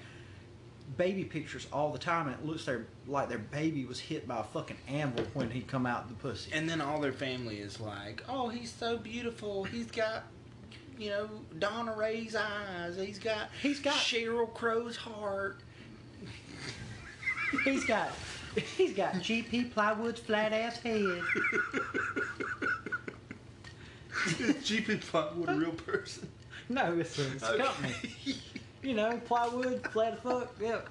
baby 0.97 1.23
pictures 1.25 1.67
all 1.71 1.91
the 1.91 1.99
time, 1.99 2.27
and 2.27 2.35
it 2.35 2.45
looks 2.45 2.65
their 2.65 2.85
like 3.07 3.29
their 3.29 3.37
baby 3.37 3.85
was 3.85 3.99
hit 3.99 4.27
by 4.27 4.39
a 4.39 4.43
fucking 4.43 4.77
anvil 4.87 5.25
when 5.33 5.49
he 5.51 5.61
come 5.61 5.85
out 5.85 6.07
the 6.07 6.15
pussy. 6.15 6.49
And 6.53 6.67
then 6.69 6.81
all 6.81 6.99
their 6.99 7.13
family 7.13 7.59
is 7.59 7.79
like, 7.79 8.23
"Oh, 8.27 8.49
he's 8.49 8.71
so 8.73 8.97
beautiful. 8.97 9.65
He's 9.65 9.91
got, 9.91 10.23
you 10.97 11.09
know, 11.09 11.29
Donna 11.59 11.93
Ray's 11.95 12.35
eyes. 12.35 12.95
He's 12.97 13.19
got, 13.19 13.49
He's 13.61 13.79
got- 13.79 13.93
Sheryl 13.95 14.51
Crow's 14.53 14.95
heart." 14.95 15.59
he's 17.63 17.85
got 17.85 18.09
he's 18.77 18.93
got 18.93 19.13
GP 19.15 19.71
Plywood's 19.73 20.19
flat 20.19 20.53
ass 20.53 20.77
head. 20.77 21.21
Is 24.39 24.55
GP 24.55 25.01
Plywood, 25.01 25.49
a 25.49 25.53
real 25.53 25.71
person. 25.71 26.27
No, 26.69 26.97
it's 26.99 27.17
a, 27.17 27.31
it's 27.31 27.43
a 27.43 27.57
company. 27.57 27.93
You 28.83 28.93
know, 28.93 29.19
plywood, 29.25 29.85
flat 29.91 30.13
as 30.13 30.19
fuck. 30.19 30.53
Yep. 30.61 30.89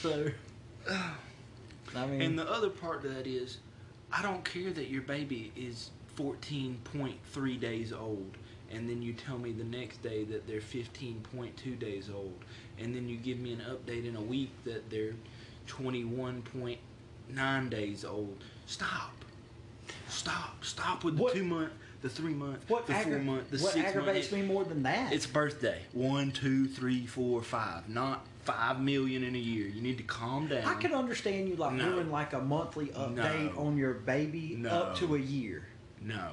So, 0.00 0.28
I 1.96 2.06
mean, 2.06 2.22
And 2.22 2.38
the 2.38 2.48
other 2.50 2.70
part 2.70 3.04
of 3.04 3.14
that 3.14 3.26
is, 3.26 3.58
I 4.12 4.22
don't 4.22 4.44
care 4.44 4.70
that 4.72 4.88
your 4.88 5.02
baby 5.02 5.52
is 5.56 5.90
14.3 6.16 7.60
days 7.60 7.92
old, 7.92 8.36
and 8.70 8.88
then 8.88 9.02
you 9.02 9.12
tell 9.12 9.38
me 9.38 9.52
the 9.52 9.64
next 9.64 10.02
day 10.02 10.24
that 10.24 10.46
they're 10.46 10.60
15.2 10.60 11.78
days 11.78 12.10
old, 12.14 12.44
and 12.80 12.94
then 12.94 13.08
you 13.08 13.16
give 13.16 13.38
me 13.38 13.52
an 13.52 13.62
update 13.70 14.06
in 14.08 14.16
a 14.16 14.20
week 14.20 14.50
that 14.64 14.88
they're 14.90 15.14
21.9 15.66 17.70
days 17.70 18.04
old. 18.04 18.42
Stop. 18.66 19.12
Stop. 20.08 20.64
Stop 20.64 21.04
with 21.04 21.16
the 21.16 21.22
What- 21.22 21.34
two 21.34 21.44
month, 21.44 21.72
the 22.02 22.08
three 22.08 22.34
month, 22.34 22.68
what, 22.68 22.86
the 22.86 22.94
four 22.94 23.02
aggra- 23.14 23.24
month, 23.24 23.50
the 23.50 23.58
six 23.58 23.74
month. 23.74 23.86
what 23.86 23.96
aggravates 23.96 24.32
me 24.32 24.42
more 24.42 24.64
than 24.64 24.82
that? 24.84 25.12
It's 25.12 25.26
birthday. 25.26 25.82
One, 25.92 26.30
two, 26.32 26.68
three, 26.68 27.06
four, 27.06 27.42
five. 27.42 27.88
Not 27.88 28.24
five 28.44 28.80
million 28.80 29.24
in 29.24 29.34
a 29.34 29.38
year. 29.38 29.66
You 29.66 29.82
need 29.82 29.98
to 29.98 30.04
calm 30.04 30.48
down. 30.48 30.64
I 30.64 30.74
can 30.74 30.94
understand 30.94 31.48
you 31.48 31.56
like 31.56 31.74
No. 31.74 31.92
doing 31.92 32.10
like 32.10 32.32
a 32.32 32.40
monthly 32.40 32.86
update 32.88 33.54
No. 33.54 33.60
on 33.60 33.76
your 33.76 33.94
baby 33.94 34.56
No. 34.58 34.70
up 34.70 34.96
to 34.98 35.14
a 35.14 35.18
year. 35.18 35.66
No. 36.00 36.32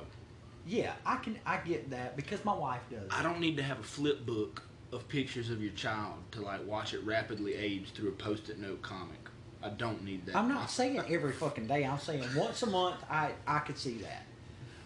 Yeah, 0.67 0.93
I 1.05 1.17
can. 1.17 1.38
I 1.45 1.58
get 1.58 1.89
that 1.91 2.15
because 2.15 2.43
my 2.45 2.53
wife 2.55 2.81
does. 2.89 3.08
I 3.12 3.21
don't 3.21 3.39
need 3.39 3.58
to 3.58 3.63
have 3.63 3.79
a 3.79 3.84
flip 3.84 4.25
book 4.25 4.63
of 4.91 5.07
pictures 5.07 5.49
of 5.49 5.61
your 5.61 5.73
child 5.73 6.13
to 6.31 6.41
like 6.41 6.65
watch 6.65 6.93
it 6.93 7.03
rapidly 7.03 7.55
age 7.55 7.91
through 7.93 8.09
a 8.09 8.13
post-it 8.13 8.59
note 8.59 8.81
comic. 8.81 9.17
I 9.63 9.69
don't 9.69 10.03
need 10.03 10.25
that. 10.27 10.35
I'm 10.35 10.47
not 10.47 10.69
saying 10.69 10.99
every 11.09 11.31
fucking 11.33 11.67
day. 11.67 11.83
I'm 11.85 11.97
saying 11.99 12.23
once 12.35 12.61
a 12.63 12.67
month. 12.67 12.97
I 13.09 13.31
I 13.47 13.59
could 13.59 13.77
see 13.77 13.97
that. 13.99 14.23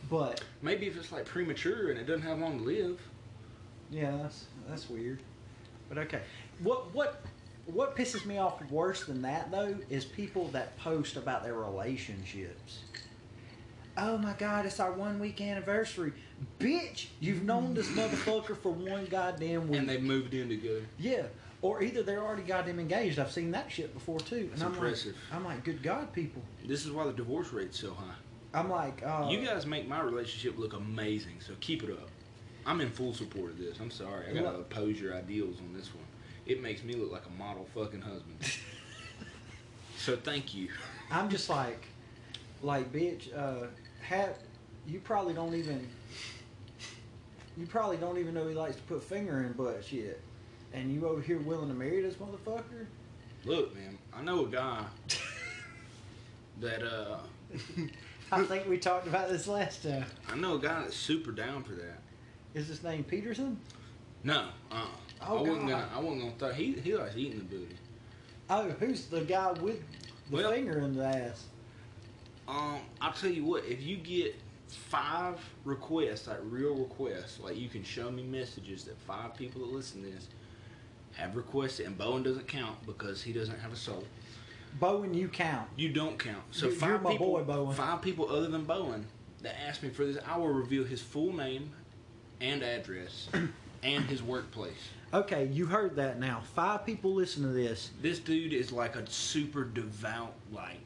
But 0.09 0.43
Maybe 0.61 0.87
if 0.87 0.97
it's 0.97 1.11
like 1.11 1.25
premature 1.25 1.91
and 1.91 1.99
it 1.99 2.05
doesn't 2.05 2.23
have 2.23 2.39
long 2.39 2.59
to 2.59 2.63
live. 2.63 2.99
yeah, 3.91 4.11
that's 4.21 4.45
that's 4.67 4.89
weird. 4.89 5.19
But 5.89 5.97
okay, 5.99 6.21
what 6.63 6.93
what 6.95 7.21
what 7.65 7.95
pisses 7.95 8.25
me 8.25 8.37
off 8.39 8.59
worse 8.71 9.05
than 9.05 9.21
that 9.23 9.51
though 9.51 9.75
is 9.89 10.05
people 10.05 10.47
that 10.49 10.77
post 10.79 11.17
about 11.17 11.43
their 11.43 11.55
relationships. 11.55 12.79
Oh 13.97 14.17
my 14.17 14.33
god, 14.33 14.65
it's 14.65 14.79
our 14.79 14.91
one 14.93 15.19
week 15.19 15.41
anniversary. 15.41 16.13
Bitch, 16.59 17.07
you've 17.19 17.43
known 17.43 17.73
this 17.73 17.87
motherfucker 17.89 18.55
for 18.57 18.71
one 18.71 19.05
goddamn 19.05 19.67
week. 19.67 19.79
And 19.79 19.89
they 19.89 19.97
moved 19.97 20.33
in 20.33 20.49
together. 20.49 20.85
Yeah. 20.97 21.23
Or 21.61 21.83
either 21.83 22.01
they're 22.03 22.23
already 22.23 22.43
goddamn 22.43 22.79
engaged. 22.79 23.19
I've 23.19 23.31
seen 23.31 23.51
that 23.51 23.69
shit 23.69 23.93
before 23.93 24.19
too. 24.19 24.35
And 24.37 24.51
It's 24.53 24.61
I'm 24.61 24.73
impressive. 24.73 25.15
like, 25.29 25.35
I'm 25.35 25.43
like, 25.45 25.63
good 25.65 25.83
God, 25.83 26.13
people. 26.13 26.41
This 26.65 26.85
is 26.85 26.91
why 26.91 27.05
the 27.05 27.11
divorce 27.11 27.51
rate's 27.51 27.77
so 27.79 27.93
high. 27.93 28.13
I'm 28.53 28.69
like, 28.69 29.03
uh, 29.05 29.27
you 29.29 29.45
guys 29.45 29.65
make 29.65 29.87
my 29.87 30.01
relationship 30.01 30.57
look 30.57 30.73
amazing, 30.73 31.35
so 31.45 31.53
keep 31.59 31.83
it 31.83 31.89
up. 31.91 32.07
I'm 32.65 32.79
in 32.81 32.89
full 32.89 33.13
support 33.13 33.51
of 33.51 33.57
this. 33.57 33.79
I'm 33.79 33.91
sorry. 33.91 34.27
I 34.29 34.33
gotta 34.33 34.57
Look- 34.57 34.71
oppose 34.71 34.99
your 34.99 35.13
ideals 35.15 35.57
on 35.59 35.73
this 35.73 35.93
one. 35.93 36.05
It 36.45 36.61
makes 36.63 36.83
me 36.83 36.93
look 36.93 37.11
like 37.11 37.25
a 37.27 37.37
model 37.37 37.67
fucking 37.75 38.01
husband. 38.01 38.37
so 39.97 40.15
thank 40.15 40.55
you. 40.55 40.69
I'm 41.11 41.29
just 41.29 41.49
like, 41.49 41.85
like, 42.61 42.91
bitch. 42.91 43.35
Uh, 43.37 43.67
have 44.01 44.35
you 44.87 44.99
probably 44.99 45.33
don't 45.33 45.53
even, 45.55 45.87
you 47.57 47.65
probably 47.67 47.97
don't 47.97 48.17
even 48.17 48.33
know 48.33 48.47
he 48.47 48.55
likes 48.55 48.75
to 48.77 48.81
put 48.83 49.03
finger 49.03 49.41
in 49.43 49.51
butt 49.53 49.83
shit, 49.85 50.19
and 50.73 50.91
you 50.93 51.07
over 51.07 51.21
here 51.21 51.39
willing 51.39 51.67
to 51.69 51.75
marry 51.75 52.01
this 52.01 52.15
motherfucker? 52.15 52.85
Look, 53.45 53.75
man, 53.75 53.97
I 54.13 54.21
know 54.21 54.45
a 54.45 54.49
guy 54.49 54.83
that 56.59 56.83
uh 56.83 57.17
I 58.31 58.43
think 58.43 58.67
we 58.67 58.77
talked 58.77 59.07
about 59.07 59.29
this 59.29 59.47
last 59.47 59.83
time. 59.83 60.05
I 60.31 60.35
know 60.35 60.55
a 60.55 60.59
guy 60.59 60.81
that's 60.81 60.95
super 60.95 61.31
down 61.31 61.63
for 61.63 61.71
that. 61.73 61.99
Is 62.53 62.67
his 62.67 62.83
name 62.83 63.03
Peterson? 63.03 63.59
No, 64.23 64.49
uh, 64.71 64.85
Oh, 65.21 65.37
I 65.37 65.41
wasn't 65.41 65.59
God. 65.61 65.69
gonna. 65.69 65.89
I 65.95 65.99
wasn't 65.99 66.21
gonna. 66.21 66.33
Throw, 66.37 66.53
he 66.53 66.73
he 66.73 66.95
likes 66.95 67.15
eating 67.17 67.39
the 67.39 67.43
booty. 67.45 67.75
Oh, 68.49 68.69
who's 68.79 69.05
the 69.07 69.21
guy 69.21 69.51
with 69.53 69.81
the 70.29 70.37
Well- 70.37 70.51
finger 70.51 70.79
in 70.79 70.95
the 70.95 71.05
ass? 71.05 71.45
Um, 72.49 72.79
I'll 72.99 73.13
tell 73.13 73.29
you 73.29 73.45
what. 73.45 73.63
If 73.65 73.83
you 73.83 73.95
get 73.97 74.35
five 74.67 75.39
requests, 75.65 76.27
like 76.27 76.39
real 76.43 76.73
requests, 76.75 77.39
like 77.39 77.57
you 77.57 77.69
can 77.69 77.83
show 77.83 78.09
me 78.11 78.23
messages 78.23 78.83
that 78.85 78.99
five 79.01 79.35
people 79.35 79.61
that 79.61 79.71
listen 79.71 80.01
to 80.03 80.09
this 80.09 80.27
have 81.13 81.35
requested, 81.35 81.85
and 81.85 81.97
Bowen 81.97 82.23
doesn't 82.23 82.47
count 82.47 82.83
because 82.85 83.21
he 83.21 83.33
doesn't 83.33 83.59
have 83.59 83.73
a 83.73 83.75
soul. 83.75 84.03
Bowen, 84.79 85.13
you 85.13 85.27
count. 85.27 85.67
You 85.75 85.89
don't 85.89 86.17
count. 86.19 86.43
So 86.51 86.67
You're- 86.67 86.77
5 86.79 86.89
you're 86.89 86.99
my 86.99 87.11
people, 87.11 87.27
boy, 87.31 87.43
Bowen. 87.43 87.75
five 87.75 88.01
people 88.01 88.29
other 88.29 88.47
than 88.47 88.65
Bowen 88.65 89.05
that 89.41 89.59
asked 89.67 89.81
me 89.83 89.89
for 89.89 90.05
this, 90.05 90.17
I 90.27 90.37
will 90.37 90.49
reveal 90.49 90.83
his 90.85 91.01
full 91.01 91.33
name 91.35 91.71
and 92.39 92.61
address 92.63 93.27
and 93.83 94.03
his 94.05 94.21
workplace. 94.21 94.77
Okay, 95.11 95.45
you 95.47 95.65
heard 95.65 95.95
that 95.95 96.19
now. 96.19 96.41
Five 96.53 96.85
people 96.85 97.13
listen 97.15 97.41
to 97.43 97.49
this. 97.49 97.89
This 98.01 98.19
dude 98.19 98.53
is 98.53 98.71
like 98.71 98.95
a 98.95 99.09
super 99.09 99.63
devout, 99.65 100.33
like 100.53 100.79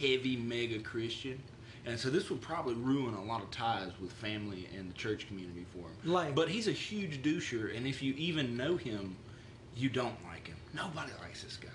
heavy 0.00 0.36
mega 0.36 0.78
Christian. 0.78 1.42
And 1.86 1.98
so 1.98 2.10
this 2.10 2.28
would 2.28 2.40
probably 2.40 2.74
ruin 2.74 3.14
a 3.14 3.24
lot 3.24 3.42
of 3.42 3.50
ties 3.50 3.92
with 4.00 4.12
family 4.12 4.68
and 4.76 4.90
the 4.90 4.94
church 4.94 5.26
community 5.26 5.64
for 5.72 5.88
him. 5.88 5.96
Like- 6.04 6.34
but 6.34 6.48
he's 6.48 6.68
a 6.68 6.72
huge 6.72 7.22
doucher, 7.22 7.74
and 7.74 7.86
if 7.86 8.02
you 8.02 8.14
even 8.14 8.56
know 8.56 8.76
him, 8.76 9.16
you 9.74 9.88
don't 9.88 10.16
like 10.26 10.46
him. 10.46 10.56
Nobody 10.74 11.12
likes 11.22 11.42
this 11.42 11.56
guy. 11.56 11.68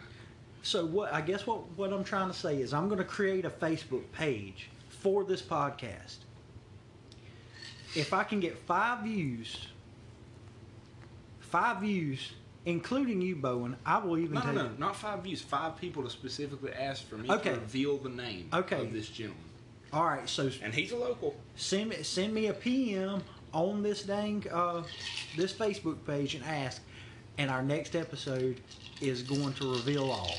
So 0.61 0.85
what 0.85 1.13
I 1.13 1.21
guess 1.21 1.45
what 1.45 1.67
what 1.77 1.91
I'm 1.91 2.03
trying 2.03 2.29
to 2.29 2.33
say 2.33 2.61
is 2.61 2.73
I'm 2.73 2.87
going 2.87 2.99
to 2.99 3.03
create 3.05 3.43
a 3.43 3.49
Facebook 3.49 4.03
page 4.13 4.69
for 4.89 5.23
this 5.23 5.41
podcast. 5.41 6.17
If 7.95 8.13
I 8.13 8.23
can 8.23 8.39
get 8.39 8.57
5 8.57 9.03
views 9.03 9.67
5 11.39 11.81
views 11.81 12.31
including 12.65 13.21
you 13.21 13.35
Bowen, 13.35 13.75
I 13.85 13.99
will 13.99 14.17
even 14.17 14.35
No, 14.35 14.41
take 14.41 14.53
no, 14.53 14.67
no, 14.67 14.71
not 14.77 14.95
five 14.95 15.23
views. 15.23 15.41
Five 15.41 15.77
people 15.77 16.03
to 16.03 16.09
specifically 16.09 16.71
ask 16.71 17.05
for 17.07 17.17
me 17.17 17.29
Okay. 17.29 17.53
to 17.53 17.59
reveal 17.59 17.97
the 17.97 18.09
name 18.09 18.49
Okay. 18.53 18.81
of 18.81 18.93
this 18.93 19.09
gentleman. 19.09 19.43
All 19.91 20.05
right, 20.05 20.27
so 20.27 20.49
And 20.63 20.73
he's 20.73 20.91
a 20.91 20.95
local. 20.97 21.35
send 21.55 21.89
me 21.89 22.01
send 22.03 22.33
me 22.33 22.47
a 22.47 22.53
PM 22.53 23.21
on 23.53 23.83
this 23.83 24.03
dang 24.03 24.43
uh, 24.51 24.81
this 25.37 25.53
Facebook 25.53 26.03
page 26.05 26.33
and 26.35 26.43
ask, 26.43 26.81
and 27.37 27.51
our 27.51 27.61
next 27.61 27.95
episode 27.95 28.59
is 29.01 29.21
going 29.21 29.53
to 29.53 29.71
reveal 29.71 30.09
all. 30.09 30.35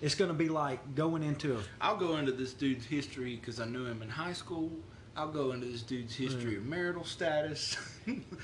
It's 0.00 0.16
going 0.16 0.30
to 0.30 0.36
be 0.36 0.48
like 0.48 0.96
going 0.96 1.22
into 1.22 1.56
a 1.56 1.60
I'll 1.80 1.96
go 1.96 2.16
into 2.16 2.32
this 2.32 2.54
dude's 2.54 2.86
history 2.86 3.36
because 3.36 3.60
I 3.60 3.66
knew 3.66 3.86
him 3.86 4.02
in 4.02 4.08
high 4.08 4.32
school. 4.32 4.72
I'll 5.16 5.30
go 5.30 5.52
into 5.52 5.66
this 5.66 5.82
dude's 5.82 6.14
history 6.14 6.56
of 6.56 6.64
marital 6.64 7.04
status. 7.04 7.76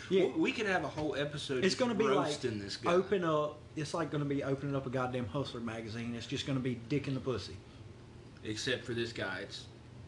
Yeah. 0.09 0.29
we, 0.37 0.53
could 0.53 0.67
have 0.67 0.85
a 0.85 0.89
whole 0.89 1.17
episode. 1.17 1.65
It's 1.65 1.75
going 1.75 1.91
to 1.91 1.97
be 1.97 2.05
like 2.05 2.41
this 2.41 2.77
guy. 2.77 2.93
open 2.93 3.25
up. 3.25 3.59
It's 3.75 3.93
like 3.93 4.09
going 4.13 4.23
to 4.23 4.29
be 4.29 4.45
opening 4.45 4.77
up 4.77 4.87
a 4.87 4.91
goddamn 4.91 5.27
Hustler 5.27 5.59
magazine. 5.59 6.15
It's 6.15 6.29
just 6.29 6.47
going 6.47 6.57
to 6.57 6.63
be 6.63 6.77
dick 6.89 7.09
in 7.09 7.15
the 7.15 7.21
pussy. 7.21 7.57
Except 8.45 8.85
for 8.85 8.95
this 8.95 9.13
guy, 9.13 9.41
it's 9.43 9.65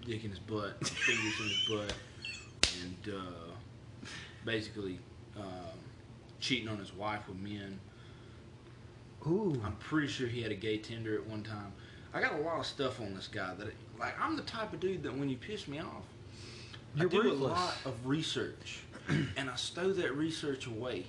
dick 0.07 0.23
in 0.23 0.31
his 0.31 0.38
butt, 0.38 0.87
fingers 0.87 1.35
in 1.40 1.49
his 1.49 1.68
butt, 1.68 1.94
and 2.85 3.14
uh, 3.14 4.07
basically 4.44 5.01
um, 5.37 5.44
cheating 6.38 6.68
on 6.68 6.79
his 6.79 6.94
wife 6.94 7.27
with 7.27 7.38
men. 7.38 7.81
Ooh, 9.27 9.61
I'm 9.64 9.77
pretty 9.77 10.07
sure 10.07 10.29
he 10.29 10.42
had 10.42 10.53
a 10.53 10.57
gay 10.57 10.79
Tinder 10.79 11.16
at 11.16 11.27
one 11.27 11.42
time. 11.42 11.73
I 12.14 12.20
got 12.20 12.35
a 12.35 12.42
lot 12.42 12.61
of 12.61 12.66
stuff 12.66 13.01
on 13.01 13.14
this 13.14 13.27
guy 13.27 13.53
that, 13.55 13.68
like, 13.99 14.14
I'm 14.20 14.37
the 14.37 14.42
type 14.42 14.73
of 14.73 14.79
dude 14.79 15.03
that 15.03 15.16
when 15.16 15.29
you 15.29 15.37
piss 15.37 15.66
me 15.66 15.81
off, 15.81 16.05
You're 16.94 17.07
I 17.07 17.11
do 17.11 17.22
ruthless. 17.22 17.50
a 17.53 17.55
lot 17.55 17.76
of 17.85 18.07
research, 18.07 18.81
and 19.37 19.50
I 19.50 19.57
stow 19.57 19.92
that 19.92 20.14
research 20.16 20.66
away 20.66 21.07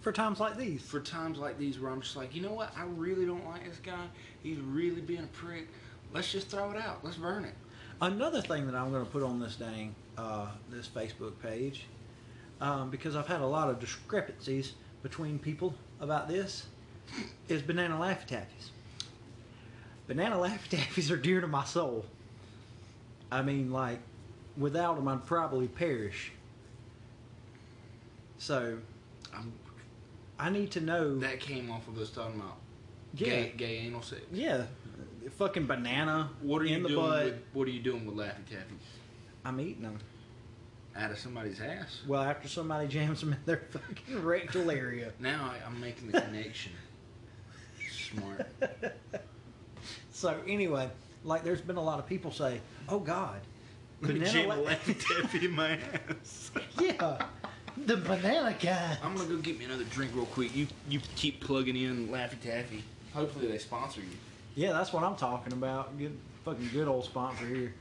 for 0.00 0.12
times 0.12 0.38
like 0.40 0.56
these. 0.56 0.82
for 0.82 1.00
times 1.00 1.38
like 1.38 1.58
these 1.58 1.80
where 1.80 1.90
I'm 1.90 2.02
just 2.02 2.16
like, 2.16 2.34
you 2.34 2.42
know 2.42 2.52
what? 2.52 2.72
I 2.76 2.84
really 2.84 3.26
don't 3.26 3.46
like 3.46 3.66
this 3.66 3.78
guy. 3.78 4.06
He's 4.42 4.58
really 4.58 5.00
being 5.00 5.24
a 5.24 5.28
prick. 5.28 5.68
Let's 6.12 6.30
just 6.30 6.48
throw 6.48 6.70
it 6.70 6.76
out. 6.76 7.02
Let's 7.02 7.16
burn 7.16 7.44
it. 7.44 7.54
Another 8.00 8.40
thing 8.42 8.66
that 8.66 8.74
I'm 8.74 8.90
going 8.92 9.04
to 9.04 9.10
put 9.10 9.22
on 9.22 9.40
this 9.40 9.56
dang 9.56 9.94
uh, 10.18 10.48
this 10.70 10.88
Facebook 10.88 11.32
page, 11.42 11.86
um, 12.60 12.90
because 12.90 13.16
I've 13.16 13.26
had 13.26 13.40
a 13.40 13.46
lot 13.46 13.70
of 13.70 13.80
discrepancies 13.80 14.74
between 15.02 15.38
people 15.38 15.74
about 16.00 16.28
this, 16.28 16.66
is 17.48 17.62
banana 17.62 17.96
laffy 17.96 18.26
taffies. 18.28 18.70
Banana 20.06 20.36
laffy 20.36 20.68
taffies 20.70 21.10
are 21.10 21.16
dear 21.16 21.40
to 21.40 21.46
my 21.46 21.64
soul. 21.64 22.04
I 23.32 23.42
mean, 23.42 23.72
like, 23.72 24.00
without 24.56 24.96
them, 24.96 25.08
I'd 25.08 25.24
probably 25.26 25.68
perish. 25.68 26.32
So, 28.38 28.78
I'm, 29.34 29.52
I 30.38 30.50
need 30.50 30.70
to 30.72 30.80
know. 30.80 31.18
that 31.18 31.40
came 31.40 31.70
off 31.70 31.86
of 31.88 31.98
us 31.98 32.10
talking 32.10 32.40
about 32.40 32.56
yeah, 33.14 33.28
gay, 33.28 33.52
gay 33.56 33.76
anal 33.78 34.02
sex. 34.02 34.22
yeah, 34.32 34.64
fucking 35.38 35.66
banana 35.66 36.30
What 36.42 36.60
are 36.62 36.64
you 36.66 36.76
in 36.76 36.82
the 36.82 36.88
doing 36.88 37.00
butt. 37.00 37.24
with 37.24 37.34
What 37.52 37.68
are 37.68 37.70
you 37.70 37.80
doing 37.80 38.04
with 38.06 38.16
Laffy 38.16 38.44
Taffy? 38.50 38.74
I'm 39.44 39.60
eating 39.60 39.82
them. 39.82 39.98
Out 40.96 41.10
of 41.10 41.18
somebody's 41.18 41.60
ass. 41.60 42.02
Well, 42.06 42.22
after 42.22 42.48
somebody 42.48 42.86
jams 42.88 43.20
them 43.20 43.32
in 43.32 43.38
their 43.46 43.56
fucking 43.70 44.22
rectal 44.24 44.70
area. 44.70 45.12
Now 45.18 45.50
I, 45.52 45.66
I'm 45.66 45.80
making 45.80 46.10
the 46.10 46.20
connection. 46.20 46.72
Smart. 47.90 48.46
So 50.10 50.40
anyway, 50.46 50.88
like 51.24 51.42
there's 51.42 51.60
been 51.60 51.76
a 51.76 51.82
lot 51.82 51.98
of 51.98 52.06
people 52.06 52.30
say, 52.30 52.60
"Oh 52.88 53.00
God, 53.00 53.40
banana 54.06 54.30
Jam 54.30 54.48
la- 54.48 54.54
a 54.56 54.58
Laffy 54.58 54.94
Taffy 55.22 55.44
in 55.46 55.52
my 55.52 55.72
ass. 55.72 56.50
yeah, 56.80 57.26
the 57.86 57.96
banana 57.96 58.54
guy." 58.60 58.98
I'm 59.02 59.14
gonna 59.16 59.28
go 59.28 59.36
get 59.38 59.58
me 59.58 59.64
another 59.64 59.84
drink 59.84 60.12
real 60.14 60.26
quick. 60.26 60.54
You 60.54 60.66
you 60.88 61.00
keep 61.16 61.40
plugging 61.40 61.76
in 61.76 62.08
Laffy 62.08 62.40
Taffy. 62.40 62.82
Hopefully 63.12 63.46
they 63.48 63.58
sponsor 63.58 64.00
you. 64.00 64.06
Yeah, 64.54 64.72
that's 64.72 64.92
what 64.92 65.02
I'm 65.02 65.16
talking 65.16 65.52
about. 65.52 65.96
Good, 65.98 66.16
fucking 66.44 66.70
good 66.72 66.88
old 66.88 67.04
sponsor 67.04 67.46
here. 67.46 67.74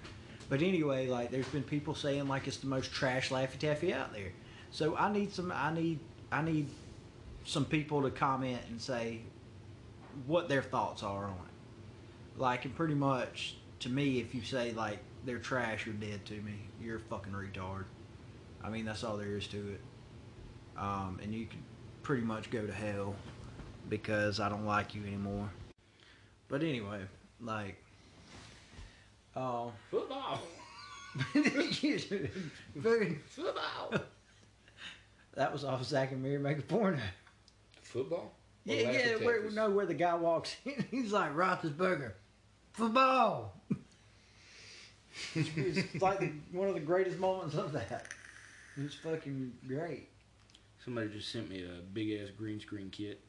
But 0.49 0.61
anyway, 0.61 1.07
like 1.07 1.31
there's 1.31 1.47
been 1.47 1.63
people 1.63 1.95
saying 1.95 2.27
like 2.27 2.47
it's 2.47 2.57
the 2.57 2.67
most 2.67 2.91
trash 2.91 3.29
Laffy 3.29 3.57
Taffy 3.57 3.93
out 3.93 4.13
there. 4.13 4.31
So 4.71 4.95
I 4.95 5.11
need 5.11 5.31
some. 5.33 5.51
I 5.51 5.73
need. 5.73 5.99
I 6.31 6.41
need 6.41 6.67
some 7.45 7.65
people 7.65 8.01
to 8.03 8.09
comment 8.09 8.59
and 8.69 8.81
say 8.81 9.19
what 10.27 10.47
their 10.49 10.61
thoughts 10.61 11.03
are 11.03 11.25
on 11.25 11.31
it. 11.31 12.39
Like, 12.39 12.65
and 12.65 12.75
pretty 12.75 12.95
much 12.95 13.55
to 13.81 13.89
me, 13.89 14.19
if 14.19 14.33
you 14.33 14.41
say 14.41 14.71
like 14.71 14.99
they're 15.25 15.39
trash, 15.39 15.85
you're 15.85 15.95
dead 15.95 16.25
to 16.25 16.33
me. 16.41 16.53
You're 16.81 16.97
a 16.97 17.01
fucking 17.01 17.33
retard. 17.33 17.85
I 18.63 18.69
mean, 18.69 18.85
that's 18.85 19.03
all 19.03 19.17
there 19.17 19.37
is 19.37 19.47
to 19.47 19.57
it. 19.57 19.81
Um, 20.77 21.19
and 21.21 21.33
you 21.33 21.45
can 21.45 21.63
pretty 22.01 22.23
much 22.23 22.49
go 22.49 22.65
to 22.65 22.73
hell 22.73 23.15
because 23.89 24.39
I 24.39 24.49
don't 24.49 24.65
like 24.65 24.95
you 24.95 25.03
anymore. 25.03 25.49
But 26.47 26.61
anyway, 26.61 27.01
like, 27.41 27.83
oh, 29.35 29.71
Football. 29.91 30.39
Football. 33.29 33.93
that 35.35 35.51
was 35.51 35.63
off 35.63 35.83
Zack 35.83 36.11
and 36.11 36.23
Miri 36.23 36.39
Make 36.39 36.59
a 36.59 36.61
Porno. 36.61 36.99
Football. 37.81 38.33
Or 38.67 38.73
Yeah, 38.73 38.91
yeah, 38.91 39.15
where, 39.17 39.49
no, 39.51 39.69
where 39.69 39.85
the 39.85 39.93
guy 39.93 40.15
walks 40.15 40.55
in, 40.65 40.85
he's 40.91 41.11
like 41.11 41.35
Roethlisberger, 41.35 42.13
football. 42.71 43.61
It's 45.35 46.01
like 46.01 46.19
the, 46.19 46.31
one 46.51 46.67
of 46.67 46.73
the 46.73 46.79
greatest 46.79 47.19
moments 47.19 47.55
of 47.55 47.71
that. 47.73 48.07
It's 48.77 48.95
fucking 48.95 49.53
great. 49.67 50.09
Somebody 50.83 51.09
just 51.09 51.31
sent 51.31 51.49
me 51.49 51.63
a 51.63 51.81
big 51.93 52.11
ass 52.19 52.29
green 52.37 52.59
screen 52.59 52.89
kit. 52.91 53.21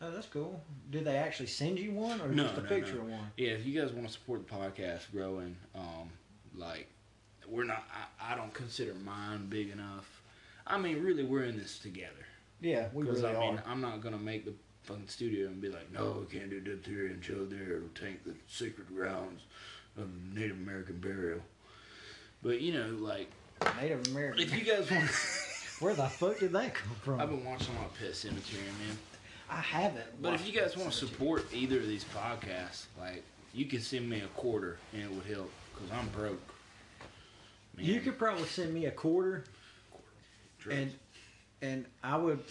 Oh, 0.00 0.10
that's 0.10 0.26
cool. 0.26 0.62
Did 0.90 1.04
they 1.04 1.16
actually 1.16 1.46
send 1.46 1.78
you 1.78 1.92
one, 1.92 2.20
or 2.20 2.28
No, 2.28 2.44
just 2.44 2.58
a 2.58 2.62
no, 2.62 2.68
picture 2.68 2.96
no. 2.96 3.00
of 3.02 3.08
one? 3.10 3.30
Yeah, 3.36 3.50
if 3.50 3.66
you 3.66 3.78
guys 3.80 3.92
want 3.92 4.06
to 4.06 4.12
support 4.12 4.46
the 4.46 4.54
podcast 4.54 5.10
growing, 5.12 5.56
um, 5.74 6.10
like 6.54 6.86
we're 7.48 7.64
not. 7.64 7.84
I, 8.20 8.32
I 8.32 8.36
don't 8.36 8.52
consider 8.52 8.94
mine 8.94 9.46
big 9.48 9.70
enough. 9.70 10.22
I 10.66 10.78
mean, 10.78 11.02
really, 11.02 11.24
we're 11.24 11.44
in 11.44 11.56
this 11.56 11.78
together. 11.78 12.12
Yeah, 12.60 12.88
we 12.92 13.04
Because 13.04 13.22
really 13.22 13.36
I 13.36 13.40
mean, 13.40 13.58
are. 13.58 13.64
I'm 13.66 13.80
not 13.80 14.00
gonna 14.02 14.18
make 14.18 14.44
the 14.44 14.52
fucking 14.84 15.08
studio 15.08 15.48
and 15.48 15.60
be 15.60 15.68
like, 15.68 15.90
no, 15.92 16.24
we 16.28 16.38
can't 16.38 16.50
do 16.50 16.60
diphtheria 16.60 17.12
and 17.12 17.24
show 17.24 17.44
there. 17.44 17.76
It'll 17.76 17.88
taint 17.94 18.24
the 18.24 18.34
sacred 18.46 18.88
grounds 18.94 19.42
of 19.96 20.08
Native 20.34 20.56
American 20.56 20.98
burial. 20.98 21.40
But 22.42 22.60
you 22.60 22.72
know, 22.74 22.88
like, 22.98 23.30
Native 23.80 24.06
American. 24.08 24.42
if 24.42 24.54
you 24.54 24.64
guys 24.64 24.90
want, 24.90 25.10
Where 25.80 25.94
the 25.94 26.08
fuck 26.08 26.38
did 26.38 26.52
that 26.52 26.74
come 26.74 26.96
from? 27.02 27.20
I've 27.20 27.28
been 27.28 27.44
watching 27.44 27.74
a 27.74 27.78
lot 27.78 27.90
of 27.90 27.98
Pet 27.98 28.12
Sematary, 28.12 28.64
man. 28.78 28.96
I 29.50 29.60
haven't. 29.60 30.22
But 30.22 30.34
if 30.34 30.46
you 30.46 30.58
guys 30.58 30.76
want 30.76 30.90
to 30.90 30.96
support 30.96 31.44
either 31.52 31.78
of 31.78 31.86
these 31.86 32.04
podcasts, 32.04 32.86
like, 32.98 33.22
you 33.52 33.66
can 33.66 33.80
send 33.80 34.08
me 34.08 34.20
a 34.20 34.26
quarter 34.28 34.78
and 34.92 35.02
it 35.02 35.10
would 35.10 35.24
help 35.24 35.50
because 35.74 35.90
I'm 35.92 36.08
broke. 36.08 36.40
Man, 37.76 37.86
you 37.86 38.00
could 38.00 38.18
probably 38.18 38.46
send 38.46 38.72
me 38.72 38.86
a 38.86 38.90
quarter, 38.90 39.44
drugs. 40.58 40.80
and 40.80 40.94
and 41.60 41.84
I 42.02 42.16
would, 42.16 42.42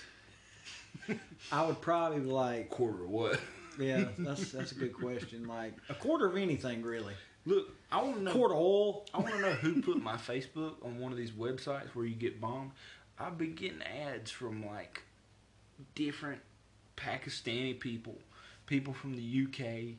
I 1.51 1.65
would 1.65 1.81
probably 1.81 2.19
like, 2.19 2.69
quarter 2.69 3.03
of 3.03 3.09
what? 3.09 3.39
yeah, 3.79 4.05
that's 4.19 4.51
that's 4.51 4.71
a 4.71 4.75
good 4.75 4.93
question. 4.93 5.47
Like 5.47 5.73
a 5.89 5.95
quarter 5.95 6.27
of 6.27 6.37
anything, 6.37 6.83
really. 6.83 7.13
Look, 7.45 7.69
I 7.91 8.01
want 8.01 8.17
to 8.17 8.23
know. 8.23 8.31
Quarter 8.33 8.55
oil. 8.55 9.05
I 9.13 9.19
want 9.19 9.35
to 9.35 9.41
know 9.41 9.51
who 9.51 9.81
put 9.81 10.01
my 10.01 10.15
Facebook 10.15 10.83
on 10.83 10.99
one 10.99 11.11
of 11.11 11.17
these 11.17 11.31
websites 11.31 11.89
where 11.93 12.05
you 12.05 12.15
get 12.15 12.41
bombed. 12.41 12.71
I've 13.19 13.37
been 13.37 13.55
getting 13.55 13.81
ads 13.81 14.31
from 14.31 14.65
like 14.65 15.03
different 15.93 16.41
Pakistani 16.97 17.79
people, 17.79 18.15
people 18.65 18.93
from 18.93 19.15
the 19.15 19.47
UK, 19.47 19.95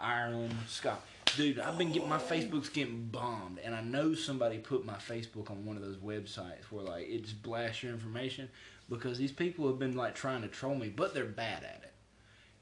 Ireland, 0.00 0.54
Scotland. 0.66 1.02
dude, 1.36 1.60
I've 1.60 1.78
been 1.78 1.92
getting 1.92 2.08
my 2.08 2.18
Facebook's 2.18 2.68
getting 2.68 3.06
bombed, 3.06 3.58
and 3.64 3.74
I 3.74 3.80
know 3.80 4.14
somebody 4.14 4.58
put 4.58 4.84
my 4.84 4.94
Facebook 4.94 5.50
on 5.50 5.64
one 5.64 5.76
of 5.76 5.82
those 5.82 5.96
websites 5.96 6.64
where 6.70 6.84
like 6.84 7.08
it 7.08 7.22
just 7.24 7.42
blasts 7.42 7.82
your 7.82 7.92
information 7.92 8.48
because 8.88 9.18
these 9.18 9.32
people 9.32 9.66
have 9.68 9.78
been 9.78 9.96
like 9.96 10.14
trying 10.14 10.42
to 10.42 10.48
troll 10.48 10.74
me, 10.74 10.88
but 10.88 11.14
they're 11.14 11.24
bad 11.24 11.62
at 11.62 11.82
it. 11.84 11.92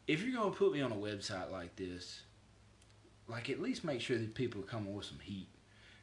If 0.07 0.23
you're 0.23 0.37
gonna 0.37 0.55
put 0.55 0.73
me 0.73 0.81
on 0.83 0.93
a 0.93 0.97
website 0.97 1.51
like 1.51 1.75
this, 1.77 2.23
like 3.29 3.51
at 3.51 3.61
least 3.61 3.85
make 3.85 4.01
sure 4.01 4.19
that 4.19 4.35
people 4.35 4.61
are 4.61 4.65
coming 4.65 4.95
with 4.95 5.07
some 5.07 5.19
heat. 5.21 5.49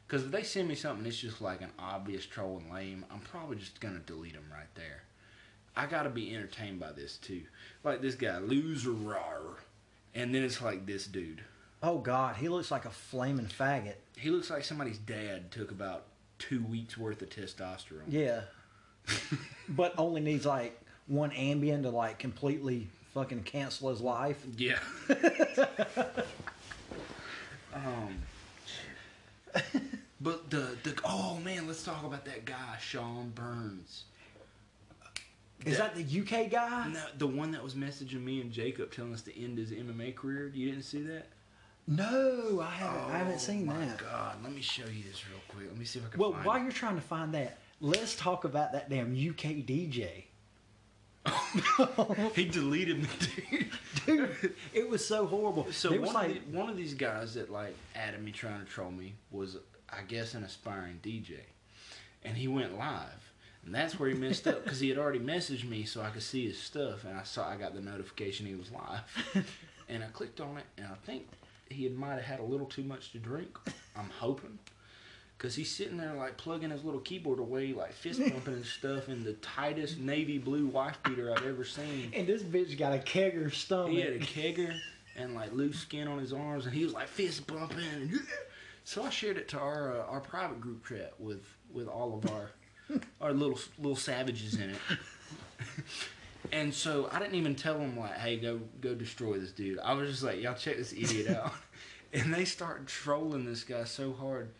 Because 0.06 0.24
if 0.24 0.30
they 0.30 0.42
send 0.42 0.68
me 0.68 0.74
something 0.74 1.04
that's 1.04 1.18
just 1.18 1.40
like 1.40 1.62
an 1.62 1.72
obvious 1.78 2.26
troll 2.26 2.58
and 2.58 2.72
lame, 2.72 3.04
I'm 3.10 3.20
probably 3.20 3.56
just 3.56 3.80
gonna 3.80 4.00
delete 4.00 4.34
them 4.34 4.50
right 4.52 4.72
there. 4.74 5.02
I 5.76 5.86
gotta 5.86 6.10
be 6.10 6.34
entertained 6.34 6.78
by 6.78 6.92
this 6.92 7.16
too. 7.16 7.42
Like 7.82 8.00
this 8.00 8.14
guy, 8.14 8.38
loser 8.38 8.92
rar. 8.92 9.40
And 10.14 10.34
then 10.34 10.44
it's 10.44 10.62
like 10.62 10.86
this 10.86 11.06
dude. 11.06 11.42
Oh 11.82 11.98
God, 11.98 12.36
he 12.36 12.48
looks 12.48 12.70
like 12.70 12.84
a 12.84 12.90
flaming 12.90 13.46
faggot. 13.46 13.96
He 14.16 14.30
looks 14.30 14.50
like 14.50 14.64
somebody's 14.64 14.98
dad 14.98 15.50
took 15.50 15.70
about 15.70 16.04
two 16.38 16.62
weeks 16.64 16.96
worth 16.96 17.20
of 17.22 17.30
testosterone. 17.30 18.04
Yeah, 18.08 18.42
but 19.68 19.94
only 19.98 20.20
needs 20.20 20.46
like 20.46 20.80
one 21.06 21.30
Ambien 21.30 21.82
to 21.82 21.90
like 21.90 22.18
completely 22.18 22.88
fucking 23.12 23.42
cancel 23.42 23.90
his 23.90 24.00
life. 24.00 24.42
Yeah. 24.56 24.78
um. 27.74 28.22
But 30.20 30.48
the 30.50 30.76
the 30.82 30.98
oh 31.04 31.38
man, 31.44 31.66
let's 31.66 31.82
talk 31.84 32.04
about 32.04 32.24
that 32.24 32.44
guy, 32.44 32.76
Sean 32.80 33.30
Burns. 33.34 34.04
Is 35.66 35.78
that 35.78 35.94
the 35.94 36.02
UK 36.20 36.50
guy? 36.50 36.88
No, 36.92 37.00
the 37.18 37.26
one 37.26 37.50
that 37.52 37.62
was 37.62 37.74
messaging 37.74 38.22
me 38.22 38.40
and 38.40 38.52
Jacob 38.52 38.92
telling 38.92 39.12
us 39.14 39.22
to 39.22 39.42
end 39.42 39.56
his 39.58 39.70
MMA 39.70 40.14
career. 40.14 40.50
You 40.54 40.70
didn't 40.70 40.84
see 40.84 41.02
that? 41.02 41.26
No, 41.86 42.60
I 42.62 42.70
haven't. 42.70 43.10
I 43.14 43.18
haven't 43.18 43.38
seen 43.40 43.68
Oh, 43.68 43.72
my 43.74 43.84
that. 43.86 43.98
God, 43.98 44.36
let 44.42 44.52
me 44.52 44.60
show 44.60 44.84
you 44.86 45.02
this 45.10 45.26
real 45.28 45.40
quick. 45.48 45.66
Let 45.68 45.78
me 45.78 45.84
see 45.84 45.98
if 46.00 46.06
I 46.06 46.08
can 46.10 46.20
Well, 46.20 46.32
while 46.42 46.56
it. 46.58 46.62
you're 46.64 46.72
trying 46.72 46.96
to 46.96 47.00
find 47.02 47.32
that, 47.34 47.58
let's 47.80 48.14
talk 48.16 48.44
about 48.44 48.72
that 48.72 48.88
damn 48.90 49.12
UK 49.12 49.64
DJ. 49.66 50.24
he 52.34 52.44
deleted 52.44 53.02
me, 53.02 53.08
dude. 53.50 53.70
Dude, 54.06 54.54
it 54.72 54.88
was 54.88 55.06
so 55.06 55.26
horrible. 55.26 55.66
So 55.72 55.90
There 55.90 56.00
one, 56.00 56.12
like, 56.12 56.36
of 56.36 56.52
the, 56.52 56.58
one 56.58 56.68
of 56.68 56.76
these 56.76 56.94
guys 56.94 57.34
that 57.34 57.50
like 57.50 57.74
added 57.94 58.22
me 58.22 58.32
trying 58.32 58.60
to 58.60 58.66
troll 58.66 58.90
me 58.90 59.14
was, 59.30 59.56
I 59.90 60.02
guess, 60.02 60.34
an 60.34 60.44
aspiring 60.44 61.00
DJ, 61.02 61.38
and 62.22 62.36
he 62.36 62.48
went 62.48 62.76
live, 62.76 63.32
and 63.64 63.74
that's 63.74 63.98
where 63.98 64.10
he 64.10 64.14
messed 64.14 64.46
up 64.46 64.64
because 64.64 64.80
he 64.80 64.88
had 64.88 64.98
already 64.98 65.20
messaged 65.20 65.64
me 65.64 65.84
so 65.84 66.02
I 66.02 66.10
could 66.10 66.22
see 66.22 66.46
his 66.46 66.58
stuff, 66.58 67.04
and 67.04 67.16
I 67.16 67.22
saw 67.22 67.48
I 67.48 67.56
got 67.56 67.74
the 67.74 67.80
notification 67.80 68.46
he 68.46 68.54
was 68.54 68.70
live, 68.70 69.46
and 69.88 70.04
I 70.04 70.08
clicked 70.08 70.40
on 70.40 70.58
it, 70.58 70.64
and 70.76 70.86
I 70.86 70.96
think 71.06 71.26
he 71.70 71.84
had 71.84 71.94
might 71.94 72.14
have 72.14 72.24
had 72.24 72.40
a 72.40 72.44
little 72.44 72.66
too 72.66 72.84
much 72.84 73.12
to 73.12 73.18
drink. 73.18 73.58
I'm 73.96 74.10
hoping. 74.18 74.58
Cause 75.44 75.54
he's 75.54 75.70
sitting 75.70 75.98
there 75.98 76.14
like 76.14 76.38
plugging 76.38 76.70
his 76.70 76.84
little 76.84 77.00
keyboard 77.00 77.38
away, 77.38 77.74
like 77.74 77.92
fist 77.92 78.18
pumping 78.20 78.54
and 78.54 78.64
stuff 78.64 79.08
in 79.08 79.24
the 79.24 79.34
tightest 79.34 79.98
navy 79.98 80.38
blue 80.38 80.66
wife 80.66 80.98
beater 81.04 81.30
I've 81.30 81.46
ever 81.46 81.64
seen. 81.64 82.10
and 82.14 82.26
this 82.26 82.42
bitch 82.42 82.78
got 82.78 82.94
a 82.94 82.98
kegger 82.98 83.52
stomach. 83.52 83.90
He 83.90 84.00
had 84.00 84.14
a 84.14 84.18
kegger 84.18 84.74
and 85.16 85.34
like 85.34 85.52
loose 85.52 85.80
skin 85.80 86.08
on 86.08 86.18
his 86.18 86.32
arms, 86.32 86.64
and 86.64 86.74
he 86.74 86.82
was 86.82 86.94
like 86.94 87.08
fist 87.08 87.46
bumping. 87.46 87.78
And, 87.92 88.20
so 88.84 89.02
I 89.02 89.10
shared 89.10 89.36
it 89.36 89.48
to 89.48 89.58
our 89.58 90.00
uh, 90.00 90.06
our 90.06 90.20
private 90.20 90.60
group 90.60 90.86
chat 90.86 91.12
with 91.18 91.44
with 91.72 91.88
all 91.88 92.18
of 92.18 92.30
our 92.30 92.50
our 93.20 93.32
little 93.32 93.58
little 93.78 93.96
savages 93.96 94.54
in 94.54 94.70
it. 94.70 94.78
And 96.52 96.72
so 96.72 97.08
I 97.10 97.18
didn't 97.18 97.34
even 97.36 97.54
tell 97.54 97.78
them 97.78 97.98
like, 97.98 98.14
"Hey, 98.14 98.36
go 98.36 98.60
go 98.80 98.94
destroy 98.94 99.38
this 99.38 99.50
dude." 99.50 99.78
I 99.78 99.94
was 99.94 100.10
just 100.10 100.22
like, 100.22 100.40
"Y'all 100.40 100.54
check 100.54 100.76
this 100.76 100.92
idiot 100.92 101.30
out," 101.30 101.52
and 102.12 102.32
they 102.32 102.44
start 102.44 102.86
trolling 102.86 103.44
this 103.44 103.64
guy 103.64 103.84
so 103.84 104.12
hard, 104.12 104.50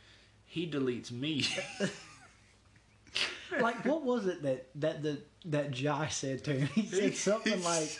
he 0.54 0.70
deletes 0.70 1.10
me. 1.10 1.44
like 3.60 3.84
what 3.84 4.04
was 4.04 4.24
it 4.26 4.40
that 4.44 4.68
that 4.76 5.02
the 5.02 5.18
that 5.46 5.72
Jai 5.72 6.06
said 6.06 6.44
to 6.44 6.52
him? 6.52 6.68
He 6.68 6.86
said 6.86 7.16
something 7.16 7.60
like 7.64 7.98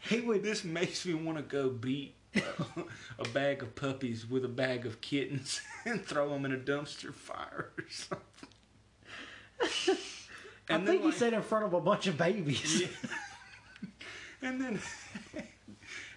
he 0.00 0.20
would 0.20 0.42
this 0.42 0.64
makes 0.64 1.06
me 1.06 1.14
want 1.14 1.38
to 1.38 1.42
go 1.42 1.70
beat 1.70 2.14
uh, 2.36 2.40
a 3.18 3.26
bag 3.28 3.62
of 3.62 3.74
puppies 3.74 4.28
with 4.28 4.44
a 4.44 4.48
bag 4.48 4.84
of 4.84 5.00
kittens 5.00 5.62
and 5.86 6.04
throw 6.04 6.28
them 6.28 6.44
in 6.44 6.52
a 6.52 6.58
dumpster 6.58 7.14
fire 7.14 7.70
or 7.78 7.84
something. 7.88 8.48
I 10.68 10.76
then, 10.76 10.86
think 10.86 11.04
he 11.04 11.12
said 11.12 11.32
in 11.32 11.40
front 11.40 11.64
of 11.64 11.72
a 11.72 11.80
bunch 11.80 12.06
of 12.06 12.18
babies. 12.18 12.82
Yeah. 12.82 13.88
and 14.42 14.60
then, 14.60 14.78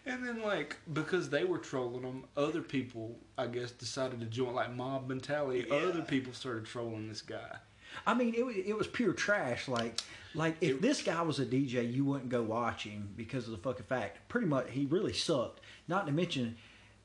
and 0.07 0.25
then, 0.25 0.41
like 0.41 0.77
because 0.93 1.29
they 1.29 1.43
were 1.43 1.57
trolling 1.57 2.01
them, 2.01 2.23
other 2.35 2.61
people, 2.61 3.17
I 3.37 3.47
guess, 3.47 3.71
decided 3.71 4.19
to 4.21 4.25
join 4.25 4.55
like 4.55 4.73
mob 4.73 5.07
mentality. 5.09 5.69
Other 5.69 6.01
people 6.01 6.33
started 6.33 6.65
trolling 6.65 7.07
this 7.07 7.21
guy. 7.21 7.57
I 8.05 8.13
mean, 8.13 8.33
it 8.35 8.45
was 8.45 8.55
it 8.55 8.77
was 8.77 8.87
pure 8.87 9.13
trash. 9.13 9.67
Like 9.67 9.99
like 10.33 10.57
if 10.61 10.71
It- 10.77 10.81
this 10.81 11.01
guy 11.03 11.21
was 11.21 11.39
a 11.39 11.45
DJ, 11.45 11.91
you 11.91 12.05
wouldn't 12.05 12.29
go 12.29 12.41
watch 12.43 12.83
him 12.83 13.09
because 13.15 13.45
of 13.45 13.51
the 13.51 13.57
fucking 13.57 13.85
fact. 13.85 14.27
Pretty 14.29 14.47
much, 14.47 14.67
he 14.71 14.85
really 14.85 15.13
sucked. 15.13 15.61
Not 15.87 16.05
to 16.07 16.11
mention, 16.11 16.57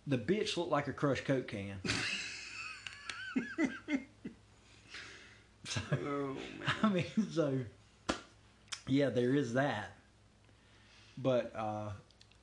the 0.06 0.18
bitch 0.18 0.56
looked 0.56 0.70
like 0.70 0.88
a 0.88 0.92
crushed 0.92 1.24
coke 1.24 1.48
can. 1.48 1.78
Oh 5.92 5.96
man. 5.96 6.36
I 6.82 6.88
mean, 6.88 7.04
so 7.30 7.58
yeah, 8.86 9.08
there 9.10 9.34
is 9.34 9.54
that. 9.54 9.92
But 11.16 11.52
uh, 11.56 11.90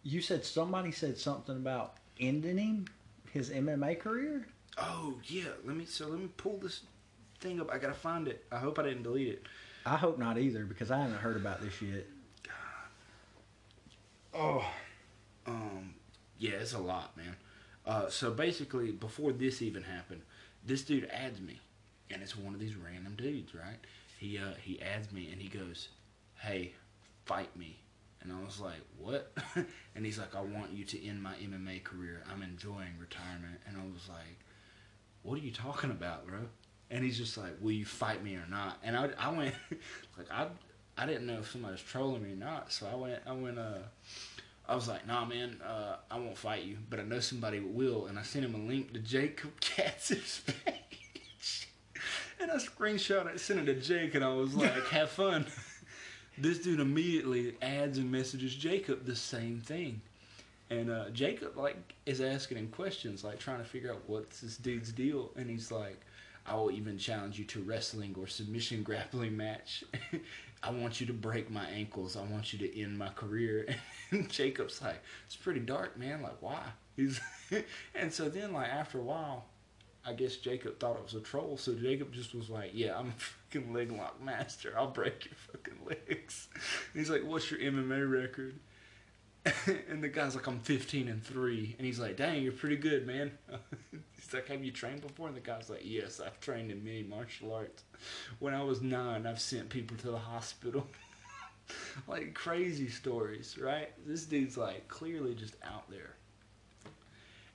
you 0.10 0.22
said 0.22 0.44
somebody 0.44 0.92
said 0.92 1.18
something 1.18 1.56
about 1.56 1.96
ending 2.20 2.58
him, 2.58 2.86
his 3.32 3.50
MMA 3.50 4.00
career. 4.00 4.48
Oh 4.78 5.16
yeah. 5.26 5.50
Let 5.64 5.76
me. 5.76 5.86
So 5.86 6.08
let 6.08 6.20
me 6.20 6.30
pull 6.38 6.58
this 6.58 6.82
thing 7.40 7.60
up. 7.62 7.72
I 7.72 7.78
gotta 7.78 7.94
find 7.94 8.28
it. 8.28 8.46
I 8.52 8.58
hope 8.58 8.80
I 8.80 8.84
didn't 8.84 9.04
delete 9.04 9.28
it. 9.28 9.44
I 9.86 9.98
hope 9.98 10.18
not 10.18 10.38
either 10.38 10.66
because 10.66 10.92
I 10.92 11.00
haven't 11.00 11.18
heard 11.18 11.38
about 11.38 11.62
this 11.62 11.82
yet. 11.82 12.06
God. 12.44 12.54
Oh, 14.34 14.66
um, 15.48 15.94
yeah, 16.38 16.52
it's 16.52 16.74
a 16.74 16.80
lot, 16.80 17.16
man. 17.16 17.36
Uh, 17.86 18.10
so 18.10 18.32
basically, 18.32 18.92
before 18.92 19.32
this 19.32 19.62
even 19.62 19.84
happened, 19.84 20.22
this 20.66 20.84
dude 20.84 21.10
adds 21.12 21.40
me, 21.40 21.60
and 22.12 22.22
it's 22.22 22.38
one 22.38 22.54
of 22.54 22.60
these 22.60 22.76
random 22.76 23.16
dudes, 23.16 23.56
right? 23.56 23.80
He 24.18 24.38
uh, 24.38 24.54
he 24.62 24.82
adds 24.82 25.12
me, 25.12 25.30
and 25.32 25.42
he 25.42 25.50
goes, 25.50 25.90
"Hey, 26.40 26.74
fight 27.26 27.56
me," 27.56 27.78
and 28.22 28.32
I 28.32 28.44
was 28.44 28.60
like, 28.60 28.82
"What?" 28.98 29.32
and 29.96 30.06
he's 30.06 30.20
like, 30.20 30.36
"I 30.36 30.42
want 30.42 30.72
you 30.72 30.84
to 30.86 31.08
end 31.08 31.22
my 31.22 31.34
MMA 31.36 31.84
career. 31.84 32.24
I'm 32.32 32.42
enjoying 32.42 32.98
retirement," 33.00 33.60
and 33.68 33.78
I 33.78 33.84
was 33.92 34.08
like, 34.10 34.40
"What 35.24 35.36
are 35.36 35.42
you 35.42 35.52
talking 35.52 35.92
about, 35.92 36.28
bro?" 36.28 36.40
And 36.92 37.04
he's 37.04 37.18
just 37.18 37.38
like, 37.38 37.54
"Will 37.62 37.72
you 37.72 37.86
fight 37.86 38.24
me 38.24 38.36
or 38.36 38.46
not?" 38.50 38.78
And 38.84 38.98
I, 38.98 39.10
I 39.18 39.32
went, 39.32 39.56
like, 40.18 40.32
I, 40.32 40.48
I 40.98 41.06
didn't 41.06 41.28
know 41.28 41.40
if 41.40 41.52
somebody 41.52 41.74
was 41.74 41.82
trolling 41.82 42.24
me 42.24 42.34
or 42.34 42.36
not, 42.36 42.72
so 42.72 42.88
I 42.92 42.96
went, 42.96 43.22
I 43.26 43.34
went, 43.34 43.58
uh, 43.60 43.80
I 44.68 44.76
was 44.76 44.88
like, 44.88 45.08
"Nah, 45.08 45.26
man, 45.26 45.60
uh, 45.66 45.98
I 46.12 46.20
won't 46.20 46.38
fight 46.38 46.64
you, 46.64 46.78
but 46.90 47.00
I 47.00 47.04
know 47.04 47.20
somebody 47.20 47.60
will." 47.60 48.08
And 48.08 48.20
I 48.20 48.24
sent 48.24 48.46
him 48.46 48.56
a 48.56 48.58
link 48.58 48.94
to 48.94 49.00
Jacob 49.00 49.52
Katz's 49.62 50.42
page, 50.46 51.70
and 52.40 52.52
I 52.52 52.56
screenshot 52.56 53.34
it, 53.34 53.40
sent 53.40 53.62
it 53.62 53.74
to 53.74 53.80
Jake, 53.80 54.16
and 54.16 54.24
I 54.24 54.34
was 54.34 54.54
like, 54.56 54.88
"Have 54.90 55.10
fun." 55.10 55.46
This 56.42 56.60
dude 56.60 56.80
immediately 56.80 57.56
adds 57.62 57.98
and 57.98 58.12
messages 58.12 58.56
Jacob 58.56 59.06
the 59.06 59.16
same 59.16 59.60
thing. 59.60 60.02
And 60.70 60.92
uh, 60.92 61.10
Jacob 61.10 61.58
like 61.58 61.96
is 62.06 62.22
asking 62.22 62.58
him 62.58 62.68
questions, 62.70 63.24
like 63.24 63.40
trying 63.40 63.60
to 63.60 63.64
figure 63.66 63.92
out 63.92 64.02
what's 64.08 64.42
this 64.42 64.58
dude's 64.58 64.92
deal. 64.92 65.32
And 65.36 65.50
he's 65.50 65.72
like, 65.72 66.00
"I 66.46 66.56
will 66.56 66.72
even 66.72 66.98
challenge 66.98 67.40
you 67.40 67.46
to 67.46 67.62
wrestling 67.62 68.16
or 68.20 68.28
submission 68.28 68.84
grappling 68.84 69.36
match. 69.36 69.84
I 70.64 70.72
want 70.72 71.00
you 71.00 71.08
to 71.08 71.14
break 71.14 71.50
my 71.50 71.66
ankles. 71.68 72.18
I 72.18 72.22
want 72.24 72.54
you 72.54 72.60
to 72.60 72.82
end 72.82 72.98
my 72.98 73.10
career." 73.10 73.68
And 74.12 74.28
Jacob's 74.30 74.82
like, 74.82 75.02
"It's 75.28 75.36
pretty 75.36 75.60
dark, 75.60 75.98
man. 75.98 76.22
Like, 76.22 76.42
why?" 76.42 76.64
He's 76.96 77.20
and 77.96 78.12
so 78.12 78.28
then 78.30 78.54
like 78.54 78.70
after 78.70 78.98
a 79.00 79.04
while, 79.04 79.46
I 80.10 80.14
guess 80.14 80.38
Jacob 80.38 80.80
thought 80.80 80.98
it 80.98 81.04
was 81.04 81.14
a 81.14 81.22
troll. 81.22 81.58
So 81.58 81.74
Jacob 81.74 82.12
just 82.12 82.34
was 82.34 82.50
like, 82.50 82.72
"Yeah, 82.74 82.98
I'm 82.98 83.10
a 83.10 83.12
fucking 83.12 83.74
leg 83.74 83.92
lock 83.92 84.22
master. 84.22 84.74
I'll 84.78 84.92
break 84.92 85.26
your 85.26 85.36
fucking 85.36 85.86
legs." 85.86 86.48
And 86.54 87.00
he's 87.00 87.10
like, 87.10 87.24
"What's 87.24 87.52
your 87.52 87.60
MMA 87.60 88.12
record?" 88.12 88.60
and 89.90 90.04
the 90.04 90.10
guy's 90.10 90.36
like, 90.36 90.48
I'm 90.48 90.60
15 90.60 91.08
and 91.08 91.24
3. 91.24 91.76
And 91.78 91.86
he's 91.86 92.00
like, 92.00 92.18
dang, 92.18 92.44
you're 92.44 92.52
pretty 92.52 92.76
good, 92.76 93.08
man. 93.08 93.32
he's 94.16 94.34
like, 94.34 94.48
have 94.48 94.64
you 94.64 94.72
trained 94.72 95.02
before? 95.02 95.28
And 95.28 95.36
the 95.36 95.42
guy's 95.42 95.70
like, 95.70 95.82
yes, 95.84 96.20
I've 96.20 96.40
trained 96.40 96.72
in 96.72 96.84
many 96.84 97.04
martial 97.04 97.54
arts. 97.54 97.84
When 98.40 98.54
I 98.54 98.64
was 98.64 98.82
nine, 98.82 99.26
I've 99.26 99.40
sent 99.40 99.70
people 99.70 99.98
to 99.98 100.12
the 100.12 100.18
hospital. 100.18 100.88
like 102.08 102.34
crazy 102.34 102.90
stories, 102.90 103.58
right? 103.58 103.90
This 104.06 104.26
dude's 104.26 104.58
like 104.58 104.88
clearly 104.88 105.36
just 105.36 105.56
out 105.64 105.90
there. 105.90 106.16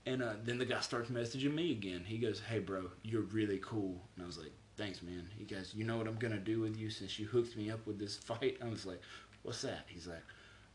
And 0.06 0.22
uh, 0.22 0.34
then 0.44 0.58
the 0.58 0.66
guy 0.66 0.80
starts 0.80 1.10
messaging 1.10 1.54
me 1.54 1.72
again. 1.72 2.04
He 2.06 2.18
goes, 2.18 2.40
hey, 2.40 2.58
bro, 2.58 2.90
you're 3.02 3.22
really 3.22 3.58
cool. 3.64 4.00
And 4.14 4.24
I 4.24 4.26
was 4.26 4.36
like, 4.36 4.52
thanks, 4.76 5.02
man. 5.02 5.26
He 5.38 5.44
goes, 5.44 5.72
you 5.74 5.84
know 5.84 5.96
what 5.96 6.06
I'm 6.06 6.16
going 6.16 6.34
to 6.34 6.38
do 6.38 6.60
with 6.60 6.76
you 6.76 6.90
since 6.90 7.18
you 7.18 7.26
hooked 7.26 7.56
me 7.56 7.70
up 7.70 7.86
with 7.86 7.98
this 7.98 8.16
fight? 8.28 8.58
I 8.62 8.68
was 8.68 8.84
like, 8.84 9.00
what's 9.42 9.62
that? 9.62 9.84
He's 9.86 10.06
like, 10.06 10.22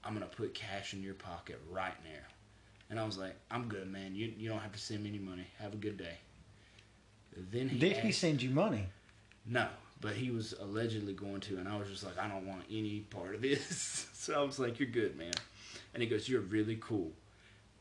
I'm 0.04 0.14
gonna 0.14 0.28
put 0.28 0.54
cash 0.54 0.94
in 0.94 1.04
your 1.04 1.14
pocket 1.14 1.60
right 1.70 1.96
now. 2.04 2.22
And 2.90 3.00
I 3.00 3.06
was 3.06 3.18
like, 3.18 3.36
I'm 3.52 3.68
good, 3.68 3.92
man. 3.92 4.16
You 4.16 4.34
you 4.38 4.50
don't 4.50 4.60
have 4.60 4.72
to 4.72 4.80
send 4.80 5.04
me 5.04 5.10
any 5.10 5.20
money. 5.20 5.46
Have 5.60 5.74
a 5.74 5.78
good 5.78 5.98
day. 5.98 6.18
Then 7.36 7.70
he 7.70 7.78
Did 7.78 7.98
he 7.98 8.12
send 8.12 8.42
you 8.42 8.50
money? 8.50 8.86
no, 9.46 9.68
but 10.02 10.14
he 10.14 10.32
was 10.32 10.54
allegedly 10.60 11.14
going 11.14 11.42
to, 11.42 11.58
and 11.58 11.68
I 11.68 11.78
was 11.78 11.90
just 11.90 12.04
like, 12.04 12.18
I 12.18 12.28
don't 12.28 12.46
want 12.48 12.64
any 12.70 13.02
part 13.02 13.36
of 13.36 13.42
this. 13.42 14.08
so 14.14 14.42
I 14.42 14.44
was 14.46 14.60
like, 14.60 14.80
You're 14.80 14.90
good, 14.90 15.18
man. 15.18 15.34
And 15.94 16.02
he 16.02 16.08
goes, 16.10 16.30
You're 16.30 16.42
really 16.42 16.78
cool. 16.82 17.12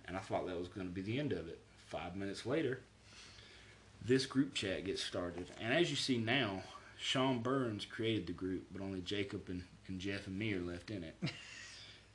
And 0.08 0.16
I 0.16 0.20
thought 0.20 0.46
that 0.46 0.58
was 0.58 0.68
going 0.68 0.86
to 0.88 0.92
be 0.92 1.02
the 1.02 1.18
end 1.18 1.32
of 1.32 1.48
it. 1.48 1.60
Five 1.86 2.16
minutes 2.16 2.46
later, 2.46 2.80
this 4.04 4.26
group 4.26 4.54
chat 4.54 4.86
gets 4.86 5.04
started. 5.04 5.50
And 5.60 5.72
as 5.72 5.90
you 5.90 5.96
see 5.96 6.18
now, 6.18 6.62
Sean 6.98 7.40
Burns 7.40 7.84
created 7.84 8.26
the 8.26 8.32
group, 8.32 8.64
but 8.72 8.82
only 8.82 9.00
Jacob 9.00 9.48
and, 9.48 9.62
and 9.86 10.00
Jeff 10.00 10.26
and 10.26 10.38
me 10.38 10.54
are 10.54 10.60
left 10.60 10.90
in 10.90 11.04
it. 11.04 11.16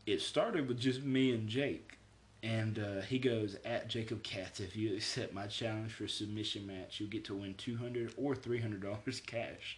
it 0.06 0.22
started 0.22 0.68
with 0.68 0.80
just 0.80 1.04
me 1.04 1.32
and 1.32 1.48
Jake. 1.48 1.98
And 2.42 2.78
uh, 2.78 3.02
he 3.02 3.20
goes, 3.20 3.56
at 3.64 3.88
Jacob 3.88 4.22
Katz, 4.22 4.60
if 4.60 4.76
you 4.76 4.94
accept 4.96 5.34
my 5.34 5.48
challenge 5.48 5.94
for 5.94 6.04
a 6.04 6.10
submission 6.10 6.68
match, 6.68 7.00
you'll 7.00 7.10
get 7.10 7.24
to 7.26 7.36
win 7.36 7.54
200 7.54 8.14
or 8.18 8.36
$300 8.36 9.26
cash 9.26 9.78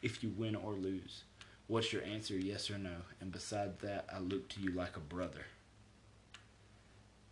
if 0.00 0.22
you 0.22 0.30
win 0.30 0.56
or 0.56 0.72
lose. 0.72 1.24
What's 1.66 1.92
your 1.92 2.04
answer, 2.04 2.34
yes 2.34 2.70
or 2.70 2.78
no? 2.78 2.94
And 3.20 3.30
beside 3.30 3.80
that, 3.80 4.06
I 4.14 4.20
look 4.20 4.48
to 4.50 4.60
you 4.60 4.70
like 4.70 4.96
a 4.96 5.00
brother. 5.00 5.44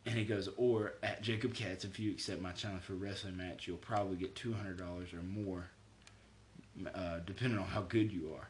And 0.07 0.19
he 0.19 0.25
goes, 0.25 0.49
or 0.57 0.95
at 1.03 1.23
Jacob 1.23 1.55
Katz, 1.55 1.85
if 1.85 1.99
you 1.99 2.11
accept 2.11 2.43
my 2.43 2.53
challenge 2.53 2.83
for 2.83 2.93
a 2.93 2.97
wrestling 2.97 3.37
match, 3.37 3.67
you'll 3.67 3.79
probably 3.79 4.17
get 4.17 4.35
$200 4.35 4.81
or 5.15 5.23
more, 5.23 5.67
uh, 6.95 7.21
depending 7.25 7.59
on 7.59 7.65
how 7.65 7.81
good 7.83 8.13
you 8.13 8.33
are. 8.35 8.49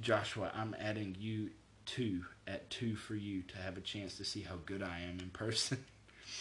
Joshua, 0.00 0.50
I'm 0.54 0.74
adding 0.80 1.16
you 1.18 1.50
two 1.84 2.24
at 2.46 2.68
two 2.70 2.96
for 2.96 3.14
you 3.14 3.42
to 3.42 3.56
have 3.58 3.76
a 3.76 3.80
chance 3.80 4.16
to 4.16 4.24
see 4.24 4.40
how 4.40 4.56
good 4.64 4.82
I 4.82 5.00
am 5.00 5.18
in 5.20 5.30
person. 5.30 5.84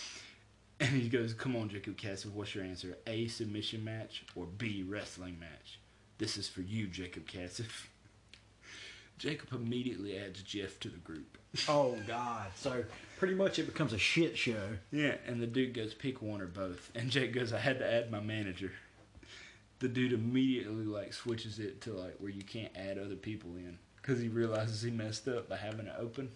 and 0.79 0.89
he 0.89 1.09
goes, 1.09 1.33
Come 1.33 1.55
on, 1.55 1.69
Jacob 1.69 1.97
Katz, 1.97 2.25
what's 2.25 2.55
your 2.55 2.63
answer? 2.63 2.97
A 3.07 3.27
submission 3.27 3.83
match 3.83 4.23
or 4.35 4.45
B 4.45 4.83
wrestling 4.87 5.37
match? 5.39 5.79
This 6.17 6.37
is 6.37 6.47
for 6.47 6.61
you, 6.61 6.87
Jacob 6.87 7.27
Katz. 7.27 7.61
Jacob 9.17 9.53
immediately 9.53 10.17
adds 10.17 10.41
Jeff 10.41 10.79
to 10.79 10.89
the 10.89 10.97
group. 10.97 11.37
Oh 11.67 11.95
God! 12.07 12.47
So 12.55 12.83
pretty 13.21 13.35
much 13.35 13.59
it 13.59 13.67
becomes 13.67 13.93
a 13.93 13.99
shit 13.99 14.35
show. 14.35 14.79
Yeah, 14.91 15.13
and 15.27 15.39
the 15.39 15.45
dude 15.45 15.75
goes, 15.75 15.93
pick 15.93 16.23
one 16.23 16.41
or 16.41 16.47
both. 16.47 16.89
And 16.95 17.11
Jake 17.11 17.35
goes, 17.35 17.53
I 17.53 17.59
had 17.59 17.77
to 17.77 17.85
add 17.85 18.09
my 18.09 18.19
manager. 18.19 18.71
The 19.77 19.87
dude 19.87 20.11
immediately 20.11 20.85
like 20.85 21.13
switches 21.13 21.59
it 21.59 21.81
to 21.81 21.93
like 21.93 22.15
where 22.17 22.31
you 22.31 22.41
can't 22.41 22.75
add 22.75 22.97
other 22.97 23.13
people 23.13 23.51
in 23.57 23.77
because 23.97 24.19
he 24.19 24.27
realizes 24.27 24.81
he 24.81 24.89
messed 24.89 25.27
up 25.27 25.47
by 25.47 25.57
having 25.57 25.85
it 25.85 25.93
open. 25.99 26.31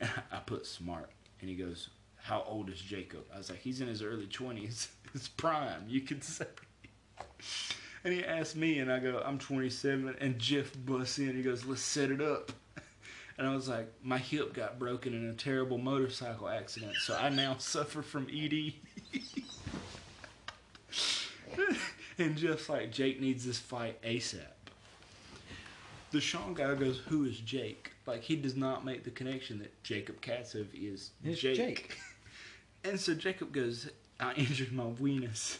And 0.00 0.08
I, 0.32 0.38
put 0.38 0.64
smart, 0.64 1.10
and 1.42 1.50
he 1.50 1.56
goes, 1.56 1.90
"How 2.16 2.42
old 2.46 2.70
is 2.70 2.80
Jacob?" 2.80 3.26
I 3.34 3.36
was 3.36 3.50
like, 3.50 3.58
"He's 3.58 3.82
in 3.82 3.88
his 3.88 4.02
early 4.02 4.28
twenties. 4.28 4.88
His 5.12 5.28
prime, 5.28 5.84
you 5.88 6.00
could 6.00 6.24
say." 6.24 6.46
And 8.02 8.14
he 8.14 8.24
asked 8.24 8.56
me, 8.56 8.78
and 8.78 8.90
I 8.90 8.98
go, 8.98 9.22
"I'm 9.22 9.38
27." 9.38 10.16
And 10.20 10.38
Jeff 10.38 10.72
busts 10.86 11.18
in. 11.18 11.36
He 11.36 11.42
goes, 11.42 11.66
"Let's 11.66 11.82
set 11.82 12.10
it 12.10 12.22
up." 12.22 12.52
And 13.38 13.46
I 13.46 13.54
was 13.54 13.68
like, 13.68 13.92
my 14.02 14.18
hip 14.18 14.52
got 14.52 14.80
broken 14.80 15.14
in 15.14 15.28
a 15.30 15.32
terrible 15.32 15.78
motorcycle 15.78 16.48
accident, 16.48 16.96
so 16.96 17.16
I 17.16 17.28
now 17.28 17.56
suffer 17.58 18.02
from 18.02 18.26
ED. 18.32 18.72
and 22.18 22.36
just 22.36 22.68
like, 22.68 22.90
Jake 22.90 23.20
needs 23.20 23.46
this 23.46 23.58
fight 23.58 24.02
ASAP. 24.02 24.40
The 26.10 26.20
Sean 26.20 26.54
guy 26.54 26.74
goes, 26.74 26.98
Who 27.08 27.24
is 27.26 27.38
Jake? 27.38 27.92
Like, 28.06 28.22
he 28.22 28.34
does 28.34 28.56
not 28.56 28.84
make 28.84 29.04
the 29.04 29.10
connection 29.10 29.58
that 29.60 29.82
Jacob 29.84 30.20
Katzev 30.20 30.66
is 30.74 31.10
It's 31.24 31.40
Jake. 31.40 31.56
Jake. 31.56 31.96
And 32.84 32.98
so 32.98 33.12
Jacob 33.12 33.52
goes, 33.52 33.90
I 34.20 34.32
injured 34.34 34.72
my 34.72 34.84
weenus. 34.84 35.58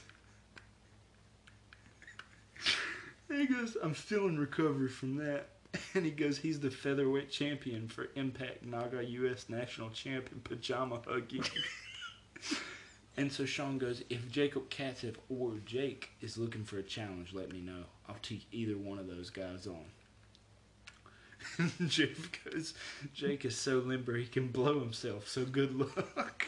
And 3.28 3.40
he 3.40 3.46
goes, 3.46 3.76
I'm 3.82 3.94
still 3.96 4.28
in 4.28 4.38
recovery 4.38 4.88
from 4.88 5.16
that. 5.16 5.48
And 5.94 6.04
he 6.04 6.10
goes, 6.10 6.38
he's 6.38 6.60
the 6.60 6.70
featherweight 6.70 7.30
champion 7.30 7.88
for 7.88 8.08
Impact 8.14 8.64
Naga 8.64 9.04
U.S. 9.04 9.46
National 9.48 9.90
Champion 9.90 10.40
Pajama 10.44 11.00
Hugging. 11.06 11.44
and 13.16 13.32
so 13.32 13.44
Sean 13.44 13.78
goes, 13.78 14.02
if 14.10 14.30
Jacob 14.30 14.70
Katzev 14.70 15.16
or 15.28 15.54
Jake 15.64 16.10
is 16.20 16.38
looking 16.38 16.64
for 16.64 16.78
a 16.78 16.82
challenge, 16.82 17.32
let 17.32 17.52
me 17.52 17.60
know. 17.60 17.84
I'll 18.08 18.16
take 18.22 18.46
either 18.52 18.76
one 18.76 18.98
of 18.98 19.08
those 19.08 19.30
guys 19.30 19.66
on. 19.66 19.84
Jeff 21.86 22.30
goes, 22.44 22.74
Jake 23.14 23.44
is 23.44 23.56
so 23.56 23.78
limber 23.78 24.16
he 24.16 24.26
can 24.26 24.48
blow 24.48 24.80
himself, 24.80 25.28
so 25.28 25.44
good 25.44 25.74
luck. 25.74 26.46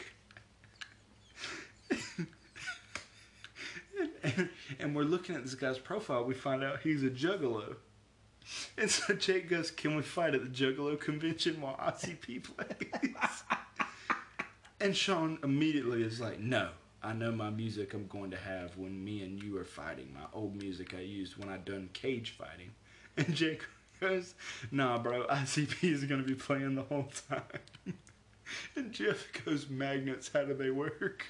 and, 4.23 4.49
and 4.79 4.95
we're 4.95 5.03
looking 5.03 5.35
at 5.35 5.43
this 5.43 5.55
guy's 5.55 5.77
profile, 5.77 6.23
we 6.23 6.33
find 6.33 6.63
out 6.63 6.81
he's 6.81 7.03
a 7.03 7.09
juggalo. 7.09 7.75
And 8.77 8.89
so 8.89 9.13
Jake 9.13 9.49
goes, 9.49 9.71
Can 9.71 9.95
we 9.95 10.01
fight 10.01 10.35
at 10.35 10.43
the 10.43 10.49
Juggalo 10.49 10.99
convention 10.99 11.61
while 11.61 11.75
ICP 11.75 12.43
plays? 12.43 13.43
and 14.81 14.95
Sean 14.95 15.39
immediately 15.43 16.03
is 16.03 16.19
like, 16.19 16.39
No, 16.39 16.69
I 17.03 17.13
know 17.13 17.31
my 17.31 17.49
music 17.49 17.93
I'm 17.93 18.07
going 18.07 18.31
to 18.31 18.37
have 18.37 18.77
when 18.77 19.03
me 19.03 19.23
and 19.23 19.41
you 19.41 19.57
are 19.57 19.65
fighting. 19.65 20.13
My 20.13 20.25
old 20.33 20.55
music 20.55 20.93
I 20.93 21.01
used 21.01 21.37
when 21.37 21.49
I 21.49 21.57
done 21.57 21.89
cage 21.93 22.31
fighting. 22.37 22.71
And 23.17 23.35
Jake 23.35 23.63
goes, 23.99 24.35
Nah, 24.71 24.97
bro, 24.97 25.27
ICP 25.27 25.83
is 25.91 26.05
going 26.05 26.21
to 26.21 26.27
be 26.27 26.33
playing 26.33 26.75
the 26.75 26.83
whole 26.83 27.11
time. 27.29 27.95
and 28.75 28.93
Jeff 28.93 29.27
goes, 29.43 29.69
Magnets, 29.69 30.31
how 30.33 30.45
do 30.45 30.53
they 30.53 30.71
work? 30.71 31.25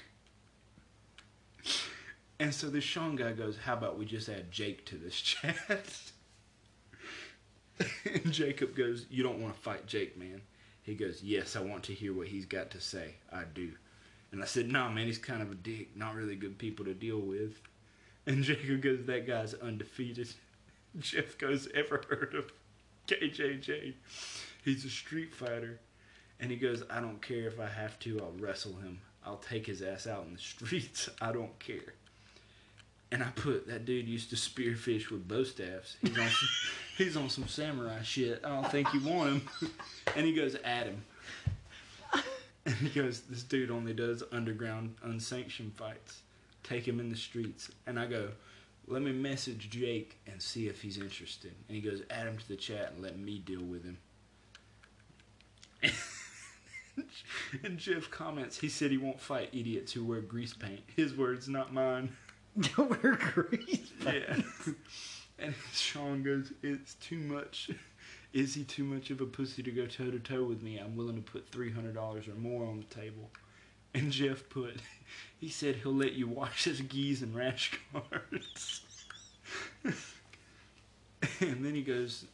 And 2.38 2.54
so 2.54 2.70
this 2.70 2.84
Sean 2.84 3.16
guy 3.16 3.32
goes, 3.32 3.58
How 3.58 3.74
about 3.74 3.98
we 3.98 4.04
just 4.04 4.28
add 4.28 4.52
Jake 4.52 4.86
to 4.86 4.96
this 4.96 5.16
chat? 5.20 6.11
And 8.04 8.32
Jacob 8.32 8.76
goes, 8.76 9.06
You 9.10 9.22
don't 9.22 9.40
want 9.40 9.54
to 9.54 9.60
fight 9.60 9.86
Jake, 9.86 10.16
man. 10.18 10.40
He 10.82 10.94
goes, 10.94 11.22
Yes, 11.22 11.56
I 11.56 11.60
want 11.60 11.84
to 11.84 11.94
hear 11.94 12.14
what 12.14 12.28
he's 12.28 12.46
got 12.46 12.70
to 12.72 12.80
say. 12.80 13.14
I 13.32 13.44
do. 13.54 13.72
And 14.30 14.42
I 14.42 14.46
said, 14.46 14.68
Nah, 14.68 14.90
man, 14.90 15.06
he's 15.06 15.18
kind 15.18 15.42
of 15.42 15.52
a 15.52 15.54
dick. 15.54 15.96
Not 15.96 16.14
really 16.14 16.36
good 16.36 16.58
people 16.58 16.84
to 16.86 16.94
deal 16.94 17.20
with. 17.20 17.60
And 18.24 18.44
Jacob 18.44 18.82
goes, 18.82 19.04
That 19.06 19.26
guy's 19.26 19.54
undefeated. 19.54 20.28
Jeff 21.00 21.36
goes, 21.38 21.68
Ever 21.74 22.02
heard 22.08 22.34
of 22.36 22.52
KJJ? 23.08 23.94
He's 24.64 24.84
a 24.84 24.90
street 24.90 25.34
fighter. 25.34 25.80
And 26.38 26.48
he 26.50 26.56
goes, 26.56 26.84
I 26.88 27.00
don't 27.00 27.20
care 27.20 27.48
if 27.48 27.58
I 27.58 27.66
have 27.66 27.98
to, 28.00 28.20
I'll 28.20 28.32
wrestle 28.38 28.76
him. 28.76 29.00
I'll 29.24 29.38
take 29.38 29.66
his 29.66 29.82
ass 29.82 30.06
out 30.06 30.24
in 30.24 30.34
the 30.34 30.38
streets. 30.38 31.08
I 31.20 31.32
don't 31.32 31.56
care. 31.58 31.94
And 33.12 33.22
I 33.22 33.26
put 33.36 33.68
that 33.68 33.84
dude 33.84 34.08
used 34.08 34.30
to 34.30 34.36
spearfish 34.36 35.10
with 35.10 35.28
bow 35.28 35.44
staffs. 35.44 35.98
He's 36.00 36.18
on 36.18 36.28
some, 36.28 36.48
he's 36.96 37.16
on 37.16 37.28
some 37.28 37.46
samurai 37.46 38.02
shit. 38.02 38.40
I 38.42 38.48
don't 38.48 38.70
think 38.72 38.92
you 38.94 39.00
want 39.00 39.28
him. 39.30 39.42
And 40.16 40.26
he 40.26 40.34
goes 40.34 40.56
at 40.56 40.86
him. 40.86 41.04
And 42.64 42.74
he 42.76 42.88
goes, 42.88 43.22
this 43.22 43.42
dude 43.42 43.70
only 43.70 43.92
does 43.92 44.22
underground 44.32 44.94
unsanctioned 45.02 45.74
fights. 45.74 46.22
Take 46.62 46.86
him 46.86 47.00
in 47.00 47.10
the 47.10 47.16
streets. 47.16 47.70
And 47.86 47.98
I 47.98 48.06
go, 48.06 48.28
let 48.86 49.02
me 49.02 49.12
message 49.12 49.68
Jake 49.68 50.18
and 50.26 50.40
see 50.40 50.68
if 50.68 50.80
he's 50.80 50.96
interested. 50.96 51.52
And 51.68 51.76
he 51.76 51.82
goes, 51.82 52.02
add 52.08 52.26
him 52.26 52.38
to 52.38 52.48
the 52.48 52.56
chat 52.56 52.92
and 52.94 53.02
let 53.02 53.18
me 53.18 53.40
deal 53.40 53.62
with 53.62 53.84
him. 53.84 53.98
and 57.64 57.78
Jeff 57.78 58.10
comments, 58.10 58.58
he 58.58 58.68
said 58.68 58.90
he 58.90 58.96
won't 58.96 59.20
fight 59.20 59.50
idiots 59.52 59.92
who 59.92 60.04
wear 60.04 60.20
grease 60.20 60.54
paint. 60.54 60.82
His 60.94 61.14
words, 61.14 61.48
not 61.48 61.74
mine. 61.74 62.16
We're 62.76 63.16
grease. 63.16 63.92
Yeah. 64.04 64.36
and 65.38 65.54
Sean 65.72 66.22
goes, 66.22 66.52
It's 66.62 66.94
too 66.94 67.18
much. 67.18 67.70
Is 68.32 68.54
he 68.54 68.64
too 68.64 68.84
much 68.84 69.10
of 69.10 69.20
a 69.20 69.26
pussy 69.26 69.62
to 69.62 69.70
go 69.70 69.86
toe 69.86 70.10
to 70.10 70.18
toe 70.18 70.44
with 70.44 70.62
me? 70.62 70.78
I'm 70.78 70.96
willing 70.96 71.16
to 71.16 71.22
put 71.22 71.50
$300 71.50 71.96
or 72.28 72.34
more 72.34 72.66
on 72.66 72.78
the 72.78 72.94
table. 72.94 73.30
And 73.94 74.10
Jeff 74.10 74.48
put, 74.48 74.76
he 75.38 75.50
said 75.50 75.76
he'll 75.76 75.94
let 75.94 76.12
you 76.12 76.26
wash 76.26 76.64
his 76.64 76.80
gis 76.80 77.20
and 77.22 77.34
rash 77.34 77.78
guards. 77.92 78.80
and 81.40 81.64
then 81.64 81.74
he 81.74 81.82
goes, 81.82 82.24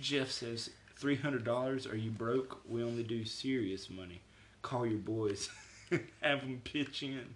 Jeff 0.00 0.30
says, 0.30 0.70
$300? 1.00 1.92
Are 1.92 1.96
you 1.96 2.10
broke? 2.10 2.60
We 2.66 2.82
only 2.82 3.02
do 3.02 3.24
serious 3.24 3.90
money. 3.90 4.22
Call 4.62 4.86
your 4.86 4.98
boys. 4.98 5.50
Have 6.22 6.40
them 6.40 6.62
pitch 6.64 7.02
in. 7.02 7.34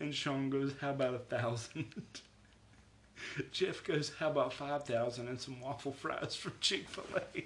And 0.00 0.14
Sean 0.14 0.50
goes, 0.50 0.72
How 0.80 0.90
about 0.90 1.14
a 1.14 1.18
thousand? 1.18 1.94
Jeff 3.52 3.84
goes, 3.84 4.12
How 4.18 4.30
about 4.30 4.52
5,000 4.52 5.28
and 5.28 5.40
some 5.40 5.60
waffle 5.60 5.92
fries 5.92 6.34
from 6.34 6.52
Chick 6.60 6.88
fil 6.88 7.04
A? 7.36 7.44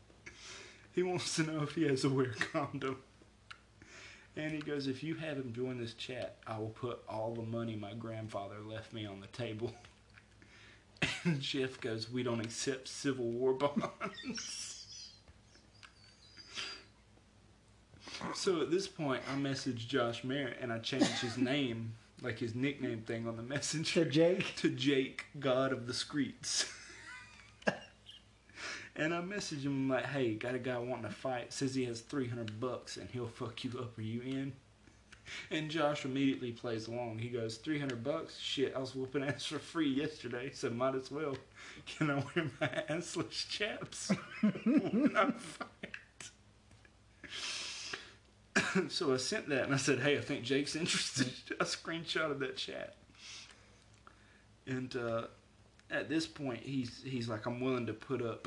he 0.94 1.02
wants 1.02 1.36
to 1.36 1.42
know 1.42 1.62
if 1.62 1.74
he 1.74 1.84
has 1.84 2.02
to 2.02 2.08
wear 2.08 2.30
a 2.30 2.34
condom. 2.34 2.96
And 4.36 4.52
he 4.52 4.60
goes, 4.60 4.86
If 4.86 5.02
you 5.02 5.14
have 5.16 5.36
him 5.36 5.52
join 5.52 5.78
this 5.78 5.94
chat, 5.94 6.36
I 6.46 6.58
will 6.58 6.68
put 6.70 7.02
all 7.08 7.34
the 7.34 7.42
money 7.42 7.76
my 7.76 7.94
grandfather 7.94 8.56
left 8.64 8.92
me 8.92 9.06
on 9.06 9.20
the 9.20 9.26
table. 9.28 9.72
And 11.24 11.40
Jeff 11.40 11.80
goes, 11.80 12.10
We 12.10 12.22
don't 12.22 12.40
accept 12.40 12.88
Civil 12.88 13.26
War 13.26 13.52
bonds. 13.52 14.69
So 18.34 18.60
at 18.60 18.70
this 18.70 18.86
point, 18.88 19.22
I 19.32 19.36
messaged 19.38 19.88
Josh 19.88 20.24
Merritt 20.24 20.58
and 20.60 20.72
I 20.72 20.78
changed 20.78 21.20
his 21.20 21.36
name, 21.52 21.94
like 22.22 22.38
his 22.38 22.54
nickname 22.54 23.00
thing 23.02 23.26
on 23.26 23.36
the 23.36 23.42
messenger, 23.42 24.04
To 24.04 24.10
Jake? 24.10 24.54
to 24.56 24.70
Jake, 24.70 25.26
God 25.38 25.72
of 25.72 25.86
the 25.86 25.94
Streets. 25.94 26.66
and 28.96 29.14
I 29.14 29.20
messaged 29.20 29.62
him 29.62 29.88
like, 29.88 30.06
"Hey, 30.06 30.34
got 30.34 30.54
a 30.54 30.58
guy 30.58 30.78
wanting 30.78 31.04
to 31.04 31.10
fight. 31.14 31.52
Says 31.52 31.74
he 31.74 31.84
has 31.86 32.00
three 32.00 32.28
hundred 32.28 32.60
bucks 32.60 32.96
and 32.96 33.08
he'll 33.10 33.28
fuck 33.28 33.64
you 33.64 33.70
up. 33.78 33.96
Are 33.98 34.02
you 34.02 34.20
in?" 34.22 34.52
And 35.52 35.70
Josh 35.70 36.04
immediately 36.04 36.50
plays 36.50 36.88
along. 36.88 37.20
He 37.20 37.28
goes, 37.28 37.56
300 37.58 38.02
bucks? 38.02 38.36
Shit, 38.36 38.74
I 38.74 38.80
was 38.80 38.96
whooping 38.96 39.22
ass 39.22 39.44
for 39.44 39.60
free 39.60 39.88
yesterday, 39.88 40.50
so 40.52 40.70
might 40.70 40.96
as 40.96 41.08
well. 41.12 41.36
Can 41.86 42.10
I 42.10 42.14
wear 42.34 42.50
my 42.60 42.66
assless 42.90 43.48
chaps 43.48 44.10
when 44.40 45.12
I 45.16 45.30
fight? 45.30 45.92
so 48.88 49.12
I 49.12 49.16
sent 49.16 49.48
that 49.48 49.64
and 49.64 49.74
I 49.74 49.78
said, 49.78 50.00
hey, 50.00 50.18
I 50.18 50.20
think 50.20 50.44
Jake's 50.44 50.76
interested. 50.76 51.32
I 51.60 51.64
screenshotted 51.64 52.38
that 52.40 52.56
chat. 52.56 52.96
And 54.66 54.94
uh, 54.96 55.24
at 55.90 56.08
this 56.08 56.26
point, 56.26 56.62
he's 56.62 57.02
he's 57.04 57.28
like, 57.28 57.46
I'm 57.46 57.60
willing 57.60 57.86
to 57.86 57.92
put 57.92 58.22
up 58.22 58.46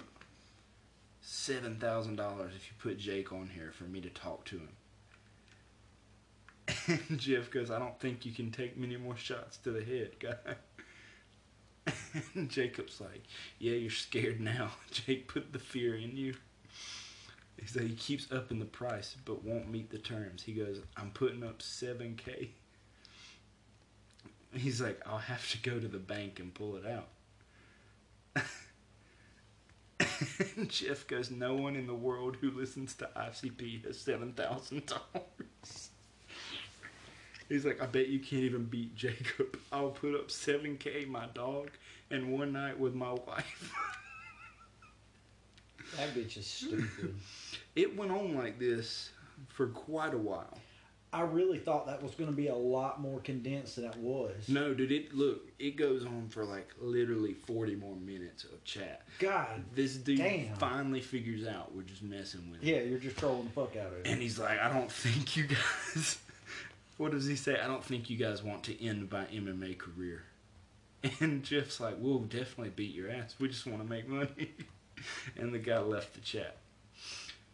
$7,000 1.25 1.79
if 2.55 2.67
you 2.67 2.73
put 2.79 2.97
Jake 2.97 3.31
on 3.31 3.49
here 3.53 3.71
for 3.71 3.85
me 3.85 4.01
to 4.01 4.09
talk 4.09 4.45
to 4.45 4.57
him. 4.57 4.69
And 7.05 7.19
Jeff 7.19 7.49
goes, 7.51 7.71
I 7.71 7.79
don't 7.79 7.97
think 7.99 8.25
you 8.25 8.31
can 8.31 8.51
take 8.51 8.77
many 8.77 8.97
more 8.97 9.15
shots 9.15 9.57
to 9.57 9.71
the 9.71 9.83
head, 9.83 10.11
guy. 10.19 10.55
And 12.35 12.49
Jacob's 12.49 13.01
like, 13.01 13.23
Yeah, 13.59 13.73
you're 13.73 13.89
scared 13.89 14.39
now. 14.39 14.71
Jake 14.91 15.27
put 15.27 15.51
the 15.51 15.59
fear 15.59 15.95
in 15.95 16.15
you. 16.15 16.35
He 17.63 17.69
said 17.69 17.83
he 17.83 17.95
keeps 17.95 18.29
upping 18.29 18.59
the 18.59 18.65
price 18.65 19.15
but 19.23 19.45
won't 19.45 19.71
meet 19.71 19.89
the 19.89 19.97
terms. 19.97 20.43
He 20.43 20.51
goes, 20.51 20.81
I'm 20.97 21.11
putting 21.11 21.43
up 21.43 21.59
7K. 21.59 22.49
He's 24.53 24.81
like, 24.81 24.99
I'll 25.05 25.17
have 25.17 25.49
to 25.51 25.57
go 25.59 25.79
to 25.79 25.87
the 25.87 25.97
bank 25.97 26.41
and 26.41 26.53
pull 26.53 26.75
it 26.75 26.85
out. 26.85 27.07
and 30.57 30.69
Jeff 30.69 31.07
goes, 31.07 31.31
No 31.31 31.53
one 31.53 31.77
in 31.77 31.87
the 31.87 31.93
world 31.93 32.35
who 32.41 32.51
listens 32.51 32.95
to 32.95 33.07
ICP 33.15 33.85
has 33.85 33.97
$7,000. 33.97 34.99
He's 37.47 37.65
like, 37.65 37.81
I 37.81 37.85
bet 37.85 38.09
you 38.09 38.19
can't 38.19 38.43
even 38.43 38.65
beat 38.65 38.93
Jacob. 38.93 39.57
I'll 39.71 39.91
put 39.91 40.15
up 40.15 40.27
7K, 40.27 41.07
my 41.07 41.27
dog, 41.33 41.69
and 42.11 42.37
one 42.37 42.51
night 42.51 42.77
with 42.77 42.93
my 42.93 43.13
wife. 43.13 43.73
That 45.97 46.13
bitch 46.13 46.37
is 46.37 46.47
stupid. 46.47 47.15
it 47.75 47.95
went 47.95 48.11
on 48.11 48.35
like 48.35 48.59
this 48.59 49.11
for 49.49 49.67
quite 49.67 50.13
a 50.13 50.17
while. 50.17 50.57
I 51.13 51.21
really 51.21 51.59
thought 51.59 51.85
that 51.85 52.01
was 52.01 52.15
going 52.15 52.31
to 52.31 52.35
be 52.35 52.47
a 52.47 52.55
lot 52.55 52.99
more 52.99 53.19
condensed 53.19 53.75
than 53.75 53.85
it 53.85 53.95
was. 53.97 54.49
No, 54.49 54.73
dude, 54.73 54.91
it 54.91 55.13
look, 55.13 55.47
it 55.59 55.75
goes 55.75 56.05
on 56.05 56.27
for 56.29 56.43
like 56.43 56.73
literally 56.81 57.33
40 57.33 57.75
more 57.75 57.95
minutes 57.95 58.45
of 58.45 58.63
chat. 58.63 59.03
God. 59.19 59.63
This 59.75 59.95
dude 59.95 60.17
Damn. 60.17 60.55
finally 60.55 61.01
figures 61.01 61.47
out 61.47 61.73
we're 61.75 61.83
just 61.83 62.01
messing 62.01 62.49
with 62.49 62.61
him. 62.61 62.67
Yeah, 62.67 62.81
you're 62.81 62.97
just 62.97 63.17
trolling 63.17 63.43
the 63.43 63.51
fuck 63.51 63.75
out 63.75 63.87
of 63.87 63.99
it. 63.99 64.07
And 64.07 64.19
he's 64.19 64.39
like, 64.39 64.59
I 64.59 64.73
don't 64.73 64.91
think 64.91 65.37
you 65.37 65.45
guys. 65.45 66.17
what 66.97 67.11
does 67.11 67.27
he 67.27 67.35
say? 67.35 67.59
I 67.59 67.67
don't 67.67 67.83
think 67.83 68.09
you 68.09 68.17
guys 68.17 68.41
want 68.41 68.63
to 68.63 68.83
end 68.83 69.11
my 69.11 69.25
MMA 69.25 69.77
career. 69.77 70.23
And 71.19 71.43
Jeff's 71.43 71.81
like, 71.81 71.95
We'll 71.99 72.19
definitely 72.19 72.69
beat 72.69 72.95
your 72.95 73.11
ass. 73.11 73.35
We 73.37 73.49
just 73.49 73.67
want 73.67 73.83
to 73.83 73.87
make 73.87 74.07
money. 74.07 74.51
and 75.37 75.53
the 75.53 75.59
guy 75.59 75.79
left 75.79 76.13
the 76.13 76.21
chat. 76.21 76.57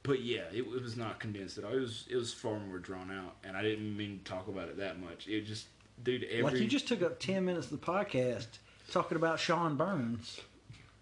But 0.03 0.21
yeah, 0.21 0.43
it, 0.51 0.61
it 0.61 0.81
was 0.81 0.95
not 0.95 1.19
condensed 1.19 1.57
at 1.57 1.63
all. 1.65 1.73
It 1.73 1.81
was 1.81 2.05
it 2.09 2.15
was 2.15 2.33
far 2.33 2.59
more 2.59 2.79
drawn 2.79 3.11
out, 3.11 3.35
and 3.43 3.55
I 3.57 3.61
didn't 3.61 3.95
mean 3.95 4.21
to 4.23 4.31
talk 4.31 4.47
about 4.47 4.69
it 4.69 4.77
that 4.77 4.99
much. 4.99 5.27
It 5.27 5.41
just, 5.41 5.67
dude, 6.03 6.23
every 6.23 6.43
like 6.43 6.55
you 6.55 6.67
just 6.67 6.87
took 6.87 7.01
up 7.01 7.19
ten 7.19 7.45
minutes 7.45 7.71
of 7.71 7.79
the 7.79 7.85
podcast 7.85 8.47
talking 8.91 9.17
about 9.17 9.39
Sean 9.39 9.75
Burns. 9.75 10.39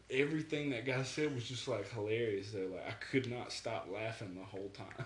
everything 0.10 0.70
that 0.72 0.86
guy 0.86 1.04
said 1.04 1.34
was 1.34 1.48
just 1.48 1.68
like 1.68 1.90
hilarious 1.92 2.52
though 2.52 2.68
like 2.74 2.88
i 2.88 2.92
could 3.12 3.30
not 3.30 3.52
stop 3.52 3.88
laughing 3.94 4.36
the 4.36 4.44
whole 4.44 4.70
time 4.74 5.06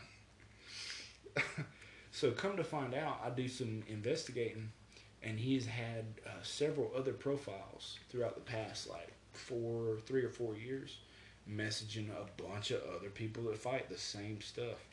so 2.12 2.32
come 2.32 2.56
to 2.56 2.64
find 2.64 2.94
out 2.94 3.20
i 3.24 3.30
do 3.30 3.48
some 3.48 3.84
investigating 3.88 4.72
and 5.24 5.40
he's 5.40 5.66
had 5.66 6.06
uh, 6.26 6.30
several 6.44 6.92
other 6.96 7.14
profiles 7.14 7.98
throughout 8.10 8.36
the 8.36 8.42
past 8.42 8.90
like 8.90 9.10
four 9.34 9.98
three 10.06 10.24
or 10.24 10.30
four 10.30 10.56
years 10.56 10.98
messaging 11.52 12.10
a 12.10 12.42
bunch 12.42 12.72
of 12.72 12.82
other 12.96 13.10
people 13.10 13.44
that 13.44 13.58
fight 13.58 13.90
the 13.90 13.98
same 13.98 14.42
stuff. 14.42 14.86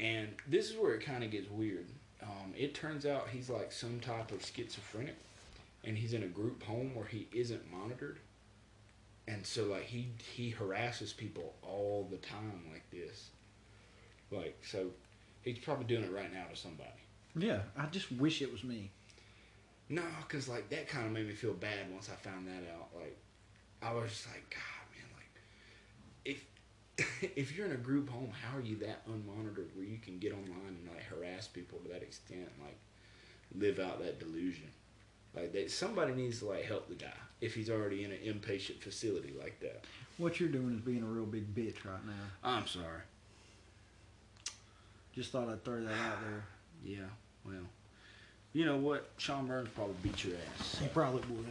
And 0.00 0.28
this 0.46 0.70
is 0.70 0.76
where 0.76 0.94
it 0.94 1.04
kind 1.04 1.24
of 1.24 1.30
gets 1.30 1.50
weird. 1.50 1.86
Um, 2.22 2.52
it 2.56 2.74
turns 2.74 3.06
out 3.06 3.28
he's 3.30 3.48
like 3.50 3.72
some 3.72 4.00
type 4.00 4.32
of 4.32 4.44
schizophrenic 4.44 5.16
and 5.84 5.96
he's 5.96 6.12
in 6.12 6.22
a 6.22 6.26
group 6.28 6.62
home 6.62 6.94
where 6.94 7.06
he 7.06 7.28
isn't 7.32 7.70
monitored. 7.70 8.18
And 9.26 9.44
so 9.46 9.64
like 9.66 9.84
he 9.84 10.08
he 10.34 10.50
harasses 10.50 11.12
people 11.12 11.54
all 11.62 12.06
the 12.10 12.16
time 12.18 12.62
like 12.72 12.88
this. 12.90 13.30
Like 14.30 14.58
so 14.64 14.86
he's 15.42 15.58
probably 15.58 15.84
doing 15.84 16.04
it 16.04 16.12
right 16.12 16.32
now 16.32 16.44
to 16.50 16.56
somebody. 16.56 16.90
Yeah, 17.36 17.60
I 17.76 17.86
just 17.86 18.10
wish 18.12 18.42
it 18.42 18.50
was 18.50 18.64
me. 18.64 18.90
no 19.88 20.02
because 20.26 20.48
like 20.48 20.68
that 20.70 20.88
kind 20.88 21.06
of 21.06 21.12
made 21.12 21.26
me 21.26 21.32
feel 21.34 21.52
bad 21.54 21.90
once 21.92 22.08
i 22.10 22.14
found 22.16 22.46
that 22.46 22.64
out. 22.74 22.88
Like 22.94 23.16
i 23.82 23.92
was 23.92 24.10
just 24.10 24.26
like 24.28 24.48
god 24.50 24.58
like 24.60 24.77
if 26.28 26.44
if 27.36 27.56
you're 27.56 27.66
in 27.66 27.72
a 27.72 27.76
group 27.76 28.08
home 28.08 28.30
how 28.42 28.56
are 28.56 28.60
you 28.60 28.76
that 28.76 29.06
unmonitored 29.08 29.68
where 29.74 29.84
you 29.84 29.98
can 29.98 30.18
get 30.18 30.32
online 30.32 30.76
and 30.80 30.88
like 30.94 31.04
harass 31.04 31.46
people 31.48 31.78
to 31.78 31.88
that 31.88 32.02
extent 32.02 32.48
like 32.62 32.76
live 33.56 33.78
out 33.78 34.00
that 34.02 34.18
delusion 34.18 34.68
like 35.34 35.52
that 35.52 35.70
somebody 35.70 36.12
needs 36.12 36.40
to 36.40 36.46
like 36.46 36.64
help 36.64 36.88
the 36.88 36.94
guy 36.94 37.06
if 37.40 37.54
he's 37.54 37.70
already 37.70 38.04
in 38.04 38.10
an 38.10 38.18
inpatient 38.18 38.80
facility 38.80 39.32
like 39.38 39.58
that 39.60 39.84
What 40.18 40.40
you're 40.40 40.48
doing 40.48 40.74
is 40.74 40.80
being 40.80 41.02
a 41.02 41.06
real 41.06 41.26
big 41.26 41.54
bitch 41.54 41.84
right 41.84 42.04
now. 42.06 42.24
i'm 42.44 42.66
sorry 42.66 43.02
Just 45.14 45.32
thought 45.32 45.48
I'd 45.48 45.64
throw 45.64 45.80
that 45.82 45.92
out 45.92 46.20
there. 46.22 46.44
Yeah, 46.84 47.10
well, 47.44 47.66
you 48.52 48.64
know 48.64 48.76
what? 48.76 49.10
Sean 49.16 49.48
Burns 49.48 49.68
probably 49.74 49.96
beat 50.00 50.22
your 50.24 50.36
ass. 50.60 50.78
He 50.80 50.86
probably 50.86 51.22
would. 51.34 51.46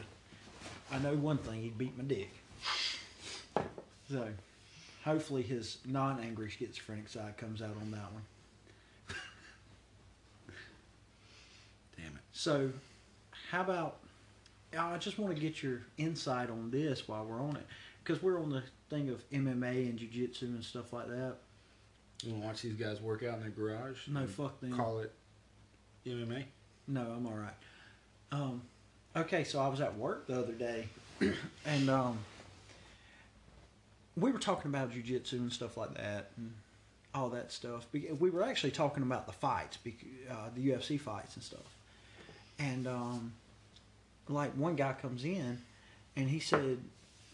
I 0.90 1.00
know 1.00 1.14
one 1.16 1.38
thing, 1.38 1.62
he'd 1.64 1.78
beat 1.78 1.98
my 1.98 2.06
dick. 2.06 2.30
So, 4.10 4.26
hopefully 5.08 5.42
his 5.42 5.78
non-angry 5.86 6.50
schizophrenic 6.50 7.08
side 7.08 7.38
comes 7.38 7.62
out 7.62 7.76
on 7.82 7.92
that 7.92 8.12
one. 8.12 8.24
Damn 11.96 12.08
it. 12.08 12.22
So, 12.34 12.70
how 13.50 13.62
about? 13.62 13.98
I 14.78 14.98
just 14.98 15.18
want 15.18 15.34
to 15.34 15.42
get 15.42 15.64
your 15.64 15.82
insight 15.98 16.50
on 16.50 16.70
this 16.70 17.08
while 17.08 17.24
we're 17.24 17.42
on 17.42 17.56
it, 17.56 17.66
because 18.04 18.22
we're 18.22 18.38
on 18.40 18.50
the 18.50 18.62
thing 18.90 19.10
of 19.10 19.28
MMA 19.32 19.90
and 19.90 19.98
jiu-jitsu 19.98 20.46
and 20.46 20.64
stuff 20.64 20.92
like 20.92 21.08
that. 21.08 21.36
You 22.24 22.32
want 22.32 22.44
to 22.44 22.48
watch 22.48 22.62
these 22.64 22.74
guys 22.74 23.02
work 23.02 23.24
out 23.24 23.36
in 23.36 23.42
their 23.42 23.50
garage? 23.50 24.08
No, 24.08 24.28
fuck 24.28 24.60
them. 24.60 24.74
Call 24.76 25.00
it 25.00 25.14
MMA. 26.06 26.44
No, 26.88 27.02
I'm 27.02 27.26
all 27.26 27.34
right. 27.34 27.54
Um, 28.32 28.62
okay, 29.16 29.46
so 29.46 29.60
I 29.60 29.70
was 29.70 29.80
at 29.80 29.98
work 29.98 30.28
the 30.28 30.38
other 30.38 30.54
day, 30.54 30.90
and 31.66 31.90
um, 31.90 32.20
we 34.18 34.32
were 34.32 34.40
talking 34.40 34.70
about 34.70 34.92
jujitsu 34.92 35.34
and 35.34 35.54
stuff 35.54 35.78
like 35.78 35.94
that, 35.96 36.32
and 36.38 36.54
all 37.14 37.30
that 37.30 37.52
stuff. 37.52 37.88
We 37.94 38.30
were 38.30 38.44
actually 38.44 38.72
talking 38.72 39.04
about 39.04 39.28
the 39.28 39.34
fights, 39.34 39.78
uh, 40.30 40.50
the 40.56 40.70
UFC 40.70 41.00
fights 41.00 41.36
and 41.36 41.44
stuff. 41.44 41.76
And 42.60 42.88
um, 42.88 43.34
like 44.28 44.52
one 44.54 44.76
guy 44.76 44.94
comes 44.94 45.24
in, 45.24 45.60
and 46.16 46.30
he 46.30 46.40
said 46.40 46.80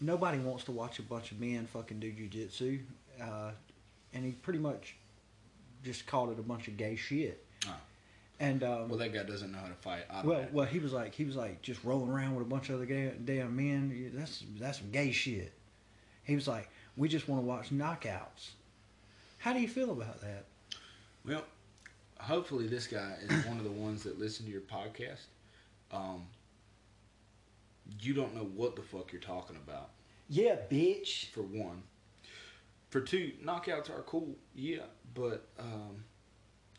nobody 0.00 0.38
wants 0.38 0.64
to 0.64 0.72
watch 0.72 0.98
a 0.98 1.02
bunch 1.02 1.32
of 1.32 1.40
men 1.40 1.66
fucking 1.72 2.00
do 2.00 2.12
jujitsu, 2.12 2.80
uh, 3.22 3.50
and 4.12 4.24
he 4.24 4.32
pretty 4.32 4.58
much 4.58 4.96
just 5.82 6.06
called 6.06 6.30
it 6.30 6.38
a 6.38 6.42
bunch 6.42 6.68
of 6.68 6.76
gay 6.76 6.96
shit. 6.96 7.44
Oh. 7.66 7.74
And 8.40 8.62
um, 8.62 8.88
Well, 8.88 8.98
that 8.98 9.12
guy 9.12 9.22
doesn't 9.22 9.52
know 9.52 9.58
how 9.58 9.68
to 9.68 9.74
fight. 9.74 10.04
well, 10.24 10.46
well, 10.52 10.66
he 10.66 10.78
was 10.78 10.92
like, 10.92 11.14
he 11.14 11.24
was 11.24 11.36
like 11.36 11.62
just 11.62 11.82
rolling 11.84 12.10
around 12.10 12.34
with 12.34 12.46
a 12.46 12.50
bunch 12.50 12.68
of 12.68 12.76
other 12.76 12.86
gay, 12.86 13.12
damn 13.24 13.56
men. 13.56 14.10
That's 14.14 14.44
that's 14.58 14.78
some 14.78 14.90
gay 14.90 15.12
shit. 15.12 15.52
He 16.24 16.34
was 16.34 16.48
like, 16.48 16.68
we 16.96 17.08
just 17.08 17.28
want 17.28 17.42
to 17.42 17.46
watch 17.46 17.70
knockouts. 17.70 18.50
How 19.38 19.52
do 19.52 19.60
you 19.60 19.68
feel 19.68 19.90
about 19.90 20.20
that? 20.20 20.44
Well, 21.26 21.44
hopefully 22.18 22.66
this 22.66 22.86
guy 22.86 23.16
is 23.22 23.44
one 23.46 23.58
of 23.58 23.64
the 23.64 23.70
ones 23.70 24.02
that 24.04 24.18
listen 24.18 24.46
to 24.46 24.52
your 24.52 24.62
podcast. 24.62 25.26
Um, 25.92 26.26
you 28.00 28.14
don't 28.14 28.34
know 28.34 28.48
what 28.54 28.76
the 28.76 28.82
fuck 28.82 29.12
you're 29.12 29.20
talking 29.20 29.56
about. 29.56 29.90
Yeah, 30.28 30.56
bitch. 30.70 31.26
For 31.30 31.42
one. 31.42 31.82
For 32.90 33.00
two, 33.00 33.32
knockouts 33.44 33.90
are 33.90 34.02
cool, 34.02 34.36
yeah, 34.54 34.84
but 35.14 35.48
um, 35.58 36.04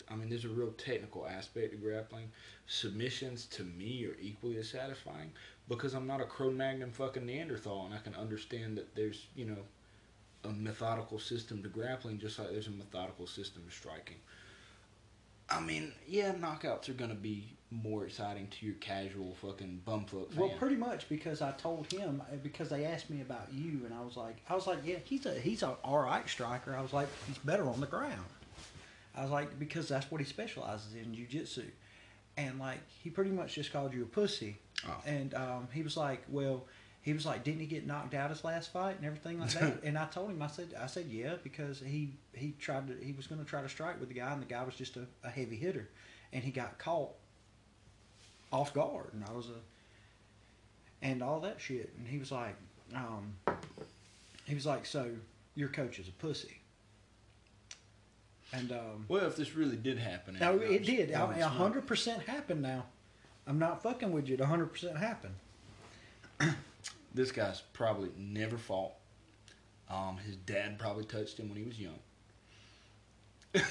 I 0.09 0.15
mean, 0.15 0.29
there's 0.29 0.45
a 0.45 0.49
real 0.49 0.71
technical 0.77 1.27
aspect 1.27 1.71
to 1.71 1.77
grappling. 1.77 2.31
Submissions 2.67 3.45
to 3.47 3.63
me 3.63 4.05
are 4.05 4.15
equally 4.21 4.57
as 4.57 4.69
satisfying 4.69 5.31
because 5.67 5.93
I'm 5.93 6.07
not 6.07 6.21
a 6.21 6.25
Cro-Magnon 6.25 6.91
fucking 6.91 7.25
Neanderthal, 7.25 7.85
and 7.85 7.93
I 7.93 7.97
can 7.97 8.15
understand 8.15 8.77
that 8.77 8.95
there's 8.95 9.27
you 9.35 9.45
know 9.45 9.57
a 10.45 10.51
methodical 10.53 11.19
system 11.19 11.61
to 11.63 11.69
grappling, 11.69 12.19
just 12.19 12.39
like 12.39 12.51
there's 12.51 12.67
a 12.67 12.71
methodical 12.71 13.27
system 13.27 13.63
to 13.67 13.75
striking. 13.75 14.17
I 15.49 15.59
mean, 15.61 15.91
yeah, 16.07 16.33
knockouts 16.33 16.89
are 16.89 16.93
gonna 16.93 17.13
be 17.13 17.55
more 17.71 18.05
exciting 18.05 18.47
to 18.47 18.65
your 18.65 18.75
casual 18.75 19.35
fucking 19.41 19.81
bumfuck 19.85 20.29
fan. 20.31 20.37
Well, 20.39 20.49
pretty 20.57 20.75
much 20.75 21.07
because 21.09 21.41
I 21.41 21.51
told 21.51 21.91
him 21.91 22.21
uh, 22.31 22.35
because 22.41 22.69
they 22.69 22.85
asked 22.85 23.09
me 23.09 23.21
about 23.21 23.47
you, 23.53 23.81
and 23.85 23.93
I 23.93 24.01
was 24.01 24.17
like, 24.17 24.37
I 24.49 24.55
was 24.55 24.65
like, 24.65 24.79
yeah, 24.85 24.97
he's 25.03 25.25
a 25.25 25.33
he's 25.33 25.61
a 25.63 25.69
all 25.83 25.99
right 25.99 26.27
striker. 26.27 26.75
I 26.75 26.81
was 26.81 26.93
like, 26.93 27.07
he's 27.27 27.37
better 27.39 27.67
on 27.69 27.79
the 27.79 27.87
ground. 27.87 28.23
I 29.15 29.21
was 29.21 29.31
like, 29.31 29.57
because 29.59 29.87
that's 29.87 30.09
what 30.11 30.19
he 30.19 30.25
specializes 30.27 30.93
in, 30.95 31.13
jujitsu, 31.15 31.65
and 32.37 32.59
like 32.59 32.79
he 33.03 33.09
pretty 33.09 33.31
much 33.31 33.53
just 33.55 33.71
called 33.71 33.93
you 33.93 34.03
a 34.03 34.07
pussy, 34.07 34.57
Oh. 34.87 35.01
and 35.05 35.33
um, 35.35 35.67
he 35.73 35.83
was 35.83 35.95
like, 35.97 36.23
well. 36.29 36.63
He 37.05 37.13
was 37.13 37.23
like, 37.23 37.43
"Didn't 37.43 37.59
he 37.59 37.67
get 37.67 37.85
knocked 37.85 38.15
out 38.15 38.31
his 38.31 38.43
last 38.43 38.73
fight 38.73 38.97
and 38.97 39.05
everything 39.05 39.39
like 39.39 39.51
that?" 39.51 39.77
and 39.83 39.95
I 39.95 40.05
told 40.07 40.31
him, 40.31 40.41
I 40.41 40.47
said, 40.47 40.73
"I 40.79 40.87
said 40.87 41.05
yeah, 41.07 41.35
because 41.43 41.79
he 41.79 42.15
he 42.33 42.55
tried 42.59 42.87
to 42.87 42.95
he 43.05 43.13
was 43.13 43.27
going 43.27 43.39
to 43.39 43.45
try 43.45 43.61
to 43.61 43.69
strike 43.69 43.99
with 43.99 44.09
the 44.09 44.15
guy, 44.15 44.33
and 44.33 44.41
the 44.41 44.47
guy 44.47 44.63
was 44.63 44.73
just 44.73 44.97
a, 44.97 45.05
a 45.23 45.29
heavy 45.29 45.55
hitter, 45.55 45.87
and 46.33 46.43
he 46.43 46.49
got 46.49 46.79
caught 46.79 47.11
off 48.51 48.73
guard, 48.73 49.13
and 49.13 49.23
I 49.23 49.33
was 49.33 49.49
a 49.49 51.05
and 51.05 51.21
all 51.21 51.39
that 51.41 51.61
shit. 51.61 51.93
And 51.95 52.07
he 52.07 52.17
was 52.17 52.31
like, 52.31 52.55
um, 52.95 53.35
he 54.45 54.55
was 54.55 54.65
like, 54.65 54.87
so 54.87 55.11
your 55.53 55.69
coach 55.69 55.99
is 55.99 56.07
a 56.07 56.11
pussy. 56.11 56.59
And 58.51 58.71
um, 58.71 59.05
well, 59.07 59.27
if 59.27 59.35
this 59.35 59.55
really 59.55 59.77
did 59.77 59.99
happen, 59.99 60.37
no, 60.39 60.57
it 60.57 60.85
did. 60.85 61.11
A 61.11 61.23
a 61.23 61.47
hundred 61.47 61.85
percent 61.85 62.23
happened. 62.23 62.63
Now, 62.63 62.85
I'm 63.45 63.59
not 63.59 63.83
fucking 63.83 64.11
with 64.11 64.27
you. 64.27 64.37
A 64.39 64.45
hundred 64.45 64.71
percent 64.71 64.97
happened. 64.97 65.35
This 67.15 67.31
guy's 67.31 67.61
probably 67.71 68.11
never 68.17 68.57
fought. 68.57 68.91
Um, 69.89 70.17
his 70.17 70.35
dad 70.35 70.77
probably 70.77 71.05
touched 71.05 71.39
him 71.39 71.47
when 71.47 71.57
he 71.57 71.63
was 71.63 71.79
young. 71.79 71.97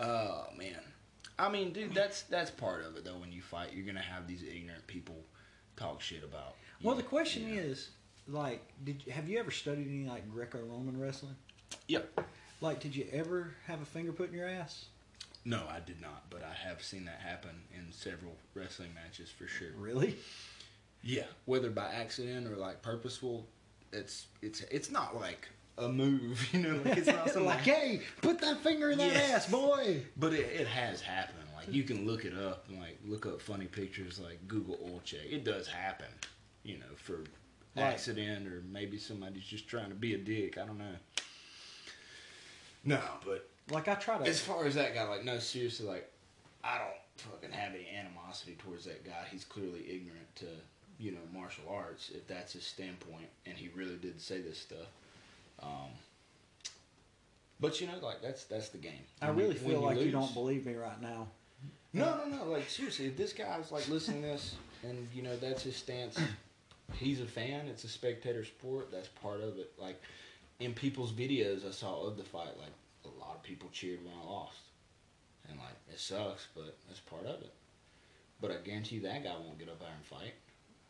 oh 0.00 0.46
man, 0.56 0.80
I 1.38 1.50
mean, 1.50 1.74
dude, 1.74 1.92
that's 1.92 2.22
that's 2.22 2.50
part 2.50 2.86
of 2.86 2.96
it 2.96 3.04
though. 3.04 3.18
When 3.18 3.30
you 3.30 3.42
fight, 3.42 3.74
you're 3.74 3.84
gonna 3.84 4.00
have 4.00 4.26
these 4.26 4.42
ignorant 4.42 4.86
people 4.86 5.16
talk 5.76 6.00
shit 6.00 6.24
about. 6.24 6.54
Well, 6.82 6.96
the 6.96 7.02
question 7.02 7.46
you 7.46 7.56
know. 7.56 7.60
is, 7.60 7.90
like, 8.26 8.62
did 8.84 9.04
you, 9.04 9.12
have 9.12 9.28
you 9.28 9.38
ever 9.38 9.50
studied 9.50 9.86
any 9.86 10.08
like 10.08 10.30
Greco-Roman 10.32 10.98
wrestling? 10.98 11.36
Yep. 11.88 12.20
Like, 12.62 12.80
did 12.80 12.96
you 12.96 13.06
ever 13.12 13.52
have 13.66 13.82
a 13.82 13.84
finger 13.84 14.12
put 14.12 14.30
in 14.30 14.34
your 14.34 14.48
ass? 14.48 14.86
No, 15.48 15.62
I 15.70 15.78
did 15.78 16.00
not, 16.00 16.28
but 16.28 16.42
I 16.42 16.52
have 16.68 16.82
seen 16.82 17.04
that 17.04 17.20
happen 17.20 17.50
in 17.72 17.92
several 17.92 18.32
wrestling 18.54 18.92
matches 18.92 19.30
for 19.30 19.46
sure. 19.46 19.68
Really? 19.78 20.16
Yeah, 21.04 21.22
whether 21.44 21.70
by 21.70 21.86
accident 21.92 22.48
or 22.48 22.56
like 22.56 22.82
purposeful, 22.82 23.46
it's 23.92 24.26
it's 24.42 24.62
it's 24.62 24.90
not 24.90 25.14
like 25.20 25.48
a 25.78 25.88
move, 25.88 26.44
you 26.52 26.58
know. 26.60 26.80
Like 26.84 26.98
it's 26.98 27.06
not 27.06 27.26
something 27.30 27.44
like, 27.44 27.60
hey, 27.60 28.00
put 28.22 28.40
that 28.40 28.58
finger 28.64 28.90
in 28.90 28.98
that 28.98 29.12
Yeah. 29.12 29.36
ass, 29.36 29.48
boy. 29.48 30.02
But 30.16 30.32
it, 30.32 30.46
it 30.52 30.66
has 30.66 31.00
happened. 31.00 31.38
Like 31.54 31.72
you 31.72 31.84
can 31.84 32.04
look 32.04 32.24
it 32.24 32.34
up 32.36 32.64
and 32.68 32.80
like 32.80 32.98
look 33.06 33.24
up 33.24 33.40
funny 33.40 33.66
pictures, 33.66 34.18
like 34.18 34.48
Google 34.48 34.80
oil 34.82 35.00
check. 35.04 35.26
It 35.30 35.44
does 35.44 35.68
happen, 35.68 36.08
you 36.64 36.78
know, 36.78 36.94
for 36.96 37.20
Right. 37.76 37.92
accident 37.92 38.48
or 38.48 38.62
maybe 38.72 38.98
somebody's 38.98 39.44
just 39.44 39.68
trying 39.68 39.90
to 39.90 39.94
be 39.94 40.14
a 40.14 40.18
dick. 40.18 40.58
I 40.58 40.64
don't 40.66 40.78
know. 40.78 40.94
No, 42.84 43.00
but 43.24 43.48
Like, 43.70 43.88
I 43.88 43.94
try 43.94 44.18
to. 44.18 44.24
as 44.24 44.40
far 44.40 44.64
as 44.66 44.74
that 44.76 44.94
guy, 44.94 45.04
like, 45.08 45.24
no, 45.24 45.38
seriously, 45.38 45.86
like, 45.86 46.10
I 46.62 46.78
don't 46.78 47.30
fucking 47.32 47.50
have 47.52 47.74
any 47.74 47.88
animosity 47.96 48.56
towards 48.58 48.84
that 48.84 49.04
guy. 49.04 49.24
He's 49.30 49.44
clearly 49.44 49.80
ignorant 49.88 50.34
to, 50.36 50.46
you 50.98 51.12
know, 51.12 51.18
martial 51.32 51.64
arts, 51.70 52.10
if 52.14 52.26
that's 52.28 52.52
his 52.52 52.64
standpoint, 52.64 53.26
and 53.44 53.56
he 53.56 53.68
really 53.74 53.96
did 53.96 54.20
say 54.20 54.40
this 54.40 54.58
stuff. 54.58 54.86
Um, 55.62 55.90
but 57.58 57.80
you 57.80 57.86
know, 57.86 57.94
like, 58.02 58.20
that's 58.22 58.44
that's 58.44 58.68
the 58.68 58.78
game. 58.78 58.92
I 59.22 59.28
When 59.30 59.36
you- 59.38 59.42
really 59.44 59.54
when 59.60 59.70
feel 59.72 59.80
like 59.80 59.98
you 60.00 60.10
don't 60.10 60.34
believe 60.34 60.66
me 60.66 60.74
right 60.74 61.00
now. 61.00 61.28
No, 61.92 62.18
no, 62.18 62.36
no. 62.36 62.44
Like 62.44 62.68
seriously, 62.68 63.06
if 63.06 63.16
this 63.16 63.32
guy's 63.32 63.72
like 63.72 63.88
listening 63.88 64.20
to 64.22 64.28
this, 64.28 64.56
and 64.82 65.08
you 65.14 65.22
know 65.22 65.34
that's 65.38 65.62
his 65.62 65.74
stance, 65.76 66.18
he's 66.92 67.20
a 67.22 67.26
fan. 67.26 67.66
It's 67.68 67.84
a 67.84 67.88
spectator 67.88 68.44
sport. 68.44 68.90
That's 68.92 69.08
part 69.08 69.40
of 69.40 69.56
it. 69.58 69.72
Like 69.78 70.00
in 70.60 70.74
people's 70.74 71.12
videos 71.12 71.66
I 71.66 71.70
saw 71.70 72.02
of 72.06 72.18
the 72.18 72.24
fight, 72.24 72.58
like 72.58 72.72
lot 73.36 73.44
of 73.44 73.48
people 73.48 73.68
cheered 73.72 74.02
when 74.04 74.14
I 74.14 74.24
lost, 74.24 74.58
and 75.48 75.58
like 75.58 75.74
it 75.92 76.00
sucks, 76.00 76.46
but 76.54 76.76
that's 76.88 77.00
part 77.00 77.26
of 77.26 77.42
it. 77.42 77.52
But 78.40 78.50
I 78.50 78.56
guarantee 78.64 78.96
you 78.96 79.02
that 79.02 79.24
guy 79.24 79.32
won't 79.36 79.58
get 79.58 79.68
up 79.68 79.78
there 79.78 79.88
and 79.94 80.04
fight. 80.04 80.34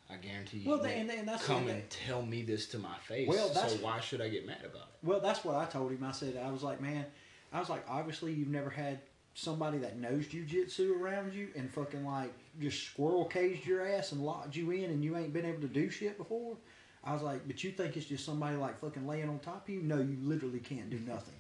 I 0.09 0.17
guarantee 0.17 0.59
you 0.59 0.71
Well, 0.71 0.79
won't 0.79 0.91
and- 0.93 1.11
and 1.11 1.29
that's 1.29 1.45
come 1.45 1.67
and 1.69 1.89
tell 1.91 2.23
me 2.23 2.43
this 2.43 2.69
to 2.69 2.79
my 2.79 2.97
face. 2.99 3.29
Well, 3.29 3.49
that's- 3.49 3.73
so 3.73 3.85
why 3.85 3.99
should 4.01 4.21
I 4.21 4.29
get 4.29 4.47
mad 4.47 4.65
about 4.65 4.89
it? 4.89 5.07
Well, 5.07 5.21
that's 5.21 5.45
what 5.45 5.57
I 5.57 5.65
told 5.67 5.91
him. 5.91 6.05
I 6.05 6.13
said, 6.13 6.37
I 6.37 6.51
was 6.53 6.63
like, 6.63 6.81
man, 6.81 7.07
I 7.53 7.59
was 7.59 7.69
like, 7.69 7.85
obviously 7.89 8.33
you've 8.33 8.49
never 8.49 8.71
had 8.71 9.01
somebody 9.35 9.79
that 9.79 9.99
knows 9.99 10.27
jujitsu 10.27 10.99
around 11.01 11.35
you 11.35 11.49
and 11.57 11.71
fucking 11.71 12.07
like 12.07 12.33
just 12.61 12.85
squirrel 12.85 13.25
caged 13.27 13.67
your 13.67 13.85
ass 13.87 14.13
and 14.13 14.25
locked 14.25 14.55
you 14.57 14.71
in 14.71 14.85
and 14.91 15.05
you 15.05 15.17
ain't 15.17 15.33
been 15.33 15.45
able 15.45 15.61
to 15.63 15.69
do 15.69 15.91
shit 15.91 16.17
before. 16.17 16.57
I 17.03 17.13
was 17.13 17.23
like, 17.23 17.47
but 17.47 17.63
you 17.65 17.73
think 17.73 17.97
it's 17.97 18.07
just 18.07 18.25
somebody 18.25 18.57
like 18.57 18.79
fucking 18.79 19.07
laying 19.07 19.29
on 19.29 19.41
top 19.41 19.65
of 19.69 19.75
you? 19.75 19.83
No, 19.83 19.99
you 19.99 20.17
literally 20.23 20.61
can't 20.61 20.89
do 20.89 20.99
nothing. 21.01 21.35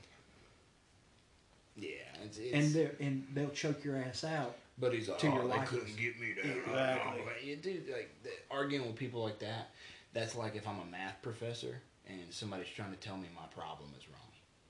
Yeah, 1.76 1.88
it's, 2.24 2.38
it's, 2.38 2.52
And 2.52 2.74
they 2.74 3.04
and 3.04 3.26
they'll 3.34 3.50
choke 3.50 3.84
your 3.84 3.96
ass 3.96 4.24
out. 4.24 4.56
But 4.78 4.92
he's 4.92 5.08
like, 5.08 5.18
to 5.18 5.28
oh, 5.28 5.34
your 5.34 5.42
they 5.42 5.48
likeness." 5.48 5.70
couldn't 5.70 5.96
get 5.96 6.20
me 6.20 6.34
there. 6.34 6.58
Exactly. 6.58 7.22
Like, 7.22 7.44
yeah, 7.44 7.54
dude, 7.62 7.88
like 7.88 8.10
the, 8.22 8.30
arguing 8.50 8.86
with 8.86 8.96
people 8.96 9.22
like 9.22 9.38
that, 9.38 9.70
that's 10.12 10.34
like 10.36 10.56
if 10.56 10.66
I'm 10.66 10.80
a 10.80 10.84
math 10.84 11.20
professor 11.22 11.80
and 12.08 12.20
somebody's 12.30 12.68
trying 12.68 12.92
to 12.92 12.98
tell 12.98 13.16
me 13.16 13.28
my 13.34 13.46
problem 13.54 13.90
is 13.98 14.08
wrong. 14.08 14.20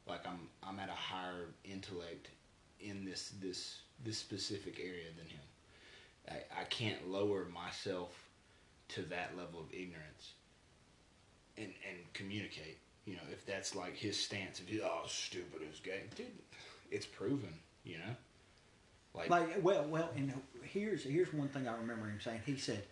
Like 0.07 0.27
I'm 0.27 0.49
I'm 0.63 0.79
at 0.79 0.89
a 0.89 0.93
higher 0.93 1.47
intellect 1.65 2.29
in 2.81 3.05
this 3.05 3.33
this 3.41 3.79
this 4.05 4.19
specific 4.19 4.79
area 4.81 5.09
than 5.17 5.27
him. 5.27 5.41
I, 6.29 6.61
I 6.63 6.65
can't 6.65 7.09
lower 7.09 7.47
myself 7.53 8.11
to 8.89 9.03
that 9.03 9.37
level 9.37 9.61
of 9.61 9.67
ignorance 9.73 10.33
and 11.57 11.73
and 11.89 11.99
communicate. 12.13 12.79
You 13.05 13.15
know, 13.15 13.23
if 13.33 13.47
that's 13.47 13.75
like 13.75 13.97
his 13.97 14.19
stance, 14.19 14.61
if 14.61 14.69
he 14.69 14.81
oh 14.81 15.05
stupid 15.07 15.63
as 15.73 15.81
gay, 15.81 16.03
dude, 16.17 16.27
it's 16.91 17.07
proven. 17.07 17.53
You 17.85 17.99
know, 17.99 18.17
like, 19.15 19.31
Like, 19.31 19.49
well, 19.63 19.85
well, 19.89 20.11
and 20.17 20.33
here's 20.63 21.05
here's 21.05 21.33
one 21.33 21.49
thing 21.49 21.69
I 21.69 21.77
remember 21.77 22.07
him 22.07 22.19
saying. 22.21 22.41
He 22.45 22.57
said, 22.57 22.83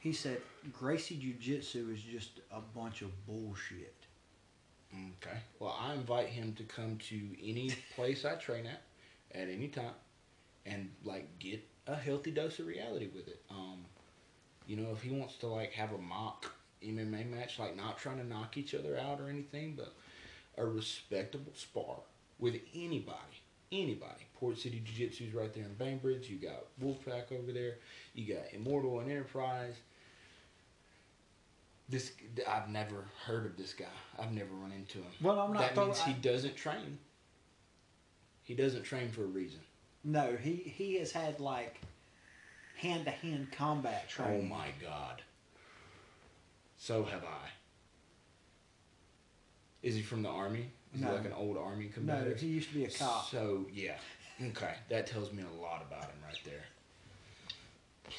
he 0.00 0.12
said, 0.12 0.40
Gracie 0.72 1.16
Jiu 1.16 1.34
Jitsu 1.34 1.90
is 1.92 2.00
just 2.00 2.40
a 2.50 2.60
bunch 2.60 3.02
of 3.02 3.10
bullshit. 3.26 3.94
Okay. 4.92 5.38
Well, 5.58 5.76
I 5.80 5.94
invite 5.94 6.28
him 6.28 6.52
to 6.54 6.62
come 6.64 6.98
to 7.08 7.20
any 7.42 7.70
place 7.96 8.24
I 8.24 8.34
train 8.34 8.66
at, 8.66 8.82
at 9.34 9.48
any 9.48 9.68
time, 9.68 9.94
and 10.66 10.90
like 11.04 11.38
get 11.38 11.62
a 11.86 11.96
healthy 11.96 12.30
dose 12.30 12.58
of 12.58 12.66
reality 12.66 13.08
with 13.14 13.28
it. 13.28 13.40
Um, 13.50 13.84
you 14.66 14.76
know, 14.76 14.90
if 14.92 15.02
he 15.02 15.10
wants 15.10 15.36
to 15.38 15.46
like 15.48 15.72
have 15.72 15.92
a 15.92 15.98
mock 15.98 16.52
MMA 16.82 17.28
match, 17.30 17.58
like 17.58 17.76
not 17.76 17.98
trying 17.98 18.18
to 18.18 18.24
knock 18.26 18.56
each 18.56 18.74
other 18.74 18.98
out 18.98 19.20
or 19.20 19.28
anything, 19.28 19.74
but 19.76 19.92
a 20.56 20.64
respectable 20.64 21.52
spar 21.54 21.96
with 22.38 22.60
anybody, 22.74 23.42
anybody. 23.72 24.26
Port 24.34 24.58
City 24.58 24.82
Jiu 24.84 25.08
Jitsu's 25.08 25.34
right 25.34 25.52
there 25.52 25.64
in 25.64 25.74
Bainbridge. 25.74 26.28
You 26.28 26.36
got 26.36 26.64
Wolfpack 26.82 27.32
over 27.32 27.52
there. 27.52 27.76
You 28.14 28.34
got 28.34 28.44
Immortal 28.52 29.00
and 29.00 29.10
Enterprise. 29.10 29.74
This 31.88 32.12
I've 32.48 32.68
never 32.68 33.04
heard 33.26 33.46
of 33.46 33.56
this 33.56 33.74
guy. 33.74 33.84
I've 34.18 34.32
never 34.32 34.54
run 34.54 34.72
into 34.72 34.98
him. 34.98 35.12
Well, 35.20 35.38
I'm 35.38 35.52
not 35.52 35.74
That 35.74 35.76
means 35.76 36.00
he 36.00 36.14
doesn't 36.14 36.56
train. 36.56 36.98
He 38.42 38.54
doesn't 38.54 38.82
train 38.82 39.10
for 39.10 39.22
a 39.22 39.26
reason. 39.26 39.60
No, 40.02 40.36
he 40.40 40.54
he 40.54 40.96
has 40.96 41.12
had 41.12 41.40
like 41.40 41.80
hand 42.76 43.04
to 43.04 43.10
hand 43.10 43.48
combat 43.52 44.04
oh, 44.06 44.10
training. 44.10 44.50
Oh 44.50 44.54
my 44.54 44.68
god. 44.80 45.22
So 46.76 47.04
have 47.04 47.24
I. 47.24 47.48
Is 49.82 49.94
he 49.94 50.02
from 50.02 50.22
the 50.22 50.28
army? 50.28 50.70
Is 50.94 51.00
No. 51.00 51.08
he 51.08 51.14
like 51.16 51.24
an 51.26 51.32
old 51.32 51.56
army 51.56 51.90
No, 52.00 52.32
he 52.36 52.46
used 52.46 52.68
to 52.68 52.74
be 52.74 52.84
a 52.84 52.90
cop. 52.90 53.28
So 53.30 53.66
yeah, 53.72 53.96
okay, 54.48 54.74
that 54.88 55.06
tells 55.06 55.32
me 55.32 55.42
a 55.42 55.62
lot 55.62 55.82
about 55.86 56.04
him 56.04 56.16
right 56.26 56.38
there. 56.44 56.64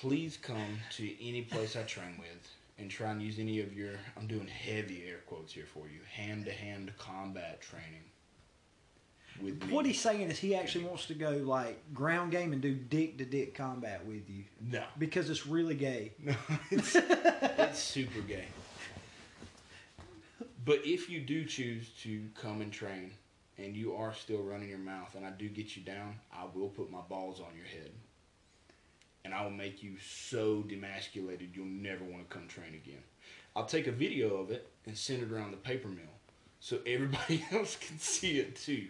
Please 0.01 0.37
come 0.41 0.77
to 0.97 1.27
any 1.27 1.43
place 1.43 1.75
I 1.75 1.83
train 1.83 2.15
with 2.19 2.49
and 2.77 2.89
try 2.89 3.11
and 3.11 3.21
use 3.21 3.39
any 3.39 3.61
of 3.61 3.73
your. 3.73 3.93
I'm 4.17 4.27
doing 4.27 4.47
heavy 4.47 5.03
air 5.07 5.19
quotes 5.27 5.53
here 5.53 5.65
for 5.73 5.85
you. 5.87 5.99
Hand 6.11 6.45
to 6.45 6.51
hand 6.51 6.91
combat 6.97 7.61
training. 7.61 8.01
With 9.41 9.61
me. 9.65 9.73
What 9.73 9.85
he's 9.85 9.99
saying 9.99 10.21
is 10.29 10.39
he 10.39 10.55
actually 10.55 10.85
wants 10.85 11.07
to 11.07 11.13
go 11.13 11.31
like 11.31 11.77
ground 11.93 12.31
game 12.31 12.53
and 12.53 12.61
do 12.61 12.73
dick 12.73 13.17
to 13.17 13.25
dick 13.25 13.53
combat 13.53 14.05
with 14.05 14.29
you 14.29 14.45
No, 14.61 14.81
because 14.97 15.29
it's 15.29 15.45
really 15.45 15.75
gay. 15.75 16.13
no, 16.23 16.33
it's, 16.71 16.95
it's 16.99 17.79
super 17.79 18.21
gay. 18.21 18.45
But 20.65 20.81
if 20.83 21.09
you 21.09 21.19
do 21.19 21.45
choose 21.45 21.89
to 22.01 22.23
come 22.33 22.61
and 22.61 22.71
train, 22.71 23.11
and 23.57 23.75
you 23.75 23.95
are 23.95 24.13
still 24.13 24.41
running 24.41 24.67
your 24.67 24.79
mouth, 24.79 25.15
and 25.15 25.25
I 25.25 25.29
do 25.29 25.47
get 25.47 25.77
you 25.77 25.83
down, 25.83 26.15
I 26.33 26.45
will 26.53 26.69
put 26.69 26.91
my 26.91 27.01
balls 27.07 27.39
on 27.39 27.55
your 27.55 27.67
head. 27.67 27.91
And 29.23 29.33
I 29.33 29.43
will 29.43 29.51
make 29.51 29.81
you 29.81 29.93
so 29.99 30.63
demasculated 30.67 31.55
you'll 31.55 31.65
never 31.65 32.03
want 32.03 32.27
to 32.27 32.35
come 32.35 32.47
train 32.47 32.73
again. 32.73 33.01
I'll 33.55 33.65
take 33.65 33.87
a 33.87 33.91
video 33.91 34.37
of 34.37 34.51
it 34.51 34.67
and 34.85 34.97
send 34.97 35.23
it 35.23 35.31
around 35.31 35.51
the 35.51 35.57
paper 35.57 35.87
mill 35.87 36.03
so 36.59 36.79
everybody 36.85 37.45
else 37.51 37.77
can 37.77 37.97
see 37.99 38.39
it 38.39 38.55
too. 38.55 38.87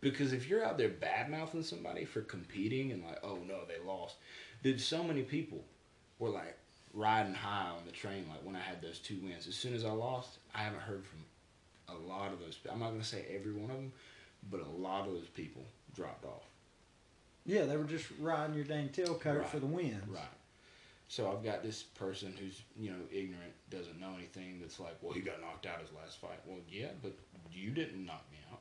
Because 0.00 0.32
if 0.32 0.48
you're 0.48 0.64
out 0.64 0.78
there 0.78 0.88
bad 0.88 1.30
mouthing 1.30 1.62
somebody 1.62 2.04
for 2.04 2.20
competing 2.22 2.92
and 2.92 3.04
like, 3.04 3.18
oh 3.22 3.38
no, 3.46 3.60
they 3.66 3.84
lost, 3.86 4.16
then 4.62 4.78
so 4.78 5.02
many 5.02 5.22
people 5.22 5.64
were 6.18 6.30
like 6.30 6.56
riding 6.94 7.34
high 7.34 7.70
on 7.70 7.84
the 7.86 7.92
train. 7.92 8.26
Like 8.28 8.44
when 8.44 8.56
I 8.56 8.60
had 8.60 8.82
those 8.82 8.98
two 8.98 9.18
wins, 9.22 9.46
as 9.46 9.54
soon 9.54 9.74
as 9.74 9.84
I 9.84 9.90
lost, 9.90 10.38
I 10.54 10.58
haven't 10.58 10.80
heard 10.80 11.04
from 11.06 11.24
a 11.96 11.98
lot 12.08 12.32
of 12.32 12.38
those. 12.40 12.58
I'm 12.70 12.78
not 12.80 12.90
gonna 12.90 13.04
say 13.04 13.24
every 13.34 13.52
one 13.52 13.70
of 13.70 13.76
them, 13.76 13.92
but 14.50 14.60
a 14.60 14.68
lot 14.68 15.06
of 15.06 15.12
those 15.14 15.28
people 15.28 15.62
dropped 15.94 16.24
off. 16.24 16.44
Yeah, 17.44 17.64
they 17.64 17.76
were 17.76 17.84
just 17.84 18.06
riding 18.20 18.54
your 18.54 18.64
dang 18.64 18.88
tailcoat 18.90 19.40
Right. 19.40 19.48
for 19.48 19.58
the 19.58 19.66
wins. 19.66 20.06
Right. 20.08 20.22
So 21.08 21.30
I've 21.30 21.44
got 21.44 21.62
this 21.62 21.82
person 21.82 22.34
who's 22.38 22.62
you 22.78 22.90
know 22.90 23.00
ignorant, 23.10 23.52
doesn't 23.70 24.00
know 24.00 24.14
anything. 24.16 24.58
That's 24.60 24.78
like, 24.80 24.96
well, 25.02 25.12
he 25.12 25.20
got 25.20 25.40
knocked 25.40 25.66
out 25.66 25.80
his 25.80 25.90
last 25.92 26.18
fight. 26.20 26.40
Well, 26.46 26.60
yeah, 26.70 26.88
but 27.02 27.12
you 27.52 27.70
didn't 27.70 28.04
knock 28.06 28.24
me 28.30 28.38
out. 28.50 28.60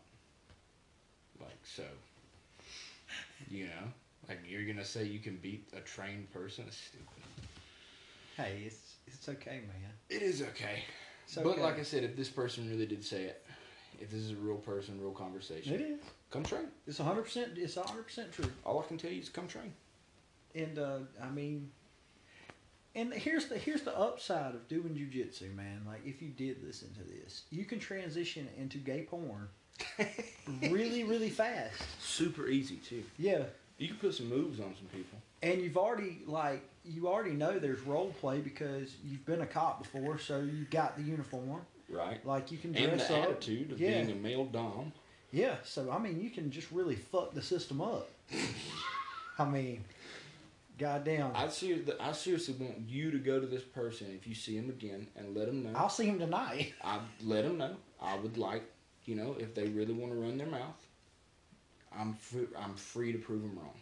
Like 1.40 1.58
so, 1.64 1.84
you 3.50 3.66
know, 3.66 3.88
like 4.28 4.40
you're 4.48 4.66
gonna 4.66 4.86
say 4.86 5.04
you 5.06 5.20
can 5.20 5.38
beat 5.38 5.68
a 5.76 5.80
trained 5.82 6.32
person? 6.34 6.66
It's 6.68 6.78
stupid. 6.78 7.24
Hey, 8.38 8.64
it's 8.66 8.96
it's 9.08 9.30
okay, 9.30 9.62
man. 9.68 9.92
It 10.10 10.22
is 10.22 10.42
okay. 10.42 10.84
It's 11.32 11.42
But 11.42 11.54
okay. 11.54 11.62
like 11.62 11.80
I 11.80 11.84
said, 11.84 12.04
if 12.04 12.16
this 12.18 12.30
person 12.30 12.70
really 12.70 12.86
did 12.86 13.06
say 13.06 13.24
it, 13.24 13.46
if 14.02 14.12
this 14.12 14.20
is 14.22 14.32
a 14.32 14.36
real 14.36 14.58
person, 14.58 15.00
real 15.00 15.12
conversation, 15.12 15.74
it 15.74 15.82
is. 15.82 16.00
come 16.30 16.44
train. 16.44 16.68
It's 16.88 16.98
hundred 16.98 17.24
percent. 17.24 17.52
It's 17.56 17.76
hundred 17.76 18.04
percent 18.04 18.34
true. 18.34 18.52
All 18.66 18.80
I 18.80 18.88
can 18.88 18.98
tell 18.98 19.12
you 19.12 19.22
is 19.22 19.30
come 19.30 19.48
train. 19.48 19.74
And 20.56 20.78
uh, 20.78 21.00
I 21.24 21.30
mean, 21.30 21.72
and 22.96 23.14
here's 23.14 23.46
the 23.48 23.58
here's 23.58 23.84
the 23.84 23.98
upside 23.98 24.56
of 24.56 24.68
doing 24.68 24.90
jujitsu, 24.90 25.56
man. 25.56 25.84
Like 25.88 26.02
if 26.06 26.22
you 26.22 26.30
did 26.30 26.64
listen 26.66 26.90
to 26.96 27.04
this, 27.04 27.44
you 27.50 27.64
can 27.64 27.80
transition 27.80 28.50
into 28.58 28.78
gay 28.78 29.04
porn 29.04 29.48
really, 30.70 31.04
really 31.04 31.30
fast. 31.30 31.82
Super 32.02 32.48
easy 32.48 32.76
too. 32.78 33.04
Yeah, 33.18 33.44
You 33.82 33.88
can 33.90 33.98
put 33.98 34.14
some 34.14 34.30
moves 34.30 34.60
on 34.60 34.74
some 34.78 34.88
people. 34.94 35.18
and 35.42 35.62
you've 35.62 35.78
already 35.78 36.20
like 36.28 36.62
you 36.86 37.08
already 37.08 37.32
know 37.32 37.60
there's 37.60 37.82
role 37.82 38.14
play 38.20 38.40
because 38.40 38.96
you've 39.04 39.26
been 39.26 39.42
a 39.42 39.46
cop 39.46 39.82
before, 39.84 40.18
so 40.20 40.40
you've 40.40 40.70
got 40.70 40.96
the 40.98 41.04
uniform. 41.04 41.62
Right. 41.90 42.26
Like 42.26 42.52
you 42.52 42.58
can 42.58 42.72
dress 42.72 42.86
And 42.92 43.00
the 43.02 43.18
up. 43.18 43.30
attitude 43.30 43.72
of 43.74 43.80
yeah, 43.82 44.04
being 44.04 44.12
a 44.12 44.20
male 44.22 44.46
dom. 44.46 44.94
yeah. 45.32 45.56
So 45.64 45.90
I 45.92 45.98
mean, 46.00 46.22
you 46.22 46.30
can 46.30 46.52
just 46.52 46.72
really 46.72 46.96
fuck 46.96 47.34
the 47.34 47.42
system 47.42 47.82
up. 47.82 48.10
I 49.40 49.46
mean, 49.46 49.84
goddamn. 50.78 51.32
I 51.36 51.48
seriously, 51.48 51.94
I 52.00 52.12
seriously 52.12 52.56
want 52.60 52.88
you 52.88 53.12
to 53.12 53.18
go 53.18 53.40
to 53.40 53.48
this 53.48 53.64
person 53.64 54.08
if 54.16 54.28
you 54.28 54.36
see 54.36 54.56
him 54.58 54.70
again 54.70 55.08
and 55.16 55.36
let 55.36 55.48
him 55.48 55.64
know. 55.64 55.72
I'll 55.76 55.90
see 55.90 56.06
him 56.06 56.20
tonight. 56.20 56.74
I 56.84 57.00
let 57.24 57.46
him 57.46 57.58
know. 57.58 57.76
I 58.02 58.16
would 58.18 58.38
like, 58.38 58.64
you 59.06 59.16
know, 59.16 59.36
if 59.40 59.54
they 59.56 59.68
really 59.68 59.94
want 59.94 60.12
to 60.14 60.20
run 60.20 60.38
their 60.38 60.48
mouth, 60.48 60.76
I'm 61.98 62.14
free, 62.14 62.48
I'm 62.58 62.74
free 62.76 63.12
to 63.12 63.18
prove 63.18 63.42
them 63.42 63.58
wrong. 63.58 63.74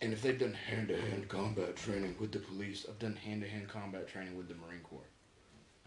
And 0.00 0.12
if 0.12 0.20
they've 0.22 0.38
done 0.38 0.54
hand-to-hand 0.54 1.28
combat 1.28 1.76
training 1.76 2.16
with 2.18 2.32
the 2.32 2.40
police, 2.40 2.86
I've 2.88 2.98
done 2.98 3.14
hand-to-hand 3.14 3.68
combat 3.68 4.08
training 4.08 4.36
with 4.36 4.48
the 4.48 4.54
Marine 4.54 4.80
Corps. 4.82 5.00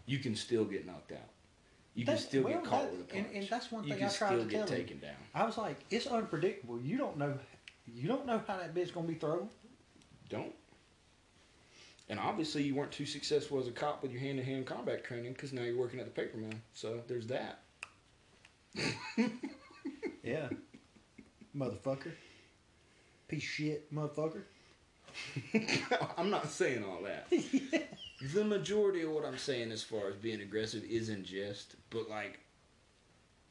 You 0.06 0.18
can 0.18 0.34
still 0.34 0.64
get 0.64 0.86
knocked 0.86 1.12
out. 1.12 1.18
You 1.94 2.04
can 2.06 2.16
still 2.18 2.44
well, 2.44 2.54
get 2.54 2.64
caught 2.64 2.82
that- 2.84 2.92
with 2.92 3.00
a 3.00 3.04
punch. 3.04 3.26
and- 3.26 3.36
and 3.36 3.48
that's 3.48 3.70
one 3.72 3.84
you 3.84 3.90
thing 3.90 3.98
can 4.00 4.08
I 4.08 4.12
tried 4.12 4.28
still 4.28 4.38
to 4.44 4.44
get 4.50 4.56
tell 4.58 4.66
him. 4.68 4.74
taken 4.84 5.00
down. 5.00 5.16
I 5.34 5.44
was 5.44 5.58
like, 5.58 5.76
it's 5.90 6.06
unpredictable. 6.06 6.80
You 6.80 6.96
don't 6.98 7.16
know, 7.18 7.38
you 7.86 8.08
don't 8.08 8.26
know 8.26 8.38
how 8.46 8.56
that 8.58 8.74
bit's 8.74 8.90
gonna 8.90 9.08
be 9.08 9.14
thrown. 9.14 9.48
Don't. 10.28 10.54
And 12.08 12.20
obviously, 12.20 12.62
you 12.62 12.74
weren't 12.74 12.92
too 12.92 13.06
successful 13.06 13.58
as 13.58 13.66
a 13.66 13.72
cop 13.72 14.02
with 14.02 14.12
your 14.12 14.20
hand-to-hand 14.20 14.66
combat 14.66 15.04
training 15.04 15.32
because 15.32 15.52
now 15.52 15.62
you're 15.62 15.76
working 15.76 15.98
at 15.98 16.06
the 16.06 16.12
paper 16.12 16.36
mill. 16.36 16.52
So 16.72 17.02
there's 17.08 17.26
that. 17.28 17.62
Yeah, 20.22 20.48
motherfucker, 21.56 22.10
piece 23.28 23.44
of 23.44 23.48
shit, 23.48 23.94
motherfucker. 23.94 24.42
I'm 26.18 26.30
not 26.30 26.50
saying 26.50 26.84
all 26.84 27.02
that. 27.04 27.28
The 28.32 28.44
majority 28.44 29.02
of 29.02 29.10
what 29.10 29.26
I'm 29.26 29.36
saying 29.36 29.70
as 29.72 29.82
far 29.82 30.08
as 30.08 30.14
being 30.16 30.40
aggressive 30.40 30.82
is 30.84 31.10
in 31.10 31.22
jest, 31.22 31.76
but 31.90 32.08
like, 32.08 32.40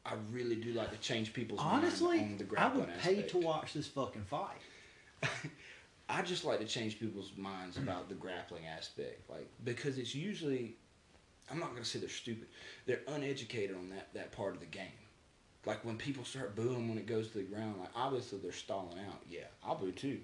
I 0.04 0.14
really 0.32 0.56
do 0.56 0.74
like 0.74 0.90
to 0.92 0.98
change 0.98 1.34
people's 1.34 1.60
minds. 1.62 2.02
Honestly, 2.02 2.18
mind 2.18 2.32
on 2.32 2.38
the 2.40 2.44
I 2.44 2.48
grappling 2.48 2.86
would 2.88 2.98
pay 3.00 3.12
aspect. 3.18 3.30
to 3.30 3.38
watch 3.38 3.74
this 3.74 3.86
fucking 3.88 4.24
fight. 4.24 4.58
I 6.10 6.24
just 6.24 6.46
like 6.46 6.60
to 6.60 6.66
change 6.66 7.00
people's 7.00 7.32
minds 7.38 7.78
about 7.78 8.10
the 8.10 8.16
grappling 8.16 8.66
aspect, 8.66 9.30
like 9.30 9.48
because 9.64 9.98
it's 10.00 10.16
usually, 10.16 10.76
I'm 11.52 11.60
not 11.60 11.72
gonna 11.74 11.86
say 11.86 12.00
they're 12.00 12.10
stupid, 12.10 12.48
they're 12.88 13.02
uneducated 13.08 13.76
on 13.76 13.90
that 13.92 14.14
that 14.16 14.32
part 14.32 14.56
of 14.56 14.60
the 14.62 14.66
game. 14.66 14.88
Like 15.66 15.84
when 15.84 15.98
people 15.98 16.24
start 16.24 16.56
booing 16.56 16.90
when 16.90 16.98
it 16.98 17.08
goes 17.08 17.30
to 17.30 17.40
the 17.40 17.44
ground, 17.44 17.76
like 17.80 17.90
obviously 17.96 18.40
they're 18.42 18.52
stalling 18.52 19.00
out. 19.10 19.22
Yeah, 19.30 19.46
I'll 19.64 19.76
boo 19.76 19.92
too. 19.92 20.20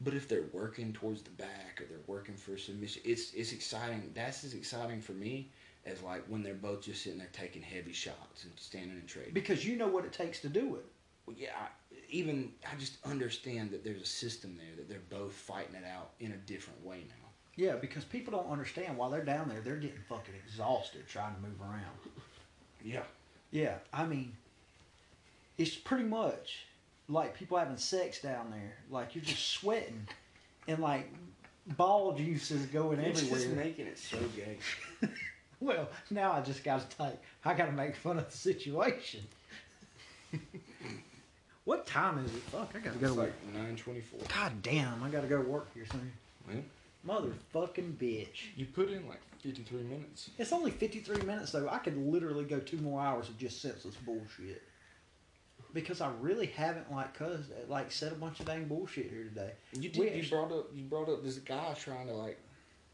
But 0.00 0.14
if 0.14 0.28
they're 0.28 0.44
working 0.52 0.92
towards 0.92 1.22
the 1.22 1.30
back 1.30 1.80
or 1.80 1.86
they're 1.86 1.98
working 2.06 2.36
for 2.36 2.56
submission, 2.56 3.02
it's 3.04 3.32
it's 3.34 3.52
exciting. 3.52 4.12
That's 4.14 4.44
as 4.44 4.54
exciting 4.54 5.00
for 5.00 5.12
me 5.12 5.50
as 5.86 6.02
like 6.02 6.24
when 6.28 6.42
they're 6.42 6.54
both 6.54 6.82
just 6.82 7.02
sitting 7.02 7.18
there 7.18 7.28
taking 7.32 7.62
heavy 7.62 7.92
shots 7.92 8.44
and 8.44 8.52
standing 8.56 8.98
and 8.98 9.08
trading. 9.08 9.34
Because 9.34 9.64
you 9.64 9.76
know 9.76 9.88
what 9.88 10.04
it 10.04 10.12
takes 10.12 10.40
to 10.40 10.48
do 10.48 10.76
it. 10.76 10.84
Well, 11.26 11.36
yeah, 11.38 11.50
I, 11.60 11.68
even 12.10 12.52
I 12.70 12.76
just 12.78 12.98
understand 13.04 13.70
that 13.72 13.84
there's 13.84 14.02
a 14.02 14.06
system 14.06 14.56
there 14.56 14.76
that 14.76 14.88
they're 14.88 15.18
both 15.18 15.32
fighting 15.32 15.74
it 15.74 15.84
out 15.84 16.10
in 16.20 16.32
a 16.32 16.36
different 16.36 16.84
way 16.84 17.04
now. 17.08 17.28
Yeah, 17.56 17.74
because 17.74 18.04
people 18.04 18.32
don't 18.32 18.50
understand 18.50 18.96
while 18.96 19.10
they're 19.10 19.24
down 19.24 19.48
there, 19.48 19.60
they're 19.60 19.76
getting 19.76 19.98
fucking 20.08 20.34
exhausted 20.46 21.08
trying 21.08 21.34
to 21.34 21.40
move 21.40 21.60
around. 21.60 21.82
Yeah. 22.84 23.02
Yeah, 23.50 23.78
I 23.92 24.04
mean, 24.04 24.32
it's 25.58 25.74
pretty 25.74 26.04
much 26.04 26.64
like 27.08 27.36
people 27.36 27.58
having 27.58 27.76
sex 27.76 28.20
down 28.20 28.50
there. 28.50 28.76
Like 28.90 29.14
you're 29.14 29.24
just 29.24 29.48
sweating, 29.48 30.06
and 30.66 30.78
like 30.78 31.12
ball 31.76 32.14
juice 32.14 32.50
is 32.50 32.64
going 32.66 32.98
It's 33.00 33.22
just 33.22 33.48
making 33.50 33.86
it 33.86 33.98
so 33.98 34.18
gay. 34.34 34.58
Well, 35.60 35.88
now 36.10 36.32
I 36.32 36.40
just 36.40 36.62
got 36.62 36.88
to 36.88 36.96
take. 36.96 37.18
I 37.44 37.52
got 37.52 37.66
to 37.66 37.72
make 37.72 37.96
fun 37.96 38.16
of 38.18 38.30
the 38.30 38.36
situation. 38.36 39.20
what 41.64 41.86
time 41.86 42.24
is 42.24 42.32
it? 42.32 42.42
Fuck, 42.42 42.70
I 42.76 42.78
got 42.78 42.92
to 42.92 42.98
go. 42.98 43.06
It's 43.06 43.14
to 43.16 43.20
like 43.22 43.54
nine 43.54 43.76
twenty-four. 43.76 44.20
God 44.32 44.52
damn, 44.62 45.02
I 45.02 45.08
got 45.08 45.22
to 45.22 45.26
go 45.26 45.42
to 45.42 45.48
work 45.48 45.68
here 45.74 45.84
soon. 45.90 46.12
Man, 46.46 46.64
Motherfucking 47.06 47.94
bitch. 47.94 48.54
you 48.56 48.66
put 48.66 48.90
in 48.90 49.08
like 49.08 49.20
fifty-three 49.42 49.82
minutes. 49.82 50.30
It's 50.38 50.52
only 50.52 50.70
53 50.70 51.22
minutes 51.22 51.52
though. 51.52 51.68
I 51.68 51.78
could 51.78 51.96
literally 51.96 52.44
go 52.44 52.60
two 52.60 52.78
more 52.78 53.00
hours 53.00 53.28
of 53.28 53.36
just 53.38 53.60
senseless 53.60 53.96
bullshit. 53.96 54.62
Because 55.74 56.00
I 56.00 56.10
really 56.20 56.46
haven't 56.46 56.90
like 56.90 57.14
cuz 57.14 57.50
like 57.68 57.92
said 57.92 58.12
a 58.12 58.14
bunch 58.14 58.40
of 58.40 58.46
dang 58.46 58.64
bullshit 58.64 59.10
here 59.10 59.24
today. 59.24 59.52
You 59.72 59.90
did. 59.90 60.24
You 60.24 60.30
brought 60.30 60.52
up. 60.52 60.70
You 60.74 60.84
brought 60.84 61.08
up 61.08 61.22
this 61.22 61.36
guy 61.38 61.74
trying 61.74 62.06
to 62.06 62.14
like 62.14 62.38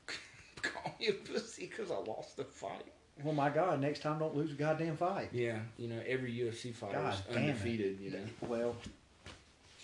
call 0.62 0.94
me 0.98 1.08
a 1.08 1.12
pussy 1.12 1.66
because 1.66 1.90
I 1.90 1.96
lost 1.96 2.36
the 2.36 2.44
fight. 2.44 2.86
Well, 3.22 3.34
my 3.34 3.48
God, 3.48 3.80
next 3.80 4.00
time 4.00 4.18
don't 4.18 4.34
lose 4.34 4.50
a 4.50 4.54
goddamn 4.54 4.96
fight. 4.96 5.28
Yeah, 5.32 5.58
you 5.76 5.88
know 5.88 6.00
every 6.06 6.32
UFC 6.34 6.74
fighter 6.74 6.98
God 6.98 7.14
is 7.14 7.20
damn 7.20 7.36
it. 7.36 7.50
undefeated. 7.50 8.00
You 8.00 8.10
know. 8.10 8.24
Well, 8.40 8.76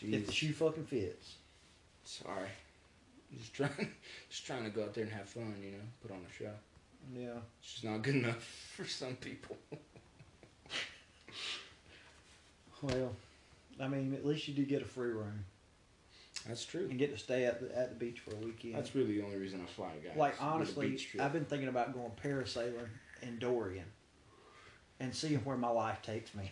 if 0.02 0.26
the 0.26 0.32
shoe 0.32 0.52
fucking 0.52 0.86
fits. 0.86 1.36
Sorry. 2.04 2.48
Just 3.38 3.54
trying, 3.54 3.70
just 4.28 4.44
trying 4.44 4.64
to 4.64 4.70
go 4.70 4.82
out 4.82 4.94
there 4.94 5.04
and 5.04 5.12
have 5.12 5.28
fun. 5.28 5.54
You 5.62 5.72
know, 5.72 5.84
put 6.02 6.10
on 6.10 6.18
a 6.28 6.32
show. 6.32 6.50
Yeah. 7.14 7.38
It's 7.62 7.72
just 7.72 7.84
not 7.84 8.02
good 8.02 8.16
enough 8.16 8.42
for 8.76 8.84
some 8.84 9.14
people. 9.14 9.56
Well, 12.82 13.14
I 13.80 13.88
mean, 13.88 14.14
at 14.14 14.24
least 14.24 14.48
you 14.48 14.54
do 14.54 14.64
get 14.64 14.82
a 14.82 14.86
free 14.86 15.10
room 15.10 15.44
That's 16.46 16.64
true. 16.64 16.86
and 16.88 16.98
get 16.98 17.12
to 17.12 17.18
stay 17.18 17.44
at 17.44 17.60
the 17.60 17.76
at 17.76 17.90
the 17.90 17.94
beach 17.96 18.20
for 18.20 18.32
a 18.34 18.38
weekend. 18.38 18.74
That's 18.74 18.94
really 18.94 19.18
the 19.18 19.22
only 19.22 19.36
reason 19.36 19.60
I 19.62 19.66
fly, 19.66 19.90
guys. 20.04 20.16
like 20.16 20.34
honestly. 20.42 20.98
I've 21.18 21.32
been 21.32 21.44
thinking 21.44 21.68
about 21.68 21.92
going 21.92 22.12
parasailing 22.22 22.88
in 23.22 23.38
Dorian 23.38 23.84
and 24.98 25.14
seeing 25.14 25.38
where 25.40 25.56
my 25.56 25.68
life 25.70 26.02
takes 26.02 26.34
me. 26.34 26.50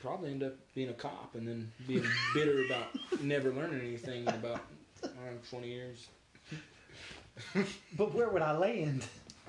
probably 0.00 0.30
end 0.30 0.42
up 0.42 0.54
being 0.74 0.88
a 0.90 0.94
cop 0.94 1.34
and 1.34 1.46
then 1.46 1.70
being 1.86 2.04
bitter 2.34 2.64
about 2.66 2.86
never 3.22 3.52
learning 3.52 3.80
anything 3.80 4.22
in 4.22 4.28
about 4.28 4.60
around 5.02 5.40
20 5.50 5.68
years. 5.68 6.08
But 7.96 8.14
where 8.14 8.28
would 8.28 8.42
I 8.42 8.56
land? 8.56 9.04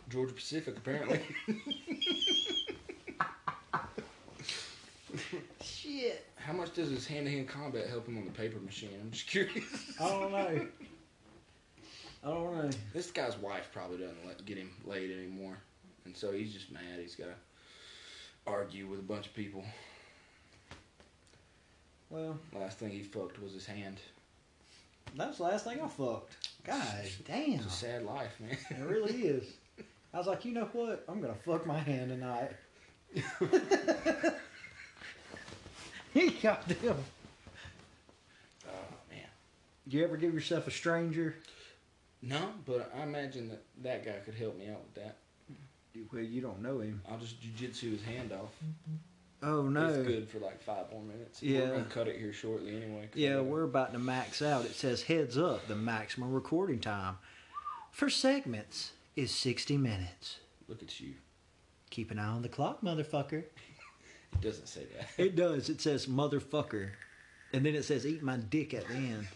Georgia 0.09 0.33
Pacific, 0.33 0.77
apparently. 0.77 1.21
Shit. 5.61 6.25
How 6.35 6.53
much 6.53 6.73
does 6.73 6.89
his 6.89 7.07
hand-to-hand 7.07 7.47
combat 7.47 7.87
help 7.87 8.07
him 8.07 8.17
on 8.17 8.25
the 8.25 8.31
paper 8.31 8.59
machine? 8.59 8.89
I'm 9.01 9.11
just 9.11 9.27
curious. 9.27 9.63
I 9.99 10.07
don't 10.09 10.31
know. 10.31 10.67
I 12.23 12.27
don't 12.27 12.55
know. 12.57 12.69
This 12.93 13.11
guy's 13.11 13.37
wife 13.37 13.69
probably 13.71 13.97
doesn't 13.97 14.25
let 14.25 14.43
get 14.45 14.57
him 14.57 14.71
laid 14.85 15.11
anymore, 15.11 15.57
and 16.05 16.15
so 16.17 16.31
he's 16.31 16.51
just 16.53 16.71
mad. 16.71 16.99
He's 16.99 17.15
got 17.15 17.25
to 17.25 17.35
argue 18.47 18.87
with 18.87 18.99
a 18.99 19.03
bunch 19.03 19.27
of 19.27 19.33
people. 19.35 19.63
Well, 22.09 22.37
Last 22.53 22.79
thing 22.79 22.89
he 22.91 23.03
fucked 23.03 23.41
was 23.41 23.53
his 23.53 23.65
hand. 23.65 23.97
that 25.17 25.27
was 25.29 25.37
the 25.37 25.43
last 25.43 25.65
thing 25.65 25.79
I 25.81 25.87
fucked. 25.87 26.49
God 26.65 26.83
damn. 27.25 27.53
It's 27.59 27.65
a 27.65 27.69
sad 27.69 28.03
life, 28.03 28.39
man. 28.39 28.57
It 28.71 28.83
really 28.83 29.13
is. 29.27 29.53
I 30.13 30.17
was 30.17 30.27
like, 30.27 30.45
you 30.45 30.53
know 30.53 30.69
what? 30.73 31.03
I'm 31.09 31.21
gonna 31.21 31.35
fuck 31.45 31.65
my 31.67 31.77
hand 31.77 32.09
tonight. 32.09 32.51
He 36.19 36.29
goddamn. 36.29 36.95
Oh 38.65 38.87
man. 39.11 39.27
Do 39.85 39.97
you 39.97 40.03
ever 40.05 40.15
give 40.15 40.33
yourself 40.33 40.65
a 40.65 40.71
stranger? 40.71 41.35
No, 42.21 42.39
but 42.65 42.89
I 42.97 43.03
imagine 43.03 43.49
that 43.49 43.63
that 43.83 44.05
guy 44.05 44.19
could 44.23 44.35
help 44.35 44.57
me 44.57 44.69
out 44.69 44.79
with 44.85 45.03
that. 45.03 45.17
Well, 46.13 46.21
you 46.23 46.39
don't 46.39 46.61
know 46.61 46.79
him. 46.79 47.01
I'll 47.09 47.17
just 47.17 47.41
jujitsu 47.41 47.91
his 47.91 48.03
hand 48.03 48.31
off. 48.31 48.51
Oh 49.43 49.63
no. 49.63 49.89
It's 49.89 50.07
good 50.07 50.29
for 50.29 50.39
like 50.39 50.61
five 50.61 50.89
more 50.89 51.03
minutes. 51.03 51.43
Yeah. 51.43 51.59
We're 51.59 51.71
gonna 51.71 51.83
cut 51.85 52.07
it 52.07 52.17
here 52.17 52.31
shortly 52.31 52.77
anyway. 52.77 53.09
Yeah, 53.13 53.41
we're 53.41 53.63
about 53.63 53.91
to 53.91 53.99
max 53.99 54.41
out. 54.41 54.63
It 54.63 54.75
says 54.75 55.03
heads 55.03 55.37
up, 55.37 55.67
the 55.67 55.75
maximum 55.75 56.31
recording 56.31 56.79
time 56.79 57.17
for 57.91 58.09
segments 58.09 58.93
is 59.17 59.31
60 59.31 59.75
minutes. 59.75 60.39
Look 60.69 60.81
at 60.81 60.97
you. 61.01 61.15
Keep 61.89 62.11
an 62.11 62.19
eye 62.19 62.27
on 62.27 62.41
the 62.41 62.49
clock, 62.49 62.81
motherfucker. 62.81 63.43
It 64.35 64.41
doesn't 64.41 64.67
say 64.67 64.83
that. 64.97 65.09
It 65.17 65.35
does. 65.35 65.69
It 65.69 65.81
says 65.81 66.07
motherfucker. 66.07 66.89
And 67.53 67.65
then 67.65 67.75
it 67.75 67.83
says 67.85 68.05
eat 68.05 68.21
my 68.21 68.37
dick 68.37 68.73
at 68.73 68.87
the 68.87 68.93
end. 68.95 69.27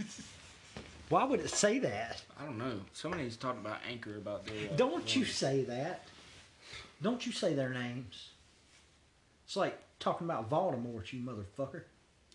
Why 1.10 1.24
would 1.24 1.40
it 1.40 1.50
say 1.50 1.80
that? 1.80 2.22
I 2.40 2.46
don't 2.46 2.58
know. 2.58 2.80
Somebody's 2.94 3.38
talking 3.38 3.62
about 3.62 3.78
Anchor 3.90 4.18
about 4.18 4.46
their. 4.46 4.70
Uh, 4.72 4.76
Don't 4.76 5.16
you 5.16 5.26
say 5.26 5.64
that. 5.64 6.06
Don't 7.02 7.26
you 7.26 7.32
say 7.32 7.54
their 7.54 7.70
names. 7.70 8.30
It's 9.46 9.56
like 9.56 9.80
talking 10.00 10.28
about 10.28 10.50
Voldemort, 10.50 11.12
you 11.12 11.22
motherfucker. 11.22 11.84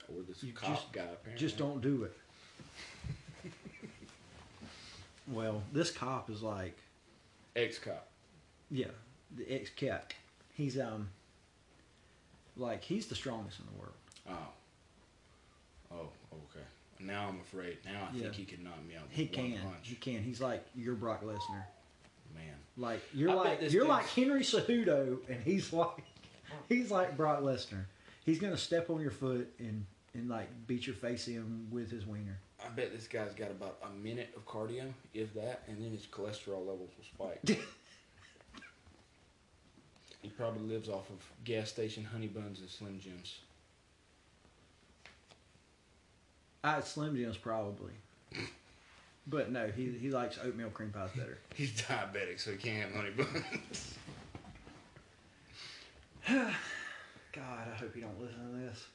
Or 0.08 0.22
this 0.26 0.42
You 0.42 0.52
cop 0.52 0.70
just- 0.70 0.92
guy. 0.92 1.02
Apparently. 1.02 1.38
Just 1.46 1.56
don't 1.58 1.80
do 1.80 2.04
it. 2.04 2.16
well, 5.28 5.62
this 5.72 5.90
cop 5.90 6.28
is 6.30 6.42
like, 6.42 6.76
Ex 7.54 7.78
cop. 7.78 8.08
yeah, 8.70 8.86
the 9.36 9.48
ex 9.52 9.70
cop. 9.78 10.12
He's 10.54 10.78
um, 10.78 11.08
like 12.56 12.82
he's 12.82 13.06
the 13.06 13.14
strongest 13.14 13.58
in 13.60 13.66
the 13.66 13.78
world. 13.80 13.94
Oh. 14.28 14.48
Oh. 15.92 16.08
Okay. 16.32 16.64
Now 17.00 17.28
I'm 17.28 17.40
afraid. 17.40 17.78
Now 17.84 18.08
I 18.12 18.16
Yeah. 18.16 18.22
think 18.24 18.34
he 18.34 18.44
could 18.44 18.62
knock 18.62 18.84
me 18.86 18.94
out. 18.96 19.04
He 19.10 19.26
can. 19.26 19.52
Punch. 19.58 19.74
He 19.82 19.94
can. 19.96 20.22
He's 20.22 20.40
like 20.40 20.64
you're 20.74 20.94
Brock 20.94 21.22
Lesnar. 21.24 21.64
Man. 22.34 22.54
Like 22.76 23.00
you're 23.12 23.30
I 23.30 23.34
like 23.34 23.72
you're 23.72 23.86
like 23.86 24.06
Henry 24.08 24.40
Cejudo, 24.42 25.18
and 25.28 25.42
he's 25.42 25.72
like 25.72 26.04
he's 26.68 26.90
like 26.90 27.16
Brock 27.16 27.40
Lesnar. 27.42 27.84
He's 28.24 28.38
gonna 28.38 28.56
step 28.56 28.90
on 28.90 29.00
your 29.00 29.10
foot 29.10 29.52
and 29.58 29.84
and 30.14 30.28
like 30.28 30.48
beat 30.66 30.86
your 30.86 30.96
face 30.96 31.28
in 31.28 31.68
with 31.70 31.90
his 31.90 32.06
wiener. 32.06 32.38
I 32.64 32.68
bet 32.70 32.92
this 32.92 33.06
guy's 33.06 33.34
got 33.34 33.50
about 33.50 33.78
a 33.82 33.90
minute 34.02 34.30
of 34.36 34.46
cardio, 34.46 34.90
if 35.12 35.34
that, 35.34 35.62
and 35.68 35.82
then 35.82 35.90
his 35.90 36.06
cholesterol 36.06 36.60
levels 36.60 36.88
will 36.96 37.28
spike. 37.44 37.58
he 40.24 40.30
probably 40.30 40.62
lives 40.66 40.88
off 40.88 41.10
of 41.10 41.16
gas 41.44 41.68
station 41.68 42.02
honey 42.02 42.28
buns 42.28 42.58
and 42.60 42.68
Slim 42.70 42.98
Jims. 42.98 43.36
I 46.64 46.80
Slim 46.80 47.14
Jims 47.14 47.36
probably, 47.36 47.92
but 49.26 49.52
no, 49.52 49.68
he 49.68 49.90
he 50.00 50.10
likes 50.10 50.38
oatmeal 50.42 50.70
cream 50.70 50.90
pies 50.90 51.10
better. 51.14 51.36
He's 51.54 51.72
diabetic, 51.72 52.40
so 52.40 52.52
he 52.52 52.56
can't 52.56 52.90
have 52.90 52.94
honey 52.94 53.10
buns. 53.10 53.94
God, 56.26 57.68
I 57.70 57.76
hope 57.76 57.94
you 57.94 58.00
don't 58.02 58.18
listen 58.18 58.50
to 58.50 58.58
this. 58.66 58.86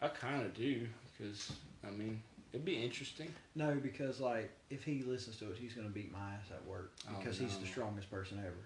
I 0.00 0.08
kind 0.08 0.42
of 0.42 0.54
do, 0.54 0.86
because, 1.18 1.52
I 1.86 1.90
mean, 1.90 2.22
it'd 2.52 2.64
be 2.64 2.82
interesting. 2.82 3.28
No, 3.54 3.74
because 3.74 4.20
like 4.20 4.50
if 4.70 4.82
he 4.82 5.02
listens 5.02 5.36
to 5.38 5.50
it, 5.50 5.58
he's 5.58 5.74
gonna 5.74 5.88
beat 5.90 6.10
my 6.10 6.18
ass 6.18 6.50
at 6.50 6.64
work 6.66 6.92
Oh, 7.10 7.18
because 7.18 7.38
he's 7.38 7.58
the 7.58 7.66
strongest 7.66 8.10
person 8.10 8.38
ever. 8.38 8.56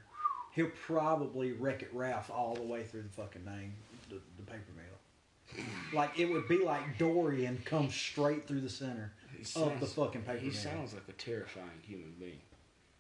He'll 0.56 0.70
probably 0.86 1.52
wreck 1.52 1.82
it 1.82 1.90
Ralph 1.92 2.30
all 2.30 2.54
the 2.54 2.62
way 2.62 2.82
through 2.82 3.02
the 3.02 3.08
fucking 3.10 3.44
name, 3.44 3.74
the, 4.08 4.18
the 4.38 4.42
paper 4.42 4.72
mill. 4.74 5.64
like 5.92 6.18
it 6.18 6.24
would 6.24 6.48
be 6.48 6.58
like 6.58 6.96
Dorian 6.98 7.60
come 7.66 7.90
straight 7.90 8.48
through 8.48 8.62
the 8.62 8.68
center 8.70 9.12
He 9.32 9.42
of 9.42 9.44
the 9.78 9.86
sounds- 9.86 9.92
fucking 9.92 10.22
paper 10.22 10.38
He 10.38 10.46
mill. 10.48 10.56
sounds 10.56 10.94
like 10.94 11.06
a 11.08 11.12
terrifying 11.12 11.68
human 11.82 12.14
being. 12.18 12.40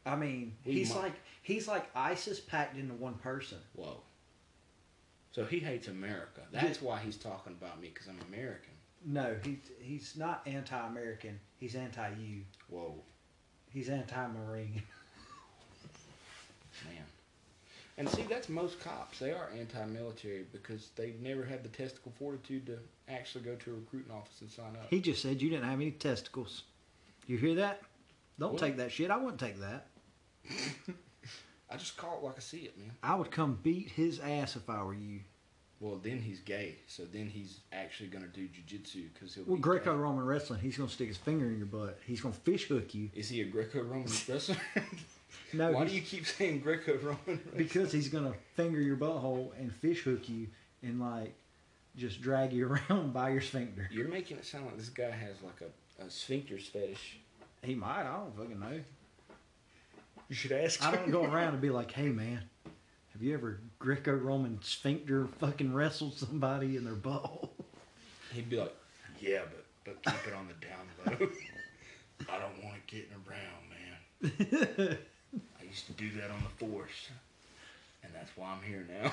I 0.04 0.14
mean, 0.16 0.54
We 0.66 0.74
he's 0.74 0.90
might- 0.94 1.02
like 1.04 1.14
he's 1.42 1.66
like 1.66 1.86
ISIS 1.96 2.38
packed 2.40 2.76
into 2.76 2.92
one 2.94 3.14
person. 3.14 3.58
Whoa. 3.74 4.02
So 5.32 5.44
he 5.46 5.58
hates 5.58 5.88
America. 5.88 6.42
That's 6.52 6.80
why 6.82 6.98
he's 7.00 7.16
talking 7.16 7.54
about 7.58 7.80
me, 7.80 7.88
because 7.92 8.06
I'm 8.08 8.20
American. 8.28 8.72
No, 9.04 9.34
he 9.42 9.58
he's 9.80 10.14
not 10.16 10.42
anti-American. 10.46 11.40
He's 11.58 11.74
anti-you. 11.74 12.42
Whoa, 12.68 13.02
He's 13.70 13.88
anti-marine. 13.88 14.82
man. 16.84 17.04
And 17.98 18.08
see, 18.10 18.22
that's 18.28 18.48
most 18.50 18.78
cops. 18.80 19.18
They 19.18 19.30
are 19.32 19.48
anti-military 19.58 20.44
because 20.52 20.90
they 20.96 21.14
never 21.22 21.44
had 21.44 21.62
the 21.62 21.68
testicle 21.70 22.12
fortitude 22.18 22.66
to 22.66 22.78
actually 23.08 23.44
go 23.44 23.54
to 23.54 23.70
a 23.70 23.74
recruiting 23.74 24.12
office 24.12 24.40
and 24.42 24.50
sign 24.50 24.76
up. 24.76 24.86
He 24.90 25.00
just 25.00 25.22
said 25.22 25.40
you 25.40 25.48
didn't 25.48 25.64
have 25.64 25.80
any 25.80 25.92
testicles. 25.92 26.64
You 27.26 27.38
hear 27.38 27.54
that? 27.54 27.80
Don't 28.38 28.52
What? 28.52 28.60
take 28.60 28.76
that 28.76 28.92
shit. 28.92 29.10
I 29.10 29.16
wouldn't 29.16 29.40
take 29.40 29.58
that. 29.60 29.86
I 31.70 31.76
just 31.76 31.96
call 31.96 32.18
it 32.18 32.24
like 32.24 32.36
I 32.36 32.40
see 32.40 32.58
it, 32.58 32.78
man. 32.78 32.92
I 33.02 33.14
would 33.14 33.30
come 33.30 33.58
beat 33.62 33.88
his 33.90 34.20
ass 34.20 34.56
if 34.56 34.68
I 34.68 34.82
were 34.82 34.94
you. 34.94 35.20
Well, 35.80 35.96
then 36.02 36.20
he's 36.22 36.40
gay, 36.40 36.76
so 36.86 37.02
then 37.04 37.26
he's 37.28 37.60
actually 37.72 38.08
gonna 38.08 38.28
do 38.28 38.46
jujitsu 38.48 39.08
because 39.12 39.34
he'll. 39.34 39.44
Well, 39.44 39.56
be 39.56 39.62
Greco-Roman 39.62 40.24
wrestling, 40.24 40.60
he's 40.60 40.76
gonna 40.78 40.88
stick 40.88 41.08
his 41.08 41.16
finger 41.18 41.46
in 41.50 41.58
your 41.58 41.66
butt. 41.66 41.98
He's 42.06 42.20
gonna 42.22 42.34
fish 42.34 42.66
hook 42.68 42.94
you. 42.94 43.10
Is 43.14 43.28
he 43.28 43.42
a 43.42 43.44
Greco-Roman 43.44 44.04
wrestler? 44.28 44.56
No, 45.52 45.72
Why 45.72 45.84
do 45.84 45.94
you 45.94 46.02
keep 46.02 46.26
saying 46.38 46.60
Greco-Roman? 46.60 47.40
because 47.56 47.92
he's 47.92 48.08
gonna 48.08 48.34
finger 48.54 48.80
your 48.80 48.96
butthole 48.96 49.50
and 49.58 49.72
fish 49.74 50.02
hook 50.02 50.28
you 50.28 50.48
and 50.82 51.00
like 51.00 51.34
just 51.96 52.20
drag 52.20 52.52
you 52.52 52.68
around 52.90 53.12
by 53.12 53.30
your 53.30 53.40
sphincter. 53.40 53.88
You're 53.90 54.08
making 54.08 54.36
it 54.38 54.44
sound 54.44 54.66
like 54.66 54.76
this 54.76 54.88
guy 54.88 55.10
has 55.10 55.36
like 55.42 55.60
a, 55.62 56.02
a 56.02 56.06
sphincters 56.06 56.62
fetish. 56.62 57.18
He 57.62 57.74
might. 57.74 58.02
I 58.02 58.16
don't 58.16 58.36
fucking 58.36 58.60
know. 58.60 58.80
You 60.28 60.34
should 60.34 60.52
ask. 60.52 60.84
I 60.84 60.94
don't 60.94 61.10
go 61.10 61.24
around 61.24 61.52
and 61.54 61.60
be 61.60 61.70
like, 61.70 61.92
"Hey, 61.92 62.08
man, 62.08 62.40
have 63.12 63.22
you 63.22 63.32
ever 63.34 63.60
Greco-Roman 63.78 64.58
sphincter 64.62 65.26
fucking 65.38 65.72
wrestled 65.72 66.14
somebody 66.18 66.76
in 66.76 66.84
their 66.84 66.94
butthole?" 66.94 67.48
He'd 68.32 68.50
be 68.50 68.56
like, 68.58 68.74
"Yeah, 69.20 69.42
but 69.44 69.64
but 70.02 70.02
keep 70.12 70.26
it 70.26 70.34
on 70.34 70.48
the 70.48 70.66
down 70.66 71.18
low. 71.20 71.28
I 72.34 72.38
don't 72.38 72.64
want 72.64 72.76
it 72.76 72.86
getting 72.88 73.12
around, 73.28 74.80
man. 74.88 74.98
Used 75.76 75.88
to 75.88 75.92
do 75.92 76.10
that 76.18 76.30
on 76.30 76.42
the 76.42 76.66
force, 76.66 77.10
and 78.02 78.10
that's 78.14 78.30
why 78.34 78.46
I'm 78.48 78.62
here 78.62 78.86
now." 78.88 79.12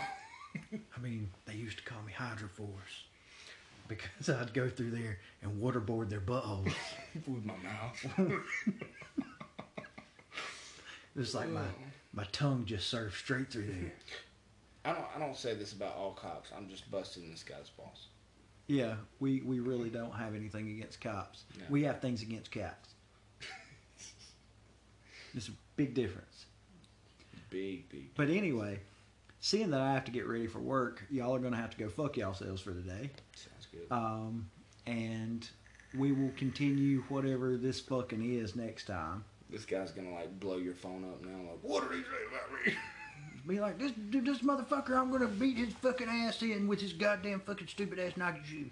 I 0.96 1.02
mean, 1.02 1.30
they 1.46 1.56
used 1.56 1.80
to 1.80 1.84
call 1.84 2.02
me 2.04 2.14
Hydra 2.14 2.48
Force 2.48 3.04
because 3.90 4.30
I'd 4.30 4.54
go 4.54 4.70
through 4.70 4.92
there 4.92 5.20
and 5.42 5.62
waterboard 5.62 6.08
their 6.08 6.22
buttholes. 6.22 6.72
With 7.28 7.44
my 7.44 7.56
mouth. 7.58 8.38
It 11.16 11.20
was 11.20 11.36
like 11.36 11.50
my 11.50 11.66
my 12.14 12.24
tongue 12.32 12.64
just 12.66 12.90
served 12.90 13.14
straight 13.16 13.52
through 13.52 13.68
there. 13.68 13.92
I 14.86 14.94
don't 14.94 15.06
I 15.18 15.20
don't 15.20 15.38
say 15.38 15.54
this 15.54 15.74
about 15.74 15.96
all 15.96 16.14
cops. 16.14 16.50
I'm 16.58 16.70
just 16.70 16.90
busting 16.90 17.30
this 17.30 17.44
guy's 17.44 17.70
balls. 17.78 18.08
Yeah, 18.68 18.96
we 19.20 19.42
we 19.42 19.60
really 19.60 19.90
don't 19.90 20.14
have 20.14 20.34
anything 20.34 20.70
against 20.70 21.02
cops. 21.02 21.44
No. 21.60 21.66
We 21.70 21.84
have 21.84 22.00
things 22.00 22.22
against 22.22 22.52
cats. 22.52 22.96
There's 25.34 25.50
a 25.50 25.54
big 25.76 25.94
difference. 25.94 26.46
Big, 27.54 27.88
big. 27.90 28.16
But 28.16 28.30
anyway, 28.30 28.80
seeing 29.40 29.70
that 29.70 29.80
I 29.82 29.94
have 29.94 30.06
to 30.06 30.12
get 30.12 30.28
ready 30.28 30.48
for 30.48 30.58
work, 30.60 31.04
y'all 31.12 31.36
are 31.36 31.40
gonna 31.40 31.56
have 31.56 31.70
to 31.70 31.78
go 31.78 31.88
fuck 31.88 32.18
yourselves 32.18 32.62
for 32.64 32.72
the 32.72 32.82
day. 32.82 33.12
Sounds 33.36 33.68
good. 33.72 33.86
Um, 33.92 34.50
and 34.88 35.48
we 35.96 36.12
will 36.12 36.32
continue 36.36 37.04
whatever 37.10 37.56
this 37.56 37.80
fucking 37.80 38.24
is 38.40 38.56
next 38.56 38.86
time. 38.86 39.24
this 39.52 39.66
guy's 39.66 39.92
gonna 39.92 40.12
like 40.14 40.40
blow 40.40 40.58
your 40.58 40.74
phone 40.74 41.04
up 41.04 41.24
now. 41.24 41.52
Like, 41.52 41.60
what 41.62 41.84
are 41.84 41.94
he 41.94 42.02
say 42.02 42.08
about 42.28 42.66
me? 42.66 42.74
Be 43.48 43.60
like, 43.60 43.78
this 43.78 43.92
this 43.98 44.40
motherfucker, 44.40 44.98
I'm 44.98 45.12
gonna 45.12 45.28
beat 45.28 45.58
his 45.58 45.74
fucking 45.76 46.08
ass 46.10 46.42
in 46.42 46.68
with 46.68 46.82
his 46.82 46.94
goddamn 46.94 47.42
fucking 47.42 47.68
stupid 47.68 48.00
ass 48.00 48.18
Nike 48.18 48.40
shoes. 48.46 48.72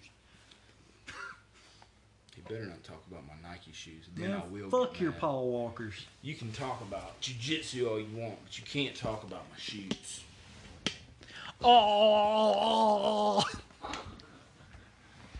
You 2.50 2.56
better 2.56 2.68
not 2.68 2.84
talk 2.84 3.04
about 3.10 3.24
my 3.28 3.50
Nike 3.50 3.72
shoes. 3.72 4.06
Then 4.16 4.32
Man, 4.32 4.42
I 4.42 4.48
will. 4.52 4.70
fuck 4.70 5.00
your. 5.00 5.12
Paul 5.12 5.50
Walkers. 5.50 5.94
You 6.22 6.36
can 6.36 6.52
talk 6.52 6.82
about 6.82 7.20
jujitsu 7.22 7.88
all 7.90 8.00
you 8.00 8.08
want, 8.16 8.38
but 8.44 8.58
you 8.58 8.66
can't 8.66 8.96
talk 8.96 9.24
about 9.24 9.44
my 9.50 9.58
shoes. 9.58 10.24
Oh. 11.64 13.44